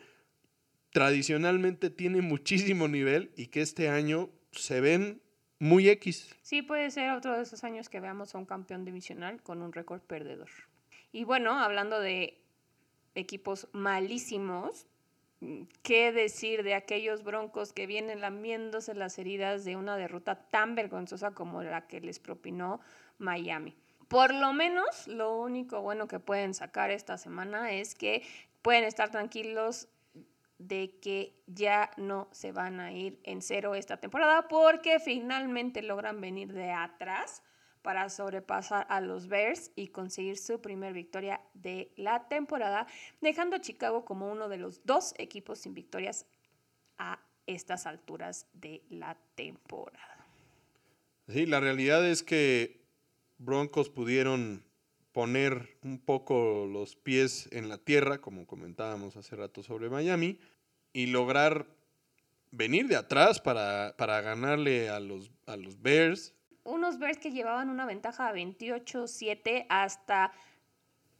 tradicionalmente 0.92 1.90
tiene 1.90 2.20
muchísimo 2.20 2.86
nivel 2.86 3.32
y 3.36 3.46
que 3.46 3.62
este 3.62 3.88
año 3.88 4.30
se 4.52 4.80
ven 4.80 5.20
muy 5.58 5.88
X. 5.88 6.34
Sí, 6.42 6.62
puede 6.62 6.90
ser 6.90 7.10
otro 7.10 7.36
de 7.36 7.42
esos 7.42 7.64
años 7.64 7.88
que 7.88 8.00
veamos 8.00 8.34
a 8.34 8.38
un 8.38 8.46
campeón 8.46 8.84
divisional 8.84 9.42
con 9.42 9.62
un 9.62 9.72
récord 9.72 10.00
perdedor. 10.00 10.50
Y 11.12 11.24
bueno, 11.24 11.58
hablando 11.58 12.00
de 12.00 12.42
equipos 13.14 13.68
malísimos, 13.72 14.86
¿qué 15.82 16.10
decir 16.10 16.62
de 16.62 16.74
aquellos 16.74 17.22
broncos 17.22 17.74
que 17.74 17.86
vienen 17.86 18.22
lamiéndose 18.22 18.94
las 18.94 19.18
heridas 19.18 19.64
de 19.66 19.76
una 19.76 19.98
derrota 19.98 20.36
tan 20.50 20.74
vergonzosa 20.74 21.32
como 21.32 21.62
la 21.62 21.86
que 21.86 22.00
les 22.00 22.18
propinó 22.18 22.80
Miami? 23.18 23.76
Por 24.08 24.32
lo 24.32 24.54
menos, 24.54 25.06
lo 25.06 25.36
único 25.36 25.82
bueno 25.82 26.08
que 26.08 26.18
pueden 26.18 26.54
sacar 26.54 26.90
esta 26.90 27.18
semana 27.18 27.72
es 27.72 27.94
que 27.94 28.22
pueden 28.62 28.84
estar 28.84 29.10
tranquilos 29.10 29.88
de 30.56 30.98
que 31.00 31.34
ya 31.46 31.90
no 31.96 32.28
se 32.30 32.52
van 32.52 32.80
a 32.80 32.92
ir 32.92 33.20
en 33.24 33.42
cero 33.42 33.74
esta 33.74 33.98
temporada 33.98 34.48
porque 34.48 35.00
finalmente 35.00 35.82
logran 35.82 36.20
venir 36.20 36.52
de 36.52 36.70
atrás 36.70 37.42
para 37.82 38.08
sobrepasar 38.08 38.86
a 38.88 39.00
los 39.00 39.28
Bears 39.28 39.72
y 39.74 39.88
conseguir 39.88 40.38
su 40.38 40.60
primer 40.60 40.92
victoria 40.92 41.40
de 41.54 41.92
la 41.96 42.28
temporada, 42.28 42.86
dejando 43.20 43.56
a 43.56 43.60
Chicago 43.60 44.04
como 44.04 44.30
uno 44.30 44.48
de 44.48 44.56
los 44.56 44.84
dos 44.86 45.14
equipos 45.18 45.58
sin 45.58 45.74
victorias 45.74 46.26
a 46.98 47.20
estas 47.46 47.86
alturas 47.86 48.46
de 48.52 48.82
la 48.88 49.16
temporada. 49.34 50.26
Sí, 51.28 51.46
la 51.46 51.60
realidad 51.60 52.06
es 52.06 52.22
que 52.22 52.80
Broncos 53.38 53.90
pudieron 53.90 54.64
poner 55.12 55.76
un 55.82 55.98
poco 55.98 56.66
los 56.66 56.96
pies 56.96 57.48
en 57.52 57.68
la 57.68 57.78
tierra, 57.78 58.20
como 58.20 58.46
comentábamos 58.46 59.16
hace 59.16 59.36
rato 59.36 59.62
sobre 59.62 59.90
Miami, 59.90 60.38
y 60.92 61.06
lograr 61.06 61.66
venir 62.50 62.86
de 62.86 62.96
atrás 62.96 63.40
para, 63.40 63.94
para 63.96 64.20
ganarle 64.20 64.88
a 64.88 65.00
los, 65.00 65.30
a 65.46 65.56
los 65.56 65.80
Bears, 65.80 66.34
unos 66.64 66.98
Bears 66.98 67.18
que 67.18 67.30
llevaban 67.30 67.70
una 67.70 67.86
ventaja 67.86 68.32
de 68.32 68.40
28-7 68.40 69.66
hasta 69.68 70.32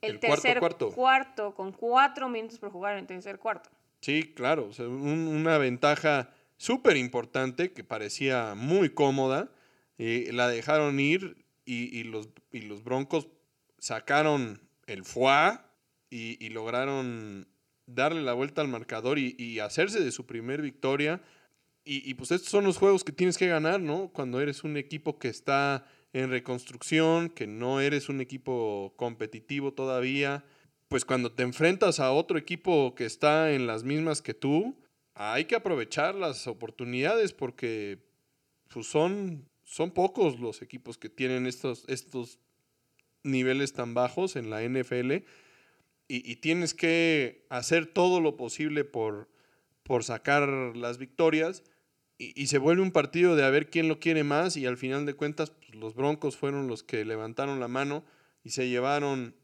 el, 0.01 0.19
tercer 0.19 0.61
cuarto, 0.95 1.55
con 1.55 1.73
cuatro 1.73 2.29
minutos 2.29 2.59
por 2.59 2.71
jugar 2.71 2.95
en 2.95 3.01
el 3.01 3.07
tercer 3.07 3.39
cuarto. 3.39 3.71
Sí, 4.01 4.33
claro, 4.35 4.71
una 4.79 5.59
ventaja 5.59 6.31
súper 6.57 6.97
importante 6.97 7.73
que 7.73 7.85
parecía 7.85 8.55
muy 8.57 8.91
cómoda. 8.91 9.51
y 9.99 10.33
la 10.33 10.49
dejaron 10.49 10.99
ir 10.99 11.45
y, 11.65 12.03
los, 12.05 12.29
y 12.51 12.63
los 12.63 12.83
Broncos 12.83 13.29
sacaron 13.79 14.61
el 14.87 15.05
foie 15.05 15.59
y, 16.11 16.45
y 16.45 16.51
lograron 16.51 17.47
darle 17.87 18.23
la 18.23 18.33
vuelta 18.33 18.61
al 18.61 18.69
marcador 18.69 19.19
y, 19.19 19.61
hacerse 19.61 20.03
de 20.03 20.11
su 20.11 20.27
primer 20.27 20.63
victoria. 20.63 21.21
Y, 21.85 22.09
y, 22.09 22.15
pues 22.15 22.31
estos 22.31 22.51
son 22.51 22.65
los 22.65 22.79
juegos 22.79 23.03
que 23.03 23.13
tienes 23.13 23.37
que 23.37 23.49
ganar, 23.49 23.81
¿no? 23.81 24.09
Cuando 24.13 24.41
eres 24.41 24.63
un 24.63 24.77
equipo 24.77 25.19
que 25.19 25.29
está 25.29 25.85
en 26.13 26.31
reconstrucción, 26.31 27.29
que 27.29 27.47
no 27.47 27.81
eres 27.81 28.09
un 28.09 28.21
equipo 28.21 28.93
competitivo 28.97 29.73
todavía, 29.73 30.45
pues 30.89 31.05
cuando 31.05 31.33
te 31.33 31.43
enfrentas 31.43 32.01
a 32.01 32.13
otro 32.13 32.39
equipo 32.39 32.95
que 32.95 33.07
está 33.07 33.53
en 33.53 33.67
las 33.67 33.83
mismas 33.83 34.21
que 34.21 34.35
tú, 34.35 34.77
hay 35.15 35.47
que 35.47 35.55
aprovechar 35.55 36.15
las 36.15 36.47
oportunidades 36.47 37.33
porque 37.33 37.99
pues 38.69 38.87
son, 38.87 39.49
son 39.65 39.91
pocos 39.91 40.39
los 40.41 40.63
equipos 40.63 40.99
que 40.99 41.09
tienen 41.09 41.47
estos, 41.47 41.85
estos 41.89 42.39
niveles 43.23 43.73
tan 43.73 43.95
bajos 43.95 44.37
en 44.37 44.51
la 44.51 44.63
NFL 44.63 45.25
y, 46.09 46.37
tienes 46.37 46.75
que 46.75 47.47
hacer 47.49 47.87
todo 47.87 48.21
lo 48.21 48.37
posible 48.37 48.85
por, 48.85 49.31
por 49.83 50.05
sacar 50.05 50.47
las 50.77 50.99
victorias 50.99 51.63
y, 52.35 52.47
se 52.47 52.59
vuelve 52.59 52.83
un 52.83 52.93
partido 52.93 53.35
de 53.35 53.45
a 53.45 53.51
ver 53.51 53.69
quién 53.69 53.89
lo 53.89 53.99
quiere 53.99 54.23
más 54.23 54.57
y 54.57 54.67
al 54.67 54.77
final 54.77 55.07
de 55.07 55.15
cuentas 55.15 55.51
pues, 55.51 55.75
los 55.75 55.95
Broncos 55.95 56.37
fueron 56.37 56.69
los 56.69 56.83
que 56.83 57.05
levantaron 57.05 57.59
la 57.59 57.69
mano 57.69 58.05
y 58.45 58.51
se 58.51 58.69
llevaron 58.69 59.35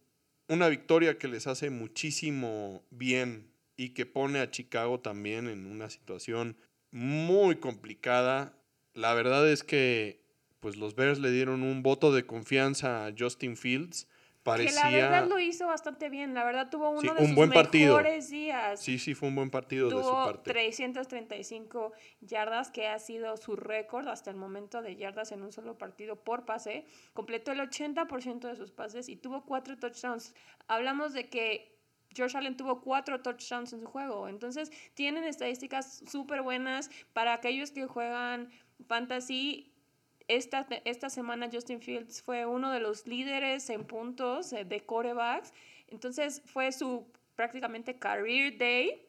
una 0.48 0.68
victoria 0.68 1.18
que 1.18 1.28
les 1.28 1.46
hace 1.46 1.70
muchísimo 1.70 2.84
bien 2.90 3.50
y 3.76 3.90
que 3.90 4.06
pone 4.06 4.40
a 4.40 4.50
Chicago 4.50 5.00
también 5.00 5.48
en 5.48 5.66
una 5.66 5.90
situación 5.90 6.56
muy 6.90 7.56
complicada. 7.56 8.56
La 8.94 9.14
verdad 9.14 9.48
es 9.48 9.62
que 9.62 10.20
pues 10.60 10.76
los 10.76 10.94
Bears 10.94 11.18
le 11.18 11.30
dieron 11.30 11.62
un 11.62 11.82
voto 11.82 12.12
de 12.12 12.26
confianza 12.26 13.06
a 13.06 13.14
Justin 13.16 13.56
Fields. 13.56 14.08
Parecía... 14.48 14.82
Que 14.82 14.90
la 14.90 15.08
verdad 15.08 15.28
lo 15.28 15.38
hizo 15.38 15.66
bastante 15.66 16.08
bien. 16.08 16.34
La 16.34 16.44
verdad 16.44 16.68
tuvo 16.70 16.90
uno 16.90 17.14
de 17.14 17.26
sus 17.26 17.34
buen 17.34 17.50
mejores 17.50 18.30
días. 18.30 18.80
Sí, 18.80 18.98
sí, 18.98 19.14
fue 19.14 19.28
un 19.28 19.34
buen 19.34 19.50
partido 19.50 19.88
tuvo 19.88 19.98
de 19.98 20.04
su 20.04 20.12
parte. 20.12 20.50
335 20.50 21.92
yardas, 22.20 22.70
que 22.70 22.88
ha 22.88 22.98
sido 22.98 23.36
su 23.36 23.56
récord 23.56 24.08
hasta 24.08 24.30
el 24.30 24.36
momento 24.36 24.82
de 24.82 24.96
yardas 24.96 25.32
en 25.32 25.42
un 25.42 25.52
solo 25.52 25.78
partido 25.78 26.16
por 26.16 26.44
pase. 26.44 26.84
Completó 27.12 27.52
el 27.52 27.60
80% 27.60 28.40
de 28.48 28.56
sus 28.56 28.70
pases 28.70 29.08
y 29.08 29.16
tuvo 29.16 29.44
cuatro 29.44 29.78
touchdowns. 29.78 30.34
Hablamos 30.66 31.12
de 31.12 31.28
que 31.28 31.78
George 32.14 32.36
Allen 32.36 32.56
tuvo 32.56 32.80
cuatro 32.80 33.20
touchdowns 33.20 33.72
en 33.72 33.80
su 33.80 33.86
juego. 33.86 34.28
Entonces, 34.28 34.70
tienen 34.94 35.24
estadísticas 35.24 36.02
súper 36.10 36.42
buenas 36.42 36.90
para 37.12 37.34
aquellos 37.34 37.70
que 37.70 37.86
juegan 37.86 38.50
fantasy. 38.86 39.72
Esta, 40.28 40.66
esta 40.84 41.10
semana 41.10 41.48
Justin 41.52 41.80
Fields 41.80 42.22
fue 42.22 42.46
uno 42.46 42.70
de 42.70 42.80
los 42.80 43.06
líderes 43.06 43.68
en 43.70 43.84
puntos 43.84 44.52
eh, 44.52 44.64
de 44.64 44.80
corebacks. 44.84 45.52
Entonces, 45.88 46.42
fue 46.44 46.70
su 46.70 47.06
prácticamente 47.34 47.98
career 47.98 48.58
day 48.58 49.08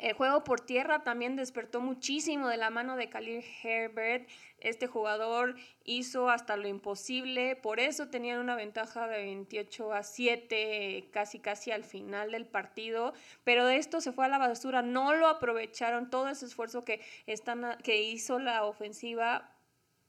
el 0.00 0.14
juego 0.14 0.44
por 0.44 0.60
tierra 0.62 1.04
también 1.04 1.36
despertó 1.36 1.82
muchísimo 1.82 2.48
de 2.48 2.56
la 2.56 2.70
mano 2.70 2.96
de 2.96 3.10
Khalil 3.10 3.44
Herbert. 3.62 4.26
Este 4.58 4.86
jugador 4.86 5.56
hizo 5.84 6.30
hasta 6.30 6.56
lo 6.56 6.68
imposible, 6.68 7.54
por 7.54 7.80
eso 7.80 8.08
tenían 8.08 8.40
una 8.40 8.56
ventaja 8.56 9.06
de 9.08 9.18
28 9.18 9.92
a 9.92 10.02
7 10.02 11.10
casi 11.12 11.38
casi 11.38 11.70
al 11.70 11.84
final 11.84 12.32
del 12.32 12.46
partido, 12.46 13.12
pero 13.44 13.66
de 13.66 13.76
esto 13.76 14.00
se 14.00 14.12
fue 14.12 14.24
a 14.24 14.28
la 14.28 14.38
basura, 14.38 14.80
no 14.80 15.14
lo 15.14 15.28
aprovecharon 15.28 16.08
todo 16.08 16.28
ese 16.28 16.46
esfuerzo 16.46 16.82
que, 16.82 17.02
están, 17.26 17.76
que 17.82 18.02
hizo 18.02 18.38
la 18.38 18.64
ofensiva, 18.64 19.52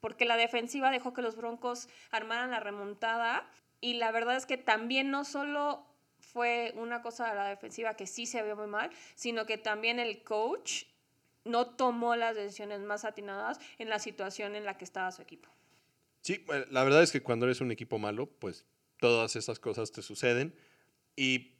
porque 0.01 0.25
la 0.25 0.35
defensiva 0.35 0.91
dejó 0.91 1.13
que 1.13 1.21
los 1.21 1.35
Broncos 1.35 1.87
armaran 2.09 2.51
la 2.51 2.59
remontada 2.59 3.47
y 3.79 3.93
la 3.93 4.11
verdad 4.11 4.35
es 4.35 4.45
que 4.45 4.57
también 4.57 5.11
no 5.11 5.23
solo 5.23 5.85
fue 6.19 6.73
una 6.75 7.01
cosa 7.01 7.29
de 7.29 7.35
la 7.35 7.47
defensiva 7.47 7.95
que 7.95 8.07
sí 8.07 8.25
se 8.25 8.43
vio 8.43 8.55
muy 8.55 8.67
mal, 8.67 8.91
sino 9.15 9.45
que 9.45 9.57
también 9.57 9.99
el 9.99 10.23
coach 10.23 10.83
no 11.43 11.67
tomó 11.67 12.15
las 12.15 12.35
decisiones 12.35 12.81
más 12.81 13.05
atinadas 13.05 13.59
en 13.79 13.89
la 13.89 13.99
situación 13.99 14.55
en 14.55 14.65
la 14.65 14.77
que 14.77 14.85
estaba 14.85 15.11
su 15.11 15.21
equipo. 15.21 15.49
Sí, 16.21 16.45
la 16.69 16.83
verdad 16.83 17.01
es 17.01 17.11
que 17.11 17.23
cuando 17.23 17.45
eres 17.45 17.61
un 17.61 17.71
equipo 17.71 17.97
malo, 17.97 18.27
pues 18.27 18.65
todas 18.99 19.35
esas 19.35 19.59
cosas 19.59 19.91
te 19.91 20.03
suceden 20.03 20.55
y 21.15 21.55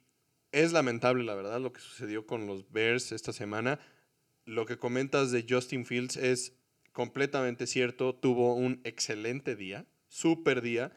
es 0.52 0.72
lamentable, 0.72 1.24
la 1.24 1.34
verdad, 1.34 1.60
lo 1.60 1.72
que 1.72 1.80
sucedió 1.80 2.26
con 2.26 2.46
los 2.46 2.70
Bears 2.70 3.10
esta 3.10 3.32
semana. 3.32 3.80
Lo 4.44 4.66
que 4.66 4.78
comentas 4.78 5.32
de 5.32 5.44
Justin 5.48 5.84
Fields 5.86 6.16
es 6.16 6.61
completamente 6.92 7.66
cierto, 7.66 8.14
tuvo 8.14 8.54
un 8.54 8.80
excelente 8.84 9.56
día, 9.56 9.86
súper 10.08 10.62
día, 10.62 10.92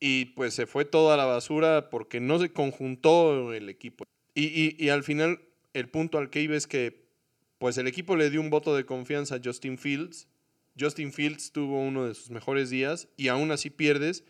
y 0.00 0.26
pues 0.26 0.54
se 0.54 0.66
fue 0.66 0.84
todo 0.84 1.12
a 1.12 1.16
la 1.16 1.26
basura 1.26 1.90
porque 1.90 2.20
no 2.20 2.38
se 2.38 2.52
conjuntó 2.52 3.52
el 3.52 3.68
equipo. 3.68 4.04
Y, 4.34 4.88
al 4.88 5.04
final 5.04 5.42
el 5.74 5.88
punto 5.88 6.18
al 6.18 6.30
que 6.30 6.40
iba 6.40 6.56
es 6.56 6.66
que 6.66 7.04
pues 7.58 7.76
el 7.76 7.86
equipo 7.86 8.16
le 8.16 8.30
dio 8.30 8.40
un 8.40 8.48
voto 8.48 8.74
de 8.74 8.86
confianza 8.86 9.36
a 9.36 9.40
Justin 9.44 9.76
Fields. 9.76 10.28
Justin 10.78 11.12
Fields 11.12 11.52
tuvo 11.52 11.78
uno 11.80 12.06
de 12.06 12.14
sus 12.14 12.30
mejores 12.30 12.70
días 12.70 13.08
y 13.18 13.28
aún 13.28 13.50
así 13.50 13.68
pierdes. 13.68 14.24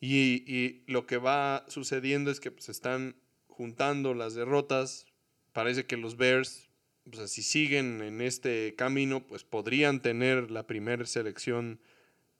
Y, 0.00 0.82
lo 0.86 1.06
que 1.06 1.18
va 1.18 1.64
sucediendo 1.68 2.30
es 2.30 2.38
que 2.38 2.50
se 2.50 2.52
pues, 2.52 2.68
están 2.68 3.16
juntando 3.48 4.14
las 4.14 4.34
derrotas. 4.34 5.06
Parece 5.52 5.84
que 5.84 5.96
los 5.96 6.16
Bears, 6.16 6.69
pues, 7.04 7.30
si 7.30 7.42
siguen 7.42 8.02
en 8.02 8.20
este 8.20 8.74
camino, 8.74 9.26
pues 9.26 9.44
podrían 9.44 10.00
tener 10.00 10.50
la 10.50 10.66
primera 10.66 11.04
selección 11.06 11.80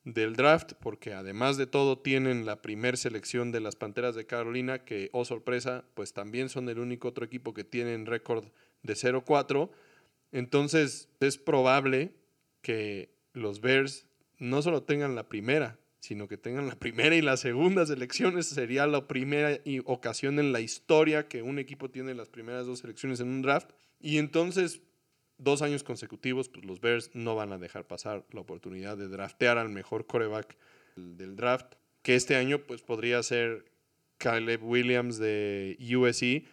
del 0.03 0.35
draft, 0.35 0.73
porque 0.79 1.13
además 1.13 1.57
de 1.57 1.67
todo 1.67 1.99
tienen 1.99 2.45
la 2.45 2.61
primer 2.61 2.97
selección 2.97 3.51
de 3.51 3.61
las 3.61 3.75
Panteras 3.75 4.15
de 4.15 4.25
Carolina, 4.25 4.83
que, 4.83 5.09
oh 5.13 5.25
sorpresa, 5.25 5.85
pues 5.93 6.13
también 6.13 6.49
son 6.49 6.69
el 6.69 6.79
único 6.79 7.09
otro 7.09 7.23
equipo 7.23 7.53
que 7.53 7.63
tienen 7.63 8.05
récord 8.05 8.45
de 8.83 8.93
0-4. 8.93 9.69
Entonces 10.31 11.09
es 11.19 11.37
probable 11.37 12.13
que 12.61 13.13
los 13.33 13.61
Bears 13.61 14.07
no 14.39 14.61
solo 14.61 14.83
tengan 14.83 15.15
la 15.15 15.29
primera, 15.29 15.77
sino 15.99 16.27
que 16.27 16.37
tengan 16.37 16.67
la 16.67 16.75
primera 16.75 17.15
y 17.15 17.21
la 17.21 17.37
segunda 17.37 17.85
selección. 17.85 18.41
sería 18.43 18.87
la 18.87 19.07
primera 19.07 19.59
ocasión 19.85 20.39
en 20.39 20.51
la 20.51 20.61
historia 20.61 21.27
que 21.27 21.43
un 21.43 21.59
equipo 21.59 21.91
tiene 21.91 22.15
las 22.15 22.29
primeras 22.29 22.65
dos 22.65 22.79
selecciones 22.79 23.19
en 23.19 23.29
un 23.29 23.43
draft. 23.43 23.69
Y 24.01 24.17
entonces 24.17 24.81
dos 25.37 25.61
años 25.61 25.83
consecutivos, 25.83 26.49
pues 26.49 26.65
los 26.65 26.81
Bears 26.81 27.11
no 27.13 27.35
van 27.35 27.51
a 27.51 27.57
dejar 27.57 27.87
pasar 27.87 28.25
la 28.31 28.41
oportunidad 28.41 28.97
de 28.97 29.07
draftear 29.07 29.57
al 29.57 29.69
mejor 29.69 30.05
coreback 30.05 30.57
del 30.95 31.35
draft, 31.35 31.75
que 32.01 32.15
este 32.15 32.35
año 32.35 32.59
pues 32.59 32.81
podría 32.81 33.21
ser 33.23 33.65
Caleb 34.17 34.63
Williams 34.63 35.17
de 35.17 35.77
USC, 35.79 36.47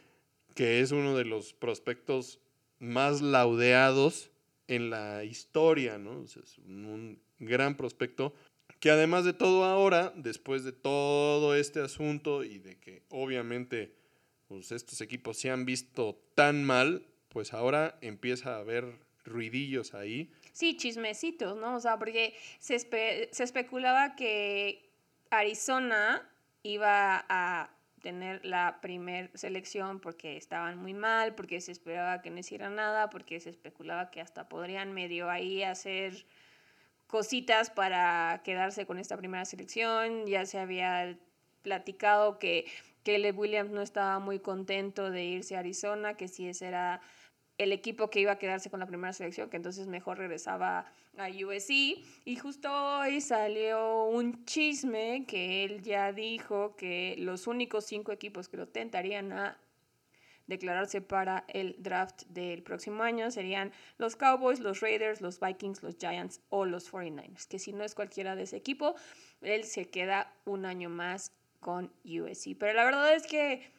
que 0.55 0.81
es 0.81 0.91
uno 0.91 1.17
de 1.17 1.25
los 1.25 1.53
prospectos 1.53 2.41
más 2.79 3.21
laudeados 3.21 4.31
en 4.69 4.91
la 4.91 5.25
historia, 5.25 5.99
¿no? 5.99 6.25
es 6.25 6.59
un 6.59 7.21
gran 7.39 7.77
prospecto 7.77 8.35
que 8.81 8.91
además 8.91 9.25
de 9.25 9.33
todo 9.33 9.65
ahora, 9.65 10.13
después 10.17 10.65
de 10.65 10.73
todo 10.73 11.55
este 11.55 11.81
asunto 11.81 12.45
y 12.45 12.59
de 12.59 12.79
que 12.79 13.03
obviamente 13.09 13.95
pues, 14.47 14.73
estos 14.73 15.01
equipos 15.01 15.39
se 15.39 15.51
han 15.51 15.65
visto 15.65 16.21
tan 16.35 16.65
mal, 16.65 17.05
pues 17.39 17.55
ahora 17.55 17.97
empieza 18.01 18.57
a 18.57 18.59
haber 18.59 18.99
ruidillos 19.25 19.95
ahí. 19.95 20.29
Sí, 20.51 20.77
chismecitos, 20.77 21.57
¿no? 21.57 21.77
O 21.77 21.79
sea, 21.79 21.97
porque 21.97 22.35
se, 22.59 22.81
se 22.81 23.45
especulaba 23.45 24.17
que 24.17 24.91
Arizona 25.31 26.29
iba 26.65 27.25
a 27.29 27.71
tener 28.03 28.45
la 28.45 28.81
primer 28.81 29.31
selección 29.35 30.01
porque 30.01 30.37
estaban 30.37 30.79
muy 30.79 30.95
mal, 30.95 31.37
porque 31.37 31.61
se 31.61 31.71
esperaba 31.71 32.23
que 32.23 32.31
no 32.31 32.41
hiciera 32.41 32.71
nada, 32.71 33.09
porque 33.09 33.39
se 33.39 33.51
especulaba 33.51 34.11
que 34.11 34.21
hasta 34.21 34.49
podrían 34.49 34.93
medio 34.93 35.31
ahí 35.31 35.63
hacer 35.63 36.27
cositas 37.07 37.71
para 37.71 38.41
quedarse 38.43 38.85
con 38.85 38.99
esta 38.99 39.17
primera 39.17 39.45
selección. 39.45 40.27
Ya 40.27 40.45
se 40.45 40.59
había 40.59 41.17
platicado 41.63 42.41
que 42.41 42.67
Caleb 43.05 43.39
Williams 43.39 43.71
no 43.71 43.81
estaba 43.81 44.19
muy 44.19 44.41
contento 44.41 45.13
de 45.13 45.23
irse 45.23 45.55
a 45.55 45.61
Arizona, 45.61 46.15
que 46.15 46.27
si 46.27 46.49
ese 46.49 46.67
era 46.67 47.01
el 47.59 47.73
equipo 47.73 48.09
que 48.09 48.21
iba 48.21 48.33
a 48.33 48.39
quedarse 48.39 48.71
con 48.71 48.81
la 48.81 48.87
primera 48.87 49.13
selección, 49.13 49.51
que 49.51 49.57
entonces 49.57 49.87
mejor 49.89 50.19
regresaba 50.19 50.87
a 51.19 51.29
USC. 51.29 51.71
Y 52.25 52.37
justo 52.37 52.71
hoy 52.73 53.21
salió 53.21 54.05
un 54.05 54.45
chisme 54.45 55.27
que 55.27 55.65
él 55.65 55.83
ya 55.83 56.13
dijo 56.13 56.77
que 56.77 57.17
los 57.19 57.49
únicos 57.49 57.85
cinco 57.85 58.13
equipos 58.13 58.49
que 58.49 58.57
lo 58.57 58.69
tentarían 58.69 59.33
a 59.33 59.59
declararse 60.47 61.03
para 61.03 61.45
el 61.49 61.77
draft 61.79 62.23
del 62.29 62.63
próximo 62.63 63.03
año 63.03 63.31
serían 63.31 63.71
los 63.99 64.17
Cowboys, 64.17 64.61
los 64.61 64.81
Raiders, 64.81 65.21
los 65.21 65.41
Vikings, 65.41 65.83
los 65.83 65.97
Giants 65.99 66.41
o 66.49 66.65
los 66.65 66.91
49ers. 66.91 67.47
Que 67.47 67.59
si 67.59 67.73
no 67.73 67.85
es 67.85 67.95
cualquiera 67.95 68.35
de 68.35 68.45
ese 68.45 68.57
equipo, 68.57 68.95
él 69.43 69.65
se 69.65 69.91
queda 69.91 70.33
un 70.47 70.65
año 70.65 70.89
más 70.89 71.33
con 71.61 71.93
USC. 72.05 72.57
Pero 72.59 72.73
la 72.73 72.85
verdad 72.85 73.15
es 73.15 73.27
que 73.27 73.71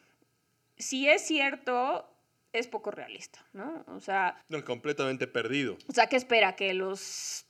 si 0.76 1.08
es 1.08 1.22
cierto, 1.22 2.09
es 2.52 2.66
poco 2.66 2.90
realista, 2.90 3.44
¿no? 3.52 3.84
O 3.88 4.00
sea... 4.00 4.42
No, 4.48 4.64
completamente 4.64 5.26
perdido. 5.26 5.76
O 5.88 5.92
sea, 5.92 6.06
¿qué 6.08 6.16
espera? 6.16 6.56
¿Que 6.56 6.74
los 6.74 7.46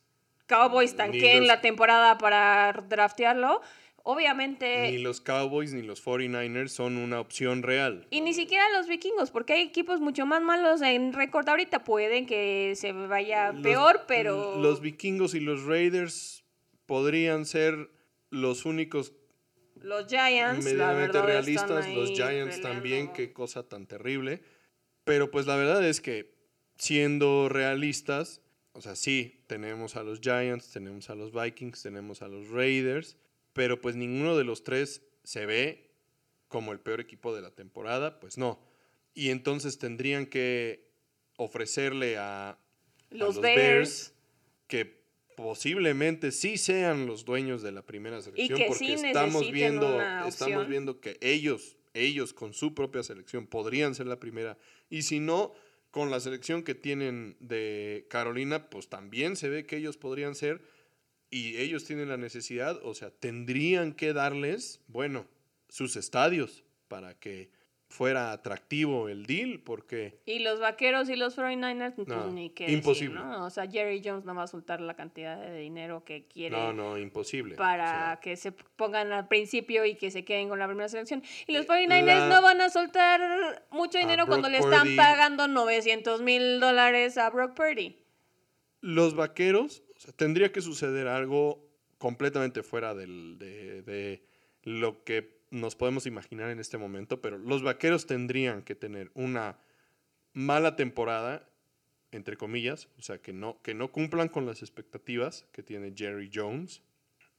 Cowboys 0.46 0.96
tanqueen 0.96 1.46
la 1.46 1.60
temporada 1.60 2.18
para 2.18 2.72
draftearlo? 2.88 3.60
Obviamente. 4.02 4.90
Ni 4.90 4.98
los 4.98 5.20
Cowboys 5.20 5.72
ni 5.72 5.82
los 5.82 6.04
49ers 6.04 6.68
son 6.68 6.96
una 6.96 7.20
opción 7.20 7.62
real. 7.62 8.06
Y 8.10 8.20
ni 8.22 8.34
siquiera 8.34 8.64
los 8.70 8.88
vikingos, 8.88 9.30
porque 9.30 9.54
hay 9.54 9.62
equipos 9.62 10.00
mucho 10.00 10.26
más 10.26 10.42
malos 10.42 10.80
en 10.82 11.12
récord 11.12 11.48
ahorita. 11.48 11.84
Pueden 11.84 12.26
que 12.26 12.72
se 12.76 12.92
vaya 12.92 13.52
peor, 13.62 14.04
pero. 14.08 14.58
Los 14.58 14.80
vikingos 14.80 15.34
y 15.34 15.40
los 15.40 15.64
Raiders 15.64 16.44
podrían 16.86 17.44
ser 17.44 17.90
los 18.30 18.64
únicos. 18.64 19.12
Los 19.76 20.06
Giants, 20.08 20.72
la 20.72 20.92
verdad, 20.92 21.24
realistas. 21.24 21.88
los 21.88 22.10
Giants 22.10 22.60
también, 22.60 23.12
qué 23.12 23.32
cosa 23.32 23.68
tan 23.68 23.86
terrible. 23.86 24.42
Pero 25.04 25.30
pues 25.30 25.46
la 25.46 25.56
verdad 25.56 25.86
es 25.86 26.00
que, 26.00 26.34
siendo 26.76 27.48
realistas, 27.48 28.40
o 28.72 28.80
sea, 28.80 28.96
sí, 28.96 29.42
tenemos 29.46 29.96
a 29.96 30.02
los 30.02 30.20
Giants, 30.20 30.70
tenemos 30.70 31.10
a 31.10 31.14
los 31.14 31.32
Vikings, 31.32 31.82
tenemos 31.82 32.22
a 32.22 32.28
los 32.28 32.48
Raiders 32.48 33.16
pero 33.52 33.80
pues 33.80 33.96
ninguno 33.96 34.36
de 34.36 34.44
los 34.44 34.62
tres 34.62 35.02
se 35.24 35.46
ve 35.46 35.90
como 36.48 36.72
el 36.72 36.80
peor 36.80 37.00
equipo 37.00 37.34
de 37.34 37.42
la 37.42 37.50
temporada, 37.50 38.20
pues 38.20 38.38
no. 38.38 38.60
Y 39.14 39.30
entonces 39.30 39.78
tendrían 39.78 40.26
que 40.26 40.88
ofrecerle 41.36 42.16
a 42.16 42.58
los, 43.10 43.40
Bears, 43.40 44.14
que 44.66 45.04
posiblemente 45.36 46.32
sí 46.32 46.58
sean 46.58 47.06
los 47.06 47.24
dueños 47.24 47.62
de 47.62 47.72
la 47.72 47.82
primera 47.82 48.20
selección, 48.20 48.60
porque 48.68 48.94
estamos 48.94 49.50
viendo, 49.50 50.00
estamos 50.26 50.68
viendo 50.68 51.00
que 51.00 51.18
ellos, 51.20 51.76
ellos 51.94 52.32
con 52.32 52.52
su 52.52 52.74
propia 52.74 53.02
selección 53.02 53.46
podrían 53.46 53.94
ser 53.94 54.06
la 54.06 54.20
primera. 54.20 54.58
Y 54.88 55.02
si 55.02 55.20
no, 55.20 55.54
con 55.90 56.10
la 56.10 56.20
selección 56.20 56.62
que 56.62 56.74
tienen 56.74 57.36
de 57.40 58.06
Carolina, 58.08 58.70
pues 58.70 58.88
también 58.88 59.36
se 59.36 59.48
ve 59.48 59.66
que 59.66 59.76
ellos 59.76 59.96
podrían 59.96 60.34
ser 60.34 60.62
y 61.30 61.56
ellos 61.58 61.84
tienen 61.84 62.08
la 62.08 62.16
necesidad, 62.16 62.80
o 62.82 62.94
sea, 62.94 63.10
tendrían 63.10 63.92
que 63.92 64.12
darles, 64.12 64.80
bueno, 64.88 65.28
sus 65.68 65.96
estadios 65.96 66.64
para 66.88 67.18
que 67.18 67.50
fuera 67.90 68.32
atractivo 68.32 69.08
el 69.08 69.26
deal, 69.26 69.60
porque... 69.60 70.20
Y 70.24 70.38
los 70.38 70.60
vaqueros 70.60 71.10
y 71.10 71.16
los 71.16 71.36
49ers, 71.36 71.94
pues 71.96 72.08
ni 72.32 72.50
qué 72.50 72.70
imposible. 72.70 73.16
Decir, 73.16 73.30
¿no? 73.30 73.44
O 73.44 73.50
sea, 73.50 73.68
Jerry 73.68 74.00
Jones 74.02 74.24
no 74.24 74.34
va 74.34 74.44
a 74.44 74.46
soltar 74.46 74.80
la 74.80 74.94
cantidad 74.94 75.38
de 75.38 75.58
dinero 75.58 76.04
que 76.04 76.24
quiere. 76.26 76.56
No, 76.56 76.72
no, 76.72 76.96
imposible. 76.96 77.56
Para 77.56 78.20
que 78.22 78.36
se 78.36 78.52
pongan 78.52 79.12
al 79.12 79.26
principio 79.26 79.84
y 79.84 79.96
que 79.96 80.10
se 80.10 80.24
queden 80.24 80.48
con 80.48 80.60
la 80.60 80.66
primera 80.66 80.88
selección. 80.88 81.22
Y 81.46 81.52
los 81.52 81.66
49ers 81.66 82.28
no 82.28 82.40
van 82.40 82.60
a 82.60 82.70
soltar 82.70 83.66
mucho 83.70 83.98
dinero 83.98 84.26
cuando 84.26 84.48
le 84.48 84.58
están 84.58 84.96
pagando 84.96 85.48
900 85.48 86.22
mil 86.22 86.60
dólares 86.60 87.18
a 87.18 87.28
Brock 87.30 87.54
Purdy. 87.54 87.96
Los 88.80 89.14
vaqueros 89.14 89.82
o 89.96 90.00
sea, 90.00 90.12
tendría 90.12 90.52
que 90.52 90.62
suceder 90.62 91.08
algo 91.08 91.68
completamente 91.98 92.62
fuera 92.62 92.94
del, 92.94 93.36
de, 93.38 94.22
lo 94.62 95.04
que 95.04 95.39
nos 95.50 95.76
podemos 95.76 96.06
imaginar 96.06 96.50
en 96.50 96.60
este 96.60 96.78
momento, 96.78 97.20
pero 97.20 97.38
los 97.38 97.62
vaqueros 97.62 98.06
tendrían 98.06 98.62
que 98.62 98.74
tener 98.74 99.10
una 99.14 99.58
mala 100.32 100.76
temporada, 100.76 101.48
entre 102.12 102.36
comillas, 102.36 102.88
o 102.98 103.02
sea, 103.02 103.18
que 103.20 103.32
no, 103.32 103.60
que 103.62 103.74
no 103.74 103.90
cumplan 103.90 104.28
con 104.28 104.46
las 104.46 104.62
expectativas 104.62 105.46
que 105.52 105.62
tiene 105.62 105.92
Jerry 105.94 106.30
Jones 106.32 106.82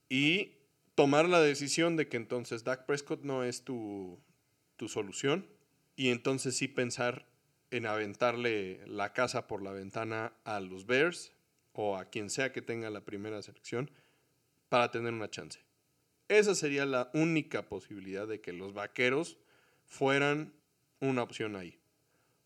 y 0.10 0.58
tomar 0.96 1.28
la 1.28 1.42
decisión 1.42 1.96
de 1.96 2.08
que 2.08 2.18
entonces 2.18 2.64
Dak 2.64 2.86
Prescott 2.86 3.24
no 3.24 3.44
es 3.44 3.64
tu, 3.64 4.20
tu 4.76 4.90
solución 4.90 5.48
y 5.96 6.10
entonces 6.10 6.58
sí 6.58 6.68
pensar 6.68 7.26
en 7.70 7.86
aventarle 7.86 8.82
la 8.88 9.14
casa 9.14 9.48
por 9.48 9.62
la 9.62 9.72
ventana 9.72 10.34
a 10.44 10.60
los 10.60 10.86
Bears 10.86 11.32
o 11.74 11.96
a 11.96 12.06
quien 12.06 12.30
sea 12.30 12.52
que 12.52 12.62
tenga 12.62 12.90
la 12.90 13.06
primera 13.06 13.42
selección 13.42 13.90
para 14.68 14.92
tener 14.92 15.14
una 15.14 15.30
chance. 15.30 15.60
Esa 16.32 16.56
sería 16.56 16.86
la 16.86 17.12
única 17.14 17.68
posibilidad 17.68 18.26
de 18.26 18.40
que 18.40 18.54
los 18.54 18.74
vaqueros 18.74 19.38
fueran 19.86 20.54
una 21.02 21.24
opción 21.24 21.58
ahí. 21.58 21.78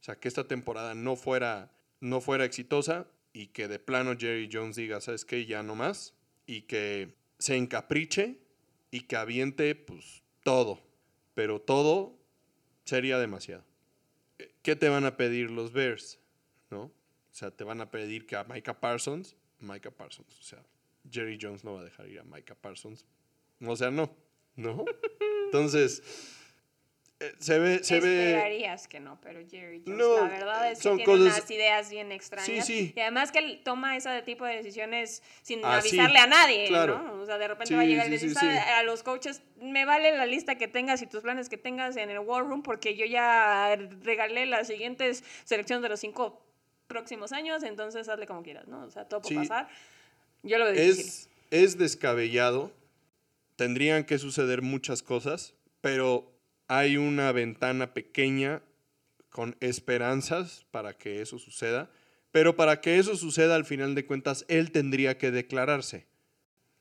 O 0.01 0.03
sea, 0.03 0.15
que 0.15 0.27
esta 0.27 0.47
temporada 0.47 0.95
no 0.95 1.15
fuera, 1.15 1.71
no 1.99 2.19
fuera 2.19 2.45
exitosa 2.45 3.05
y 3.31 3.49
que 3.49 3.67
de 3.67 3.77
plano 3.77 4.15
Jerry 4.17 4.49
Jones 4.51 4.75
diga, 4.75 5.01
¿sabes 5.01 5.23
qué? 5.23 5.45
Ya 5.45 5.61
no 5.61 5.75
más. 5.75 6.15
Y 6.47 6.63
que 6.63 7.13
se 7.38 7.57
encapriche 7.57 8.39
y 8.89 9.01
que 9.01 9.17
aviente 9.17 9.75
pues 9.75 10.23
todo. 10.41 10.81
Pero 11.36 11.61
todo 11.61 12.17
sería 12.86 13.19
demasiado. 13.19 13.63
¿Qué 14.63 14.75
te 14.75 14.89
van 14.89 15.05
a 15.05 15.15
pedir 15.15 15.51
los 15.51 15.73
Bears? 15.73 16.17
¿No? 16.71 16.86
O 16.86 16.91
sea, 17.33 17.51
te 17.51 17.63
van 17.63 17.81
a 17.81 17.91
pedir 17.91 18.25
que 18.25 18.36
a 18.36 18.45
Micah 18.45 18.79
Parsons, 18.79 19.36
Micah 19.59 19.91
Parsons, 19.91 20.39
o 20.39 20.41
sea, 20.41 20.65
Jerry 21.07 21.38
Jones 21.39 21.63
no 21.63 21.75
va 21.75 21.81
a 21.81 21.83
dejar 21.83 22.07
ir 22.07 22.19
a 22.19 22.23
Micah 22.23 22.55
Parsons. 22.55 23.05
O 23.62 23.76
sea, 23.76 23.91
no, 23.91 24.16
¿no? 24.56 24.86
Entonces, 25.45 26.01
eh, 27.22 27.34
se 27.39 27.60
ve, 27.60 27.82
se 27.82 27.97
Esperarías 27.97 28.89
que 28.89 28.99
no, 28.99 29.22
pero 29.22 29.39
Jerry 29.49 29.82
Jones, 29.86 29.97
la 29.97 30.28
verdad 30.28 30.72
es 30.72 30.80
que 30.80 30.95
tiene 30.97 31.14
unas 31.14 31.49
ideas 31.49 31.89
bien 31.89 32.12
extrañas. 32.12 32.66
Sí, 32.66 32.88
sí. 32.88 32.93
Y 32.93 32.99
además 32.99 33.32
que 33.32 33.39
él 33.39 33.62
toma 33.64 33.95
ese 33.95 34.22
tipo 34.24 34.43
de 34.45 34.58
decisiones 34.58 35.24
sin 35.41 35.64
ah, 35.64 35.78
avisarle 35.78 36.20
a 36.20 36.28
nadie, 36.28 36.70
¿no? 36.70 37.22
O 37.22 37.26
sea, 37.26 37.38
de 37.38 37.47
repente 37.47 37.74
va 37.74 37.82
a 37.82 37.86
llegar 37.86 38.08
y 38.08 38.12
decir, 38.12 38.38
a 38.38 38.84
los 38.84 39.01
coaches, 39.01 39.41
me 39.62 39.86
vale 39.86 40.16
la 40.18 40.26
lista 40.26 40.56
que 40.56 40.68
tengas 40.68 41.01
y 41.01 41.08
tus 41.08 41.22
planes 41.22 41.47
que 41.47 41.58
tengas 41.58 41.95
en 41.95 42.10
el 42.10 42.20
War 42.20 42.43
Room 42.45 42.64
porque 42.64 42.97
yo 42.97 43.06
ya 43.06 43.78
regalé 44.03 44.45
las 44.45 44.68
siguientes 44.68 45.24
selecciones 45.45 45.84
de 45.84 45.89
los 45.89 46.01
cinco 46.01 46.45
próximos 46.88 47.32
años, 47.32 47.64
entonces 47.64 48.10
hazle 48.10 48.28
como 48.28 48.43
quieras, 48.43 48.68
¿no? 48.68 48.84
O 48.84 48.91
sea, 48.91 49.06
todo 49.06 49.22
puede 49.22 49.38
pasar. 49.38 49.70
Yo 50.43 50.58
lo 50.58 50.66
veo 50.66 50.74
es, 50.74 51.30
Es 51.49 51.78
descabellado. 51.78 52.74
Tendrían 53.56 54.06
que 54.06 54.18
suceder 54.18 54.62
muchas 54.62 55.01
cosas, 55.01 55.56
pero 55.82 56.32
hay 56.68 56.97
una 56.97 57.32
ventana 57.32 57.93
pequeña 57.93 58.62
con 59.30 59.56
esperanzas 59.60 60.66
para 60.72 60.97
que 60.97 61.22
eso 61.22 61.39
suceda. 61.39 61.89
Pero 62.32 62.56
para 62.56 62.82
que 62.82 62.97
eso 62.97 63.16
suceda, 63.16 63.56
al 63.56 63.66
final 63.66 63.95
de 63.95 64.06
cuentas, 64.06 64.45
él 64.49 64.72
tendría 64.72 65.18
que 65.18 65.32
declararse. 65.32 66.08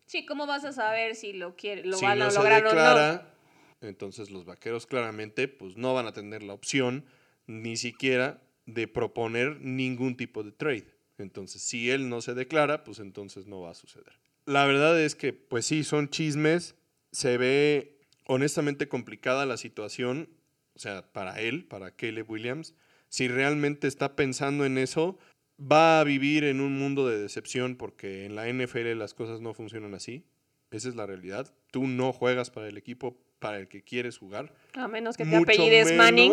Sí, 0.07 0.27
¿cómo 0.27 0.47
vas 0.47 0.64
a 0.64 0.72
saber 0.72 1.14
si 1.14 1.33
lo 1.33 1.57
quiere, 1.57 1.85
lo 1.85 1.97
si 1.97 2.05
van 2.05 2.20
a 2.22 2.31
lograr 2.31 2.66
o 2.66 2.75
no? 2.75 3.35
Entonces 3.81 4.31
los 4.31 4.45
vaqueros 4.45 4.87
claramente 4.87 5.47
pues 5.47 5.77
no 5.77 5.95
van 5.95 6.07
a 6.07 6.12
tener 6.12 6.43
la 6.43 6.55
opción 6.55 7.05
ni 7.47 7.77
siquiera 7.77 8.43
de 8.66 8.89
proponer 8.89 9.61
ningún 9.61 10.16
tipo 10.16 10.43
de 10.43 10.53
trade. 10.53 10.95
Entonces, 11.18 11.62
si 11.62 11.91
él 11.91 12.09
no 12.09 12.20
se 12.20 12.35
declara, 12.35 12.83
pues 12.83 12.99
entonces 12.99 13.47
no 13.47 13.61
va 13.61 13.70
a 13.70 13.75
suceder. 13.75 14.24
La 14.47 14.66
verdad 14.66 15.01
es 15.01 15.14
que, 15.14 15.32
pues 15.32 15.66
sí, 15.66 15.84
son 15.84 16.09
chismes. 16.09 16.74
Se 17.12 17.38
ve 17.38 17.99
honestamente 18.26 18.88
complicada 18.88 19.47
la 19.47 19.57
situación, 19.57 20.28
o 20.74 20.78
sea, 20.78 21.11
para 21.12 21.40
él, 21.40 21.64
para 21.64 21.90
Caleb 21.92 22.30
Williams. 22.30 22.74
Si 23.09 23.28
realmente 23.28 23.86
está 23.86 24.16
pensando 24.16 24.64
en 24.64 24.78
eso, 24.78 25.18
va 25.61 26.01
a 26.01 26.05
vivir 26.05 26.45
en 26.45 26.61
un 26.61 26.78
mundo 26.78 27.09
de 27.09 27.18
decepción 27.18 27.76
porque 27.76 28.24
en 28.24 28.34
la 28.34 28.53
NFL 28.53 28.92
las 28.99 29.14
cosas 29.14 29.40
no 29.40 29.55
funcionan 29.55 29.95
así. 29.95 30.24
Esa 30.70 30.88
es 30.88 30.97
la 30.97 31.07
realidad. 31.07 31.55
Tú 31.70 31.86
no 31.86 32.12
juegas 32.12 32.51
para 32.51 32.68
el 32.68 32.76
equipo 32.76 33.16
para 33.38 33.59
el 33.59 33.68
que 33.68 33.82
quieres 33.82 34.18
jugar. 34.18 34.55
A 34.74 34.88
menos 34.88 35.16
que 35.16 35.24
te 35.24 35.36
apellides 35.36 35.92
Manning 35.95 36.32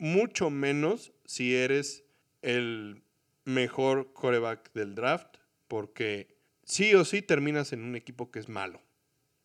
mucho 0.00 0.48
menos 0.48 1.12
si 1.26 1.54
eres 1.54 2.04
el 2.40 3.02
mejor 3.44 4.12
coreback 4.14 4.72
del 4.72 4.94
draft, 4.94 5.36
porque 5.68 6.39
sí 6.70 6.94
o 6.94 7.04
sí 7.04 7.20
terminas 7.20 7.72
en 7.72 7.82
un 7.82 7.96
equipo 7.96 8.30
que 8.30 8.38
es 8.38 8.48
malo. 8.48 8.80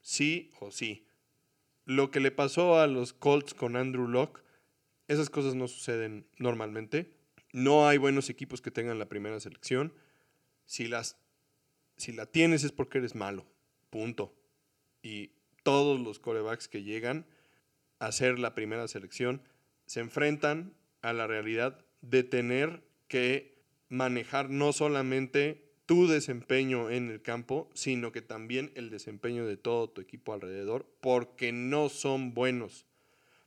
Sí 0.01 0.51
o 0.59 0.69
sí. 0.71 1.07
Lo 1.83 2.11
que 2.11 2.19
le 2.19 2.29
pasó 2.29 2.79
a 2.79 2.85
los 2.85 3.13
Colts 3.13 3.55
con 3.55 3.75
Andrew 3.75 4.07
Locke, 4.07 4.43
esas 5.07 5.31
cosas 5.31 5.55
no 5.55 5.67
suceden 5.67 6.27
normalmente. 6.37 7.11
No 7.51 7.87
hay 7.87 7.97
buenos 7.97 8.29
equipos 8.29 8.61
que 8.61 8.69
tengan 8.69 8.99
la 8.99 9.09
primera 9.09 9.39
selección. 9.39 9.93
Si, 10.65 10.87
las, 10.87 11.17
si 11.97 12.11
la 12.11 12.27
tienes 12.27 12.63
es 12.63 12.71
porque 12.71 12.99
eres 12.99 13.15
malo. 13.15 13.47
Punto. 13.89 14.35
Y 15.01 15.31
todos 15.63 15.99
los 15.99 16.19
corebacks 16.19 16.67
que 16.67 16.83
llegan 16.83 17.25
a 17.97 18.11
ser 18.11 18.37
la 18.37 18.53
primera 18.53 18.87
selección 18.87 19.41
se 19.87 19.99
enfrentan 19.99 20.75
a 21.01 21.13
la 21.13 21.25
realidad 21.25 21.83
de 22.01 22.23
tener 22.23 22.83
que 23.07 23.63
manejar 23.89 24.49
no 24.49 24.73
solamente 24.73 25.64
tu 25.85 26.07
desempeño 26.07 26.89
en 26.89 27.09
el 27.09 27.21
campo, 27.21 27.69
sino 27.73 28.11
que 28.11 28.21
también 28.21 28.71
el 28.75 28.89
desempeño 28.89 29.45
de 29.45 29.57
todo 29.57 29.89
tu 29.89 30.01
equipo 30.01 30.33
alrededor, 30.33 30.85
porque 31.01 31.51
no 31.51 31.89
son 31.89 32.33
buenos. 32.33 32.85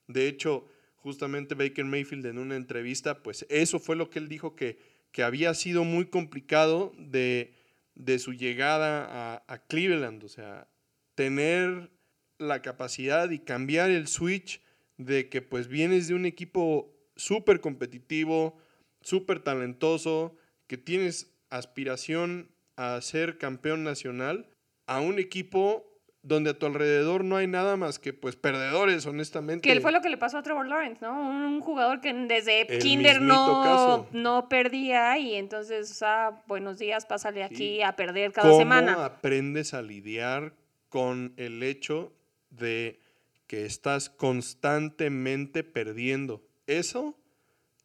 De 0.06 0.28
hecho, 0.28 0.66
justamente 0.96 1.54
Baker 1.54 1.84
Mayfield 1.84 2.26
en 2.26 2.38
una 2.38 2.56
entrevista, 2.56 3.22
pues 3.22 3.46
eso 3.48 3.78
fue 3.78 3.96
lo 3.96 4.10
que 4.10 4.18
él 4.18 4.28
dijo 4.28 4.54
que, 4.54 4.78
que 5.12 5.22
había 5.22 5.52
sido 5.54 5.84
muy 5.84 6.06
complicado 6.06 6.92
de, 6.98 7.54
de 7.94 8.18
su 8.18 8.32
llegada 8.32 9.06
a, 9.34 9.44
a 9.46 9.66
Cleveland, 9.66 10.22
o 10.24 10.28
sea, 10.28 10.68
tener 11.14 11.90
la 12.38 12.62
capacidad 12.62 13.30
y 13.30 13.40
cambiar 13.40 13.90
el 13.90 14.06
switch 14.06 14.62
de 14.96 15.28
que 15.28 15.42
pues 15.42 15.68
vienes 15.68 16.08
de 16.08 16.14
un 16.14 16.24
equipo 16.24 16.94
súper 17.16 17.60
competitivo, 17.60 18.56
súper 19.00 19.40
talentoso, 19.40 20.36
que 20.66 20.76
tienes 20.76 21.32
aspiración 21.50 22.50
a 22.76 23.00
ser 23.00 23.38
campeón 23.38 23.84
nacional, 23.84 24.48
a 24.86 25.00
un 25.00 25.18
equipo 25.18 25.84
donde 26.22 26.50
a 26.50 26.58
tu 26.58 26.66
alrededor 26.66 27.24
no 27.24 27.36
hay 27.36 27.46
nada 27.46 27.76
más 27.76 27.98
que 27.98 28.12
pues 28.12 28.36
perdedores, 28.36 29.06
honestamente. 29.06 29.68
Que 29.68 29.80
fue 29.80 29.92
lo 29.92 30.00
que 30.00 30.08
le 30.08 30.16
pasó 30.16 30.38
a 30.38 30.42
Trevor 30.42 30.66
Lawrence, 30.66 31.00
¿no? 31.00 31.28
Un 31.28 31.60
jugador 31.60 32.00
que 32.00 32.12
desde 32.12 32.66
kinder 32.78 33.20
no, 33.20 34.06
no 34.12 34.48
perdía 34.48 35.18
y 35.18 35.34
entonces, 35.34 36.02
ah, 36.02 36.42
buenos 36.46 36.78
días, 36.78 37.06
pásale 37.06 37.44
aquí 37.44 37.82
a 37.82 37.96
perder 37.96 38.32
cada 38.32 38.48
¿Cómo 38.48 38.60
semana. 38.60 39.04
aprendes 39.04 39.74
a 39.74 39.82
lidiar 39.82 40.54
con 40.88 41.32
el 41.36 41.62
hecho 41.62 42.12
de 42.50 42.98
que 43.46 43.64
estás 43.64 44.10
constantemente 44.10 45.64
perdiendo? 45.64 46.44
Eso 46.66 47.16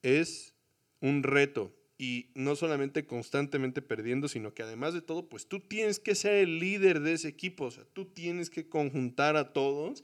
es 0.02 0.54
un 1.00 1.24
reto 1.24 1.72
y 1.98 2.28
no 2.34 2.56
solamente 2.56 3.06
constantemente 3.06 3.82
perdiendo, 3.82 4.28
sino 4.28 4.54
que 4.54 4.64
además 4.64 4.94
de 4.94 5.02
todo, 5.02 5.30
pues 5.30 5.48
tú 5.48 5.60
tienes 5.60 6.00
que 6.00 6.16
ser 6.16 6.36
el 6.36 6.60
líder 6.60 7.02
de 7.02 7.14
ese 7.14 7.28
equipo, 7.28 7.66
o 7.66 7.72
sea, 7.72 7.84
tú 7.94 8.06
tienes 8.06 8.50
que 8.50 8.68
conjuntar 8.68 9.36
a 9.36 9.54
todos 9.54 10.04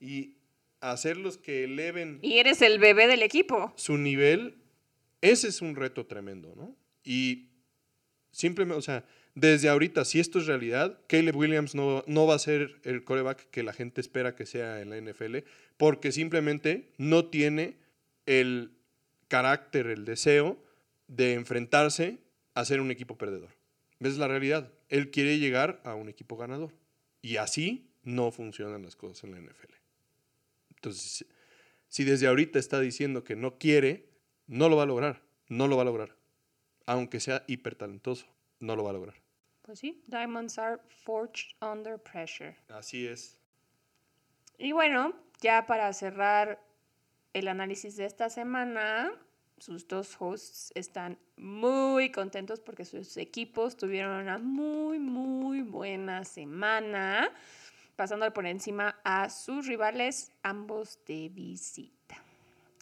y 0.00 0.34
hacerlos 0.80 1.38
que 1.38 1.64
eleven. 1.64 2.18
Y 2.22 2.38
eres 2.38 2.62
el 2.62 2.78
bebé 2.78 3.06
del 3.06 3.22
equipo. 3.22 3.72
Su 3.76 3.98
nivel, 3.98 4.56
ese 5.20 5.48
es 5.48 5.62
un 5.62 5.76
reto 5.76 6.06
tremendo, 6.06 6.54
¿no? 6.56 6.76
Y 7.04 7.48
simplemente, 8.30 8.78
o 8.78 8.82
sea, 8.82 9.04
desde 9.34 9.68
ahorita, 9.68 10.04
si 10.04 10.18
esto 10.18 10.40
es 10.40 10.46
realidad, 10.46 11.00
Caleb 11.06 11.36
Williams 11.36 11.74
no, 11.74 12.02
no 12.08 12.26
va 12.26 12.34
a 12.34 12.40
ser 12.40 12.80
el 12.82 13.04
coreback 13.04 13.48
que 13.50 13.62
la 13.62 13.72
gente 13.72 14.00
espera 14.00 14.34
que 14.34 14.46
sea 14.46 14.80
en 14.80 14.90
la 14.90 15.00
NFL, 15.00 15.38
porque 15.76 16.10
simplemente 16.10 16.90
no 16.98 17.26
tiene 17.26 17.76
el 18.26 18.72
carácter, 19.28 19.86
el 19.86 20.04
deseo 20.04 20.58
de 21.08 21.34
enfrentarse 21.34 22.18
a 22.54 22.64
ser 22.64 22.80
un 22.80 22.90
equipo 22.90 23.18
perdedor. 23.18 23.50
¿Ves 23.98 24.16
la 24.16 24.28
realidad? 24.28 24.72
Él 24.88 25.10
quiere 25.10 25.38
llegar 25.38 25.80
a 25.84 25.94
un 25.94 26.08
equipo 26.08 26.36
ganador. 26.36 26.72
Y 27.20 27.36
así 27.36 27.90
no 28.04 28.30
funcionan 28.30 28.82
las 28.82 28.94
cosas 28.94 29.24
en 29.24 29.32
la 29.32 29.40
NFL. 29.40 29.74
Entonces, 30.76 31.26
si 31.88 32.04
desde 32.04 32.28
ahorita 32.28 32.58
está 32.58 32.78
diciendo 32.80 33.24
que 33.24 33.34
no 33.34 33.58
quiere, 33.58 34.08
no 34.46 34.68
lo 34.68 34.76
va 34.76 34.84
a 34.84 34.86
lograr. 34.86 35.22
No 35.48 35.66
lo 35.66 35.76
va 35.76 35.82
a 35.82 35.86
lograr. 35.86 36.16
Aunque 36.86 37.20
sea 37.20 37.44
hiper 37.48 37.74
talentoso, 37.74 38.26
no 38.60 38.76
lo 38.76 38.84
va 38.84 38.90
a 38.90 38.94
lograr. 38.94 39.16
Pues 39.62 39.80
sí, 39.80 40.02
diamonds 40.06 40.58
are 40.58 40.80
forged 40.88 41.56
under 41.60 41.98
pressure. 41.98 42.56
Así 42.68 43.06
es. 43.06 43.38
Y 44.56 44.72
bueno, 44.72 45.14
ya 45.40 45.66
para 45.66 45.92
cerrar 45.92 46.62
el 47.32 47.48
análisis 47.48 47.96
de 47.96 48.06
esta 48.06 48.30
semana, 48.30 49.12
sus 49.60 49.86
dos 49.88 50.16
hosts 50.18 50.72
están 50.74 51.18
muy 51.36 52.10
contentos 52.10 52.60
porque 52.60 52.84
sus 52.84 53.16
equipos 53.16 53.76
tuvieron 53.76 54.22
una 54.22 54.38
muy, 54.38 54.98
muy 54.98 55.62
buena 55.62 56.24
semana, 56.24 57.30
pasando 57.96 58.32
por 58.32 58.46
encima 58.46 58.98
a 59.04 59.30
sus 59.30 59.66
rivales, 59.66 60.32
ambos 60.42 60.98
de 61.06 61.28
visita. 61.28 62.16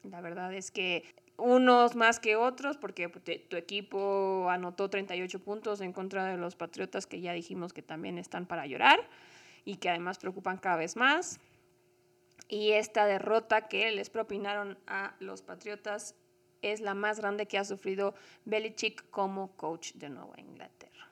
La 0.05 0.21
verdad 0.21 0.53
es 0.53 0.71
que 0.71 1.05
unos 1.39 1.97
más 1.97 2.21
que 2.21 2.37
otros, 2.37 2.77
porque 2.77 3.09
tu 3.09 3.57
equipo 3.57 4.49
anotó 4.49 4.89
38 4.89 5.43
puntos 5.43 5.81
en 5.81 5.93
contra 5.93 6.25
de 6.27 6.37
los 6.37 6.57
Patriotas, 6.57 7.07
que 7.07 7.21
ya 7.21 7.33
dijimos 7.33 7.73
que 7.73 7.83
también 7.83 8.19
están 8.19 8.47
para 8.47 8.67
llorar 8.67 9.01
y 9.65 9.77
que 9.77 9.91
además 9.91 10.19
preocupan 10.19 10.59
cada 10.59 10.77
vez 10.77 10.97
más. 10.97 11.41
Y 12.49 12.73
esta 12.73 13.07
derrota 13.07 13.69
que 13.69 13.91
les 13.91 14.09
propinaron 14.09 14.79
a 14.87 15.15
los 15.19 15.43
Patriotas 15.43 16.15
es 16.63 16.81
la 16.81 16.95
más 16.95 17.21
grande 17.21 17.47
que 17.47 17.59
ha 17.59 17.65
sufrido 17.65 18.15
Belichick 18.45 19.09
como 19.11 19.57
coach 19.57 19.93
de 19.95 20.09
Nueva 20.11 20.39
Inglaterra. 20.39 21.11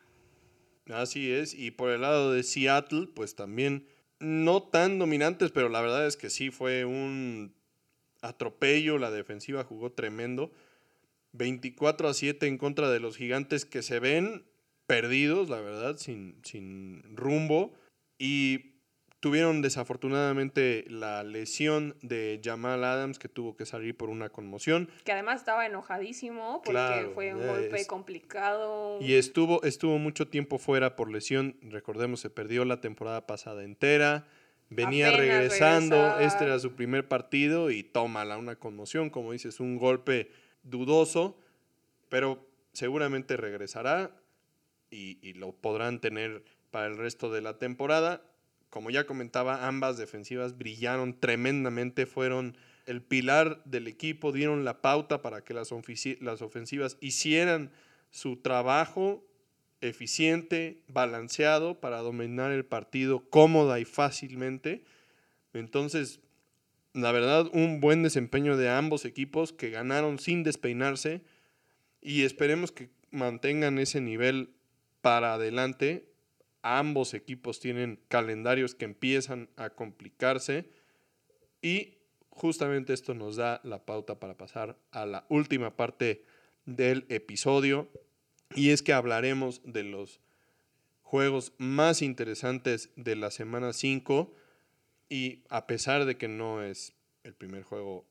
Así 0.89 1.31
es, 1.31 1.53
y 1.53 1.71
por 1.71 1.89
el 1.89 2.01
lado 2.01 2.31
de 2.31 2.43
Seattle, 2.43 3.07
pues 3.13 3.35
también 3.35 3.87
no 4.19 4.63
tan 4.63 4.99
dominantes, 4.99 5.51
pero 5.51 5.69
la 5.69 5.81
verdad 5.81 6.05
es 6.05 6.17
que 6.17 6.29
sí 6.29 6.51
fue 6.51 6.85
un 6.85 7.53
atropello, 8.21 8.97
la 8.97 9.11
defensiva 9.11 9.63
jugó 9.63 9.91
tremendo. 9.91 10.51
24 11.33 12.07
a 12.07 12.13
7 12.13 12.47
en 12.47 12.57
contra 12.57 12.89
de 12.89 12.99
los 12.99 13.17
gigantes 13.17 13.65
que 13.65 13.81
se 13.81 13.99
ven 13.99 14.45
perdidos, 14.87 15.49
la 15.49 15.59
verdad, 15.59 15.97
sin, 15.97 16.39
sin 16.43 17.03
rumbo. 17.15 17.73
Y 18.17 18.74
Tuvieron 19.25 19.63
desafortunadamente 19.63 20.85
la 20.87 21.23
lesión 21.23 21.95
de 22.03 22.39
Jamal 22.43 22.83
Adams, 22.83 23.17
que 23.17 23.27
tuvo 23.27 23.55
que 23.57 23.65
salir 23.65 23.97
por 23.97 24.11
una 24.11 24.29
conmoción. 24.29 24.87
Que 25.03 25.13
además 25.13 25.37
estaba 25.37 25.65
enojadísimo 25.65 26.61
porque 26.63 27.09
fue 27.15 27.33
un 27.33 27.47
golpe 27.47 27.87
complicado. 27.87 28.99
Y 29.01 29.15
estuvo, 29.15 29.63
estuvo 29.63 29.97
mucho 29.97 30.27
tiempo 30.27 30.59
fuera 30.59 30.95
por 30.95 31.09
lesión. 31.11 31.57
Recordemos, 31.63 32.19
se 32.19 32.29
perdió 32.29 32.65
la 32.65 32.81
temporada 32.81 33.25
pasada 33.25 33.63
entera. 33.63 34.27
Venía 34.69 35.09
regresando, 35.09 36.19
este 36.19 36.43
era 36.43 36.59
su 36.59 36.75
primer 36.75 37.07
partido 37.07 37.71
y 37.71 37.81
tómala 37.81 38.37
una 38.37 38.57
conmoción, 38.57 39.09
como 39.09 39.31
dices, 39.31 39.59
un 39.59 39.77
golpe 39.77 40.29
dudoso, 40.61 41.35
pero 42.09 42.47
seguramente 42.73 43.37
regresará 43.37 44.11
y, 44.91 45.17
y 45.27 45.33
lo 45.33 45.51
podrán 45.51 45.99
tener 45.99 46.43
para 46.69 46.85
el 46.85 46.97
resto 46.97 47.31
de 47.31 47.41
la 47.41 47.57
temporada 47.57 48.21
como 48.75 48.89
ya 48.89 49.05
comentaba, 49.05 49.69
ambas 49.69 49.95
defensivas 49.95 50.57
brillaron 50.57 51.17
tremendamente, 51.17 52.05
fueron 52.05 52.57
el 52.85 53.01
pilar 53.01 53.63
del 53.63 53.87
equipo, 53.87 54.33
dieron 54.33 54.65
la 54.65 54.81
pauta 54.81 55.21
para 55.21 55.45
que 55.45 55.53
las, 55.53 55.69
las 56.19 56.41
ofensivas 56.41 56.97
hicieran 56.99 57.71
su 58.11 58.35
trabajo 58.35 59.25
eficiente, 59.79 60.83
balanceado, 60.89 61.79
para 61.79 61.99
dominar 61.99 62.51
el 62.51 62.65
partido 62.65 63.29
cómoda 63.29 63.79
y 63.79 63.85
fácilmente. 63.85 64.83
Entonces, 65.53 66.19
la 66.91 67.13
verdad, 67.13 67.49
un 67.53 67.79
buen 67.79 68.03
desempeño 68.03 68.57
de 68.57 68.67
ambos 68.67 69.05
equipos 69.05 69.53
que 69.53 69.69
ganaron 69.69 70.19
sin 70.19 70.43
despeinarse 70.43 71.21
y 72.01 72.23
esperemos 72.23 72.73
que 72.73 72.89
mantengan 73.09 73.79
ese 73.79 74.01
nivel 74.01 74.49
para 74.99 75.35
adelante 75.35 76.13
ambos 76.65 77.13
equipos 77.13 77.59
tienen 77.59 77.99
calendarios 78.07 78.73
que 78.73 78.85
empiezan 78.85 79.49
a 79.55 79.69
complicarse 79.69 80.67
y 81.61 81.99
justamente 82.31 82.91
esto 82.91 83.13
nos 83.13 83.35
da 83.35 83.61
la 83.63 83.85
pauta 83.85 84.19
para 84.19 84.35
pasar 84.35 84.75
a 84.89 85.05
la 85.05 85.27
última 85.29 85.75
parte 85.75 86.23
del 86.65 87.05
episodio 87.09 87.87
y 88.55 88.71
es 88.71 88.81
que 88.81 88.93
hablaremos 88.93 89.61
de 89.63 89.83
los 89.83 90.19
juegos 91.03 91.53
más 91.59 92.01
interesantes 92.01 92.89
de 92.95 93.15
la 93.15 93.29
semana 93.29 93.71
5 93.71 94.33
y 95.07 95.43
a 95.49 95.67
pesar 95.67 96.05
de 96.05 96.17
que 96.17 96.27
no 96.27 96.63
es 96.63 96.93
el 97.23 97.35
primer 97.35 97.61
juego 97.61 98.07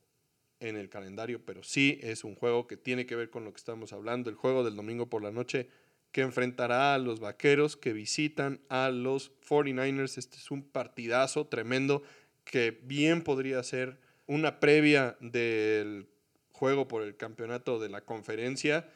en 0.61 0.77
el 0.77 0.89
calendario, 0.89 1.45
pero 1.45 1.65
sí 1.65 1.99
es 2.03 2.23
un 2.23 2.37
juego 2.37 2.69
que 2.69 2.77
tiene 2.77 3.05
que 3.05 3.17
ver 3.17 3.31
con 3.31 3.45
lo 3.45 3.53
que 3.53 3.59
estamos 3.59 3.93
hablando, 3.93 4.31
el 4.31 4.37
juego 4.37 4.63
del 4.63 4.77
domingo 4.77 5.11
por 5.11 5.25
la 5.25 5.33
noche 5.33 5.69
que 6.15 6.21
enfrentará 6.21 6.95
a 6.95 6.99
los 6.99 7.19
Vaqueros 7.19 7.77
que 7.77 7.93
visitan 7.93 8.61
a 8.69 8.91
los 8.91 9.33
49ers. 9.49 10.17
Este 10.17 10.37
es 10.37 10.53
un 10.53 10.63
partidazo 10.63 11.49
tremendo 11.49 12.05
que 12.45 12.71
bien 12.85 13.23
podría 13.23 13.61
ser 13.65 13.99
una 14.27 14.61
previa 14.61 15.17
del 15.19 16.07
juego 16.53 16.87
por 16.87 17.03
el 17.03 17.17
campeonato 17.17 17.81
de 17.81 17.89
la 17.89 18.03
conferencia. 18.03 18.89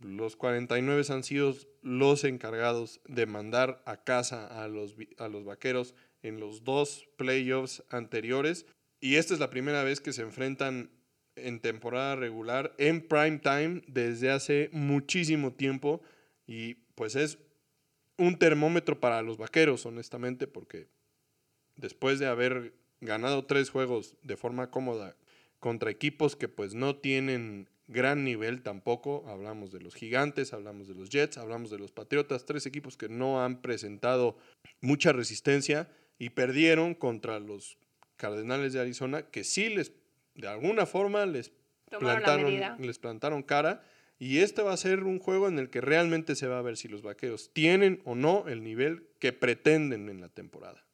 Los 0.00 0.34
49 0.34 1.04
han 1.10 1.22
sido 1.22 1.54
los 1.82 2.24
encargados 2.24 3.00
de 3.06 3.26
mandar 3.26 3.80
a 3.86 4.02
casa 4.02 4.48
a 4.48 4.66
los, 4.66 4.96
a 5.18 5.28
los 5.28 5.44
Vaqueros 5.44 5.94
en 6.24 6.40
los 6.40 6.64
dos 6.64 7.06
playoffs 7.16 7.84
anteriores. 7.90 8.66
Y 8.98 9.14
esta 9.14 9.34
es 9.34 9.38
la 9.38 9.50
primera 9.50 9.84
vez 9.84 10.00
que 10.00 10.12
se 10.12 10.22
enfrentan 10.22 10.90
en 11.36 11.60
temporada 11.60 12.16
regular 12.16 12.74
en 12.76 13.06
prime 13.06 13.38
time 13.38 13.82
desde 13.86 14.32
hace 14.32 14.68
muchísimo 14.72 15.52
tiempo. 15.52 16.02
Y 16.50 16.74
pues 16.96 17.14
es 17.14 17.38
un 18.18 18.36
termómetro 18.36 18.98
para 18.98 19.22
los 19.22 19.38
vaqueros, 19.38 19.86
honestamente, 19.86 20.48
porque 20.48 20.88
después 21.76 22.18
de 22.18 22.26
haber 22.26 22.74
ganado 23.00 23.46
tres 23.46 23.70
juegos 23.70 24.16
de 24.22 24.36
forma 24.36 24.68
cómoda 24.68 25.14
contra 25.60 25.92
equipos 25.92 26.34
que 26.34 26.48
pues 26.48 26.74
no 26.74 26.96
tienen 26.96 27.68
gran 27.86 28.24
nivel 28.24 28.62
tampoco, 28.62 29.24
hablamos 29.28 29.70
de 29.70 29.80
los 29.80 29.94
gigantes, 29.94 30.52
hablamos 30.52 30.88
de 30.88 30.94
los 30.94 31.08
Jets, 31.08 31.38
hablamos 31.38 31.70
de 31.70 31.78
los 31.78 31.92
Patriotas, 31.92 32.46
tres 32.46 32.66
equipos 32.66 32.96
que 32.96 33.08
no 33.08 33.44
han 33.44 33.62
presentado 33.62 34.36
mucha 34.80 35.12
resistencia 35.12 35.88
y 36.18 36.30
perdieron 36.30 36.94
contra 36.96 37.38
los 37.38 37.78
Cardenales 38.16 38.72
de 38.72 38.80
Arizona, 38.80 39.22
que 39.22 39.44
sí 39.44 39.68
les, 39.68 39.92
de 40.34 40.48
alguna 40.48 40.84
forma, 40.84 41.26
les 41.26 41.52
plantaron, 42.00 42.80
les 42.80 42.98
plantaron 42.98 43.44
cara 43.44 43.84
y 44.20 44.40
este 44.40 44.62
va 44.62 44.74
a 44.74 44.76
ser 44.76 45.02
un 45.04 45.18
juego 45.18 45.48
en 45.48 45.58
el 45.58 45.70
que 45.70 45.80
realmente 45.80 46.36
se 46.36 46.46
va 46.46 46.58
a 46.58 46.62
ver 46.62 46.76
si 46.76 46.88
los 46.88 47.00
vaqueros 47.00 47.52
tienen 47.54 48.02
o 48.04 48.14
no 48.14 48.46
el 48.48 48.62
nivel 48.62 49.08
que 49.18 49.32
pretenden 49.32 50.10
en 50.10 50.20
la 50.20 50.28
temporada. 50.28 50.84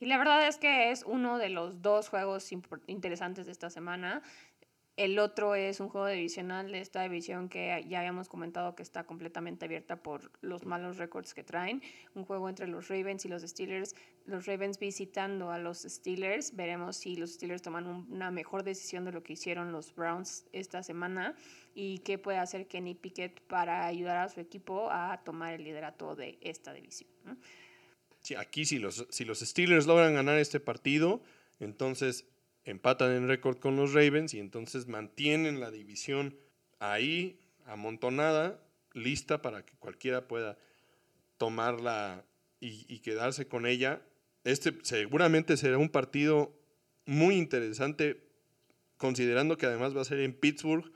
Y 0.00 0.06
la 0.06 0.16
verdad 0.16 0.48
es 0.48 0.56
que 0.56 0.90
es 0.90 1.04
uno 1.06 1.36
de 1.36 1.50
los 1.50 1.82
dos 1.82 2.08
juegos 2.08 2.50
interesantes 2.86 3.44
de 3.44 3.52
esta 3.52 3.68
semana. 3.68 4.22
El 5.00 5.18
otro 5.18 5.54
es 5.54 5.80
un 5.80 5.88
juego 5.88 6.08
divisional 6.08 6.70
de 6.70 6.82
esta 6.82 7.02
división 7.02 7.48
que 7.48 7.82
ya 7.88 8.00
habíamos 8.00 8.28
comentado 8.28 8.74
que 8.74 8.82
está 8.82 9.04
completamente 9.04 9.64
abierta 9.64 10.02
por 10.02 10.30
los 10.42 10.66
malos 10.66 10.98
récords 10.98 11.32
que 11.32 11.42
traen. 11.42 11.80
Un 12.14 12.26
juego 12.26 12.50
entre 12.50 12.68
los 12.68 12.88
Ravens 12.88 13.24
y 13.24 13.30
los 13.30 13.40
Steelers. 13.40 13.94
Los 14.26 14.44
Ravens 14.44 14.78
visitando 14.78 15.52
a 15.52 15.58
los 15.58 15.78
Steelers. 15.78 16.54
Veremos 16.54 16.98
si 16.98 17.16
los 17.16 17.32
Steelers 17.32 17.62
toman 17.62 17.86
una 17.86 18.30
mejor 18.30 18.62
decisión 18.62 19.06
de 19.06 19.12
lo 19.12 19.22
que 19.22 19.32
hicieron 19.32 19.72
los 19.72 19.94
Browns 19.94 20.44
esta 20.52 20.82
semana 20.82 21.34
y 21.74 22.00
qué 22.00 22.18
puede 22.18 22.36
hacer 22.36 22.68
Kenny 22.68 22.94
Pickett 22.94 23.40
para 23.46 23.86
ayudar 23.86 24.18
a 24.18 24.28
su 24.28 24.40
equipo 24.40 24.90
a 24.90 25.22
tomar 25.24 25.54
el 25.54 25.64
liderato 25.64 26.14
de 26.14 26.36
esta 26.42 26.74
división. 26.74 27.08
Sí, 28.18 28.34
aquí 28.34 28.66
si 28.66 28.78
los, 28.78 29.06
si 29.08 29.24
los 29.24 29.40
Steelers 29.40 29.86
logran 29.86 30.12
ganar 30.12 30.36
este 30.36 30.60
partido, 30.60 31.22
entonces 31.58 32.26
empatan 32.64 33.12
en 33.12 33.28
récord 33.28 33.58
con 33.58 33.76
los 33.76 33.92
Ravens 33.92 34.34
y 34.34 34.38
entonces 34.38 34.86
mantienen 34.86 35.60
la 35.60 35.70
división 35.70 36.36
ahí, 36.78 37.38
amontonada, 37.66 38.62
lista 38.92 39.42
para 39.42 39.64
que 39.64 39.76
cualquiera 39.76 40.26
pueda 40.28 40.58
tomarla 41.38 42.24
y, 42.60 42.98
quedarse 42.98 43.48
con 43.48 43.66
ella. 43.66 44.02
Este 44.44 44.74
seguramente 44.82 45.56
será 45.56 45.78
un 45.78 45.88
partido 45.88 46.54
muy 47.06 47.36
interesante, 47.36 48.22
considerando 48.98 49.56
que 49.56 49.66
además 49.66 49.96
va 49.96 50.02
a 50.02 50.04
ser 50.04 50.20
en 50.20 50.34
Pittsburgh. 50.34 50.92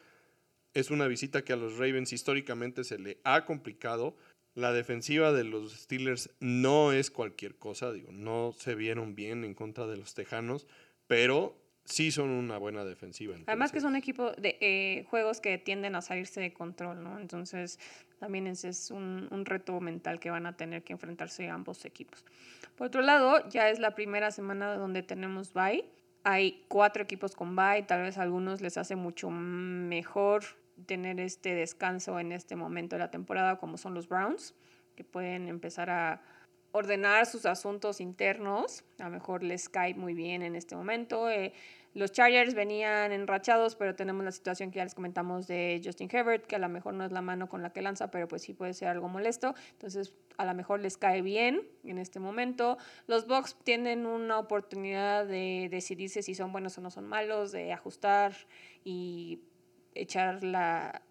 Es 0.75 0.91
una 0.91 1.07
visita 1.07 1.43
que 1.45 1.53
a 1.53 1.57
los 1.57 1.79
Ravens 1.79 2.13
históricamente 2.13 2.85
se 2.85 2.99
le 2.99 3.21
ha 3.25 3.47
complicado. 3.47 4.17
La 4.55 4.73
defensiva 4.73 5.33
de 5.33 5.45
los 5.45 5.73
Steelers 5.73 6.31
no 6.41 6.93
es 6.93 7.11
cualquier 7.11 7.57
cosa, 7.57 7.93
digo, 7.93 8.13
no 8.13 8.55
se 8.57 8.75
vieron 8.75 9.15
bien 9.15 9.45
en 9.45 9.55
contra 9.55 9.87
de 9.87 9.97
los 9.97 10.15
Tejanos, 10.15 10.67
pero 11.07 11.57
sí 11.85 12.11
son 12.11 12.31
una 12.31 12.59
buena 12.59 12.85
defensiva. 12.85 13.37
Además 13.47 13.73
que 13.73 13.79
es 13.79 13.85
un 13.85 13.97
equipo 13.97 14.33
de 14.33 14.57
eh, 14.61 15.05
juegos 15.11 15.41
que 15.41 15.59
tienden 15.59 15.95
a 15.95 16.03
salirse 16.03 16.41
de 16.41 16.53
control, 16.53 17.03
¿no? 17.03 17.19
Entonces 17.19 17.79
también 18.19 18.47
ese 18.47 18.69
es 18.69 18.91
un, 18.91 19.29
un, 19.31 19.45
reto 19.45 19.81
mental 19.81 20.19
que 20.19 20.31
van 20.31 20.47
a 20.47 20.57
tener 20.57 20.83
que 20.83 20.95
enfrentarse 20.95 21.49
ambos 21.49 21.85
equipos. 21.85 22.25
Por 22.77 22.87
otro 22.87 23.03
lado, 23.03 23.47
ya 23.49 23.69
es 23.69 23.79
la 23.79 23.95
primera 23.95 24.31
semana 24.31 24.75
donde 24.75 25.03
tenemos 25.03 25.53
bye. 25.53 25.85
Hay 26.23 26.65
cuatro 26.69 27.03
equipos 27.03 27.35
con 27.37 27.55
bye, 27.55 27.83
tal 27.83 28.03
vez 28.03 28.17
a 28.17 28.23
algunos 28.23 28.63
les 28.63 28.79
hace 28.79 28.97
mucho 28.97 29.29
mejor 29.31 30.45
tener 30.87 31.21
este 31.21 31.55
descanso 31.55 32.19
en 32.19 32.33
este 32.33 32.57
momento 32.57 32.97
de 32.97 33.01
la 33.01 33.11
temporada, 33.11 33.59
como 33.59 33.77
son 33.77 33.95
los 33.95 34.09
Browns, 34.09 34.55
que 34.97 35.05
pueden 35.05 35.49
empezar 35.49 35.91
a 35.91 36.23
ordenar 36.75 37.25
sus 37.27 37.47
asuntos 37.47 38.01
internos. 38.01 38.83
A 38.99 39.05
lo 39.05 39.11
mejor 39.11 39.45
les 39.45 39.69
cae 39.69 39.95
muy 39.95 40.13
bien 40.13 40.43
en 40.43 40.57
este 40.57 40.75
momento. 40.75 41.31
Eh, 41.31 41.53
los 41.95 42.11
Chargers 42.11 42.55
venían 42.55 43.13
enrachados, 43.13 43.77
pero 43.77 43.95
tenemos 43.95 44.25
la 44.25 44.33
situación 44.33 44.73
que 44.73 44.79
ya 44.79 44.85
les 44.85 44.97
comentamos 44.97 45.47
de 45.47 45.81
Justin 45.85 46.09
Herbert, 46.13 46.45
que 46.45 46.57
a 46.57 46.59
lo 46.59 46.69
mejor 46.69 46.95
no 46.95 47.05
es 47.05 47.13
la 47.13 47.23
mano 47.23 47.49
con 47.49 47.63
la 47.63 47.71
que 47.71 47.81
lanza, 47.81 48.11
pero 48.11 48.27
pues 48.27 48.43
sí 48.43 48.55
puede 48.55 48.75
ser 48.75 48.89
algo 48.89 49.09
molesto. 49.09 49.55
Entonces, 49.71 50.15
a 50.37 50.45
lo 50.45 50.53
mejor 50.53 50.81
les 50.81 50.97
cae 50.97 51.23
bien 51.23 51.63
en 51.85 51.99
este 51.99 52.19
momento. 52.19 52.77
Los 53.07 53.29
Bucks 53.29 53.57
tienen 53.63 54.05
una 54.05 54.41
oportunidad 54.41 55.27
de 55.27 55.69
decidirse 55.71 56.25
si 56.25 56.35
son 56.35 56.51
buenos 56.51 56.77
o 56.77 56.81
no 56.81 56.91
son 56.91 57.07
malos, 57.07 57.53
de 57.53 57.73
ajustar 57.73 58.35
y 58.83 59.39
echar 59.95 60.43
la, 60.43 61.03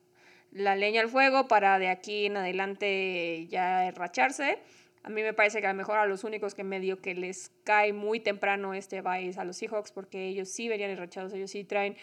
la 0.51 0.75
leña 0.75 0.99
al 0.99 1.07
fuego 1.07 1.47
para 1.47 1.79
de 1.79 1.87
aquí 1.87 2.25
en 2.25 2.35
adelante 2.35 3.47
ya 3.47 3.87
enracharse. 3.87 4.59
A 5.03 5.09
mí 5.09 5.21
me 5.21 5.33
parece 5.33 5.59
que 5.59 5.67
a 5.67 5.73
lo 5.73 5.77
mejor 5.77 5.99
a 5.99 6.05
los 6.05 6.23
únicos 6.23 6.55
que 6.55 6.63
medio 6.63 7.01
que 7.01 7.13
les 7.13 7.51
cae 7.65 7.91
muy 7.91 8.21
temprano 8.21 8.73
este 8.73 9.01
vice 9.01 9.37
a 9.37 9.43
los 9.43 9.57
Seahawks, 9.57 9.91
porque 9.91 10.27
ellos 10.27 10.47
sí 10.47 10.69
verían 10.69 10.91
enrachados, 10.91 11.33
ellos 11.33 11.51
sí 11.51 11.65
traen 11.65 11.97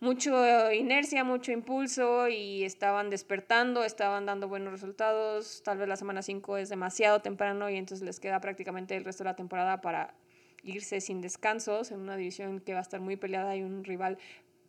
mucho 0.00 0.72
inercia, 0.72 1.22
mucho 1.22 1.52
impulso 1.52 2.28
y 2.28 2.64
estaban 2.64 3.10
despertando, 3.10 3.84
estaban 3.84 4.24
dando 4.24 4.48
buenos 4.48 4.72
resultados. 4.72 5.62
Tal 5.62 5.76
vez 5.76 5.86
la 5.86 5.96
semana 5.96 6.22
5 6.22 6.56
es 6.56 6.70
demasiado 6.70 7.20
temprano 7.20 7.68
y 7.68 7.76
entonces 7.76 8.06
les 8.06 8.18
queda 8.18 8.40
prácticamente 8.40 8.96
el 8.96 9.04
resto 9.04 9.22
de 9.22 9.30
la 9.30 9.36
temporada 9.36 9.82
para 9.82 10.14
irse 10.62 11.02
sin 11.02 11.20
descansos 11.20 11.90
en 11.90 12.00
una 12.00 12.16
división 12.16 12.60
que 12.60 12.72
va 12.72 12.78
a 12.78 12.82
estar 12.82 13.00
muy 13.00 13.16
peleada 13.16 13.54
y 13.54 13.62
un 13.62 13.84
rival 13.84 14.16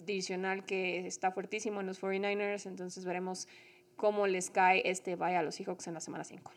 divisional 0.05 0.65
que 0.65 1.07
está 1.07 1.31
fuertísimo 1.31 1.79
en 1.79 1.87
los 1.87 2.01
49ers. 2.01 2.65
Entonces 2.65 3.05
veremos 3.05 3.47
cómo 3.95 4.27
les 4.27 4.49
cae 4.49 4.81
este 4.83 5.15
bye 5.15 5.37
a 5.37 5.43
los 5.43 5.55
Seahawks 5.55 5.87
en 5.87 5.93
la 5.93 6.01
semana 6.01 6.25
5 6.25 6.51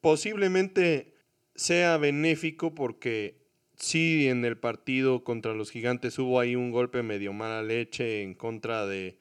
posiblemente 0.00 1.14
sea 1.54 1.96
benéfico 1.96 2.74
porque 2.74 3.40
sí 3.76 4.28
en 4.28 4.44
el 4.44 4.56
partido 4.56 5.24
contra 5.24 5.54
los 5.54 5.70
gigantes 5.70 6.18
hubo 6.18 6.40
ahí 6.40 6.56
un 6.56 6.70
golpe 6.70 7.02
medio 7.02 7.32
mala 7.32 7.62
leche 7.62 8.22
en 8.22 8.34
contra 8.34 8.86
de 8.86 9.18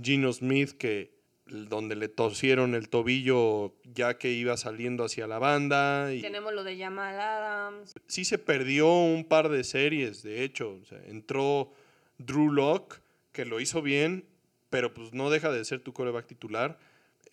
Gino 0.00 0.32
Smith 0.32 0.72
que 0.72 1.14
donde 1.46 1.94
le 1.94 2.08
torcieron 2.08 2.74
el 2.74 2.88
tobillo 2.88 3.74
ya 3.84 4.16
que 4.16 4.32
iba 4.32 4.56
saliendo 4.56 5.04
hacia 5.04 5.26
la 5.26 5.38
banda. 5.38 6.12
Y 6.12 6.22
Tenemos 6.22 6.54
lo 6.54 6.64
de 6.64 6.78
Jamal 6.78 7.20
Adams. 7.20 7.94
Sí 8.06 8.24
se 8.24 8.38
perdió 8.38 8.90
un 8.90 9.24
par 9.24 9.50
de 9.50 9.62
series, 9.62 10.22
de 10.22 10.42
hecho. 10.42 10.80
entró 11.06 11.72
Drew 12.18 12.50
Locke, 12.50 13.00
que 13.32 13.44
lo 13.44 13.60
hizo 13.60 13.82
bien, 13.82 14.24
pero 14.70 14.94
pues 14.94 15.12
no 15.12 15.30
deja 15.30 15.52
de 15.52 15.64
ser 15.64 15.80
tu 15.80 15.92
coreback 15.92 16.26
titular. 16.26 16.78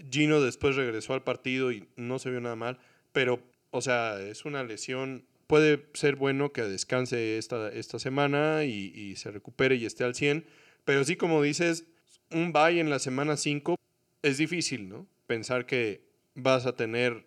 Gino 0.10 0.42
después 0.42 0.76
regresó 0.76 1.14
al 1.14 1.24
partido 1.24 1.72
y 1.72 1.88
no 1.96 2.20
se 2.20 2.30
vio 2.30 2.42
nada 2.42 2.56
mal, 2.56 2.80
pero, 3.12 3.42
o 3.72 3.82
sea, 3.82 4.20
es 4.22 4.46
una 4.46 4.64
lesión. 4.64 5.26
Puede 5.48 5.86
ser 5.94 6.16
bueno 6.16 6.54
que 6.54 6.62
descanse 6.62 7.38
esta, 7.38 7.70
esta 7.70 8.00
semana 8.00 8.64
y, 8.64 9.16
se 9.18 9.32
recupere 9.32 9.76
y 9.76 9.86
esté 9.86 10.04
al 10.04 10.16
100, 10.16 10.46
pero 10.86 11.04
sí, 11.04 11.16
como 11.16 11.42
dices, 11.42 11.86
un 12.32 12.54
bye 12.54 12.80
en 12.80 12.89
la 12.89 13.00
semana 13.00 13.36
5 13.36 13.76
es 14.22 14.38
difícil, 14.38 14.88
¿no? 14.88 15.08
Pensar 15.28 15.66
que 15.66 16.04
vas 16.36 16.66
a 16.66 16.76
tener 16.76 17.26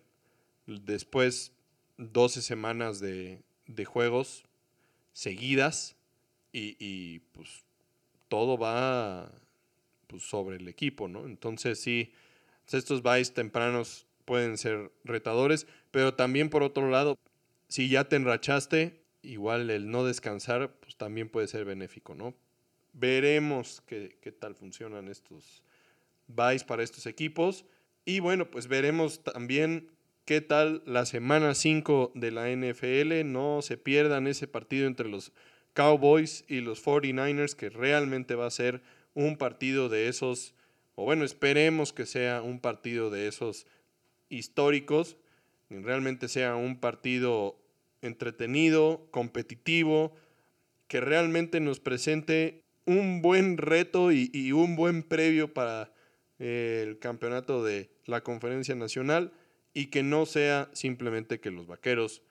después 0.65 1.51
12 1.97 2.41
semanas 2.41 2.99
de, 2.99 3.43
de 3.67 3.85
juegos 3.85 4.43
seguidas 5.13 5.95
y, 6.51 6.75
y, 6.79 7.19
pues 7.31 7.63
todo 8.27 8.57
va 8.57 9.31
pues, 10.07 10.23
sobre 10.23 10.57
el 10.57 10.67
equipo, 10.67 11.07
¿no? 11.07 11.25
Entonces 11.25 11.79
sí, 11.79 12.11
estos 12.71 13.03
byes 13.03 13.33
tempranos 13.33 14.07
pueden 14.25 14.57
ser 14.57 14.91
retadores, 15.03 15.67
pero 15.91 16.13
también 16.13 16.49
por 16.49 16.63
otro 16.63 16.89
lado, 16.89 17.17
si 17.67 17.89
ya 17.89 18.05
te 18.05 18.15
enrachaste, 18.15 19.01
igual 19.21 19.69
el 19.69 19.89
no 19.91 20.05
descansar, 20.05 20.75
pues 20.79 20.95
también 20.95 21.29
puede 21.29 21.47
ser 21.47 21.65
benéfico, 21.65 22.15
¿no? 22.15 22.33
Veremos 22.93 23.81
qué, 23.85 24.17
qué 24.21 24.31
tal 24.31 24.55
funcionan 24.55 25.07
estos 25.07 25.63
byes 26.27 26.63
para 26.63 26.83
estos 26.83 27.05
equipos. 27.05 27.65
Y 28.05 28.19
bueno, 28.19 28.49
pues 28.49 28.67
veremos 28.67 29.23
también 29.23 29.89
qué 30.25 30.41
tal 30.41 30.81
la 30.85 31.05
semana 31.05 31.53
5 31.55 32.13
de 32.15 32.31
la 32.31 32.49
NFL. 32.49 33.29
No 33.31 33.61
se 33.61 33.77
pierdan 33.77 34.27
ese 34.27 34.47
partido 34.47 34.87
entre 34.87 35.09
los 35.09 35.31
Cowboys 35.73 36.45
y 36.47 36.61
los 36.61 36.83
49ers, 36.83 37.55
que 37.55 37.69
realmente 37.69 38.35
va 38.35 38.47
a 38.47 38.51
ser 38.51 38.81
un 39.13 39.37
partido 39.37 39.89
de 39.89 40.07
esos 40.07 40.53
o 40.95 41.03
bueno, 41.03 41.25
esperemos 41.25 41.93
que 41.93 42.05
sea 42.05 42.41
un 42.41 42.59
partido 42.59 43.09
de 43.09 43.27
esos 43.27 43.67
históricos, 44.29 45.17
que 45.69 45.79
realmente 45.79 46.27
sea 46.27 46.55
un 46.55 46.79
partido 46.79 47.57
entretenido, 48.01 49.07
competitivo, 49.11 50.15
que 50.87 51.01
realmente 51.01 51.59
nos 51.59 51.79
presente 51.79 52.63
un 52.85 53.21
buen 53.21 53.57
reto 53.57 54.11
y, 54.11 54.51
un 54.51 54.75
buen 54.75 55.03
previo 55.03 55.53
para 55.53 55.91
eh, 56.39 56.83
el 56.87 56.99
campeonato 56.99 57.63
de 57.63 57.89
la 58.05 58.21
conferencia 58.21 58.75
nacional 58.75 59.33
y 59.73 59.87
que 59.87 60.03
no 60.03 60.25
sea 60.25 60.69
simplemente 60.73 61.39
que 61.39 61.51
los 61.51 61.67
vaqueros 61.67 62.21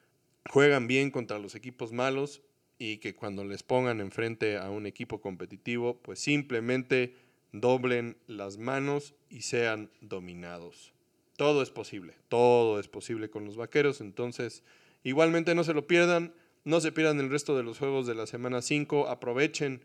juegan 0.49 0.87
bien 0.87 1.11
contra 1.11 1.39
los 1.39 1.55
equipos 1.55 1.93
malos 1.93 2.43
y 2.79 2.99
que 2.99 3.15
cuando 3.15 3.45
les 3.45 3.63
pongan 3.63 4.01
enfrente 4.01 4.57
a 4.57 4.71
un 4.71 4.87
equipo 4.87 5.21
competitivo, 5.21 6.01
pues 6.03 6.21
simplemente 6.21 7.15
doblen 7.55 8.17
las 8.27 8.59
manos 8.59 9.15
y 9.31 9.43
sean 9.43 9.89
dominados. 10.01 10.93
Todo 11.37 11.63
es 11.63 11.71
posible, 11.71 12.15
todo 12.29 12.81
es 12.81 12.89
posible 12.89 13.31
con 13.31 13.45
los 13.45 13.57
vaqueros, 13.57 14.01
entonces 14.01 14.65
igualmente 15.05 15.55
no 15.55 15.63
se 15.63 15.73
lo 15.73 15.87
pierdan, 15.87 16.35
no 16.65 16.81
se 16.81 16.91
pierdan 16.91 17.21
el 17.21 17.31
resto 17.31 17.57
de 17.57 17.63
los 17.63 17.79
juegos 17.79 18.09
de 18.09 18.17
la 18.17 18.27
semana 18.27 18.61
5, 18.61 19.09
aprovechen 19.09 19.83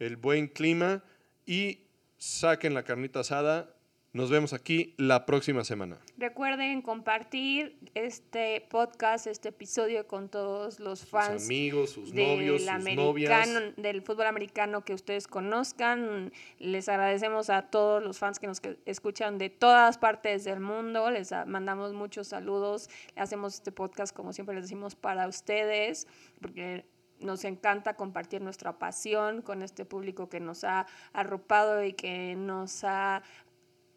el 0.00 0.16
buen 0.16 0.48
clima 0.48 1.04
y 1.46 1.78
saquen 2.18 2.74
la 2.74 2.82
carnita 2.82 3.20
asada 3.20 3.72
nos 4.12 4.30
vemos 4.30 4.52
aquí 4.52 4.94
la 4.98 5.24
próxima 5.24 5.64
semana. 5.64 5.98
Recuerden 6.18 6.82
compartir 6.82 7.78
este 7.94 8.60
podcast, 8.68 9.26
este 9.26 9.48
episodio 9.48 10.06
con 10.06 10.28
todos 10.28 10.80
los 10.80 11.06
fans. 11.06 11.42
Sus 11.42 11.48
amigos, 11.48 11.90
sus 11.90 12.12
novios, 12.12 12.62
sus 12.62 12.94
novias. 12.94 13.48
Del 13.76 14.02
fútbol 14.02 14.26
americano 14.26 14.84
que 14.84 14.92
ustedes 14.92 15.26
conozcan. 15.26 16.30
Les 16.58 16.90
agradecemos 16.90 17.48
a 17.48 17.62
todos 17.70 18.02
los 18.02 18.18
fans 18.18 18.38
que 18.38 18.46
nos 18.48 18.60
escuchan 18.84 19.38
de 19.38 19.48
todas 19.48 19.96
partes 19.96 20.44
del 20.44 20.60
mundo. 20.60 21.10
Les 21.10 21.32
mandamos 21.46 21.94
muchos 21.94 22.28
saludos. 22.28 22.90
Hacemos 23.16 23.54
este 23.54 23.72
podcast, 23.72 24.14
como 24.14 24.34
siempre 24.34 24.54
les 24.54 24.64
decimos, 24.64 24.94
para 24.94 25.26
ustedes, 25.26 26.06
porque 26.40 26.84
nos 27.22 27.44
encanta 27.44 27.94
compartir 27.94 28.42
nuestra 28.42 28.78
pasión 28.78 29.42
con 29.42 29.62
este 29.62 29.84
público 29.84 30.28
que 30.28 30.40
nos 30.40 30.64
ha 30.64 30.86
arropado 31.12 31.84
y 31.84 31.92
que 31.92 32.34
nos 32.36 32.84
ha 32.84 33.22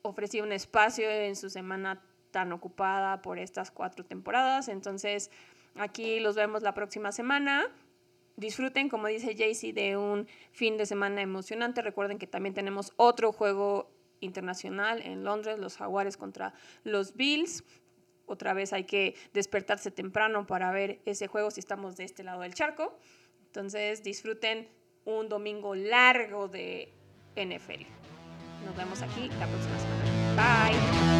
ofrecido 0.05 0.45
un 0.45 0.51
espacio 0.51 1.09
en 1.09 1.35
su 1.35 1.49
semana 1.49 2.01
tan 2.31 2.51
ocupada 2.51 3.21
por 3.21 3.39
estas 3.39 3.71
cuatro 3.71 4.05
temporadas. 4.05 4.67
Entonces, 4.67 5.31
aquí 5.75 6.19
los 6.19 6.35
vemos 6.35 6.63
la 6.63 6.73
próxima 6.73 7.11
semana. 7.11 7.63
Disfruten, 8.35 8.89
como 8.89 9.07
dice 9.07 9.35
Jaycee, 9.35 9.73
de 9.73 9.97
un 9.97 10.27
fin 10.51 10.77
de 10.77 10.85
semana 10.85 11.21
emocionante. 11.21 11.81
Recuerden 11.81 12.17
que 12.17 12.27
también 12.27 12.53
tenemos 12.53 12.91
otro 12.97 13.31
juego 13.31 13.89
internacional 14.19 15.01
en 15.01 15.23
Londres, 15.23 15.59
los 15.59 15.77
Jaguares 15.77 16.17
contra 16.17 16.53
los 16.83 17.15
Bills. 17.15 17.63
Otra 18.25 18.53
vez 18.53 18.73
hay 18.73 18.83
que 18.85 19.15
despertarse 19.33 19.91
temprano 19.91 20.45
para 20.45 20.71
ver 20.71 20.99
ese 21.05 21.27
juego 21.27 21.51
si 21.51 21.59
estamos 21.59 21.95
de 21.95 22.03
este 22.03 22.23
lado 22.23 22.41
del 22.41 22.53
charco. 22.53 22.97
Entonces 23.45 24.03
disfruten 24.03 24.67
un 25.05 25.29
domingo 25.29 25.75
largo 25.75 26.47
de 26.47 26.91
NFL. 27.35 28.04
Nos 28.63 28.75
vemos 28.75 29.01
aquí 29.01 29.29
la 29.39 29.47
próxima 29.47 29.77
semana. 29.79 30.69
Bye. 30.69 31.14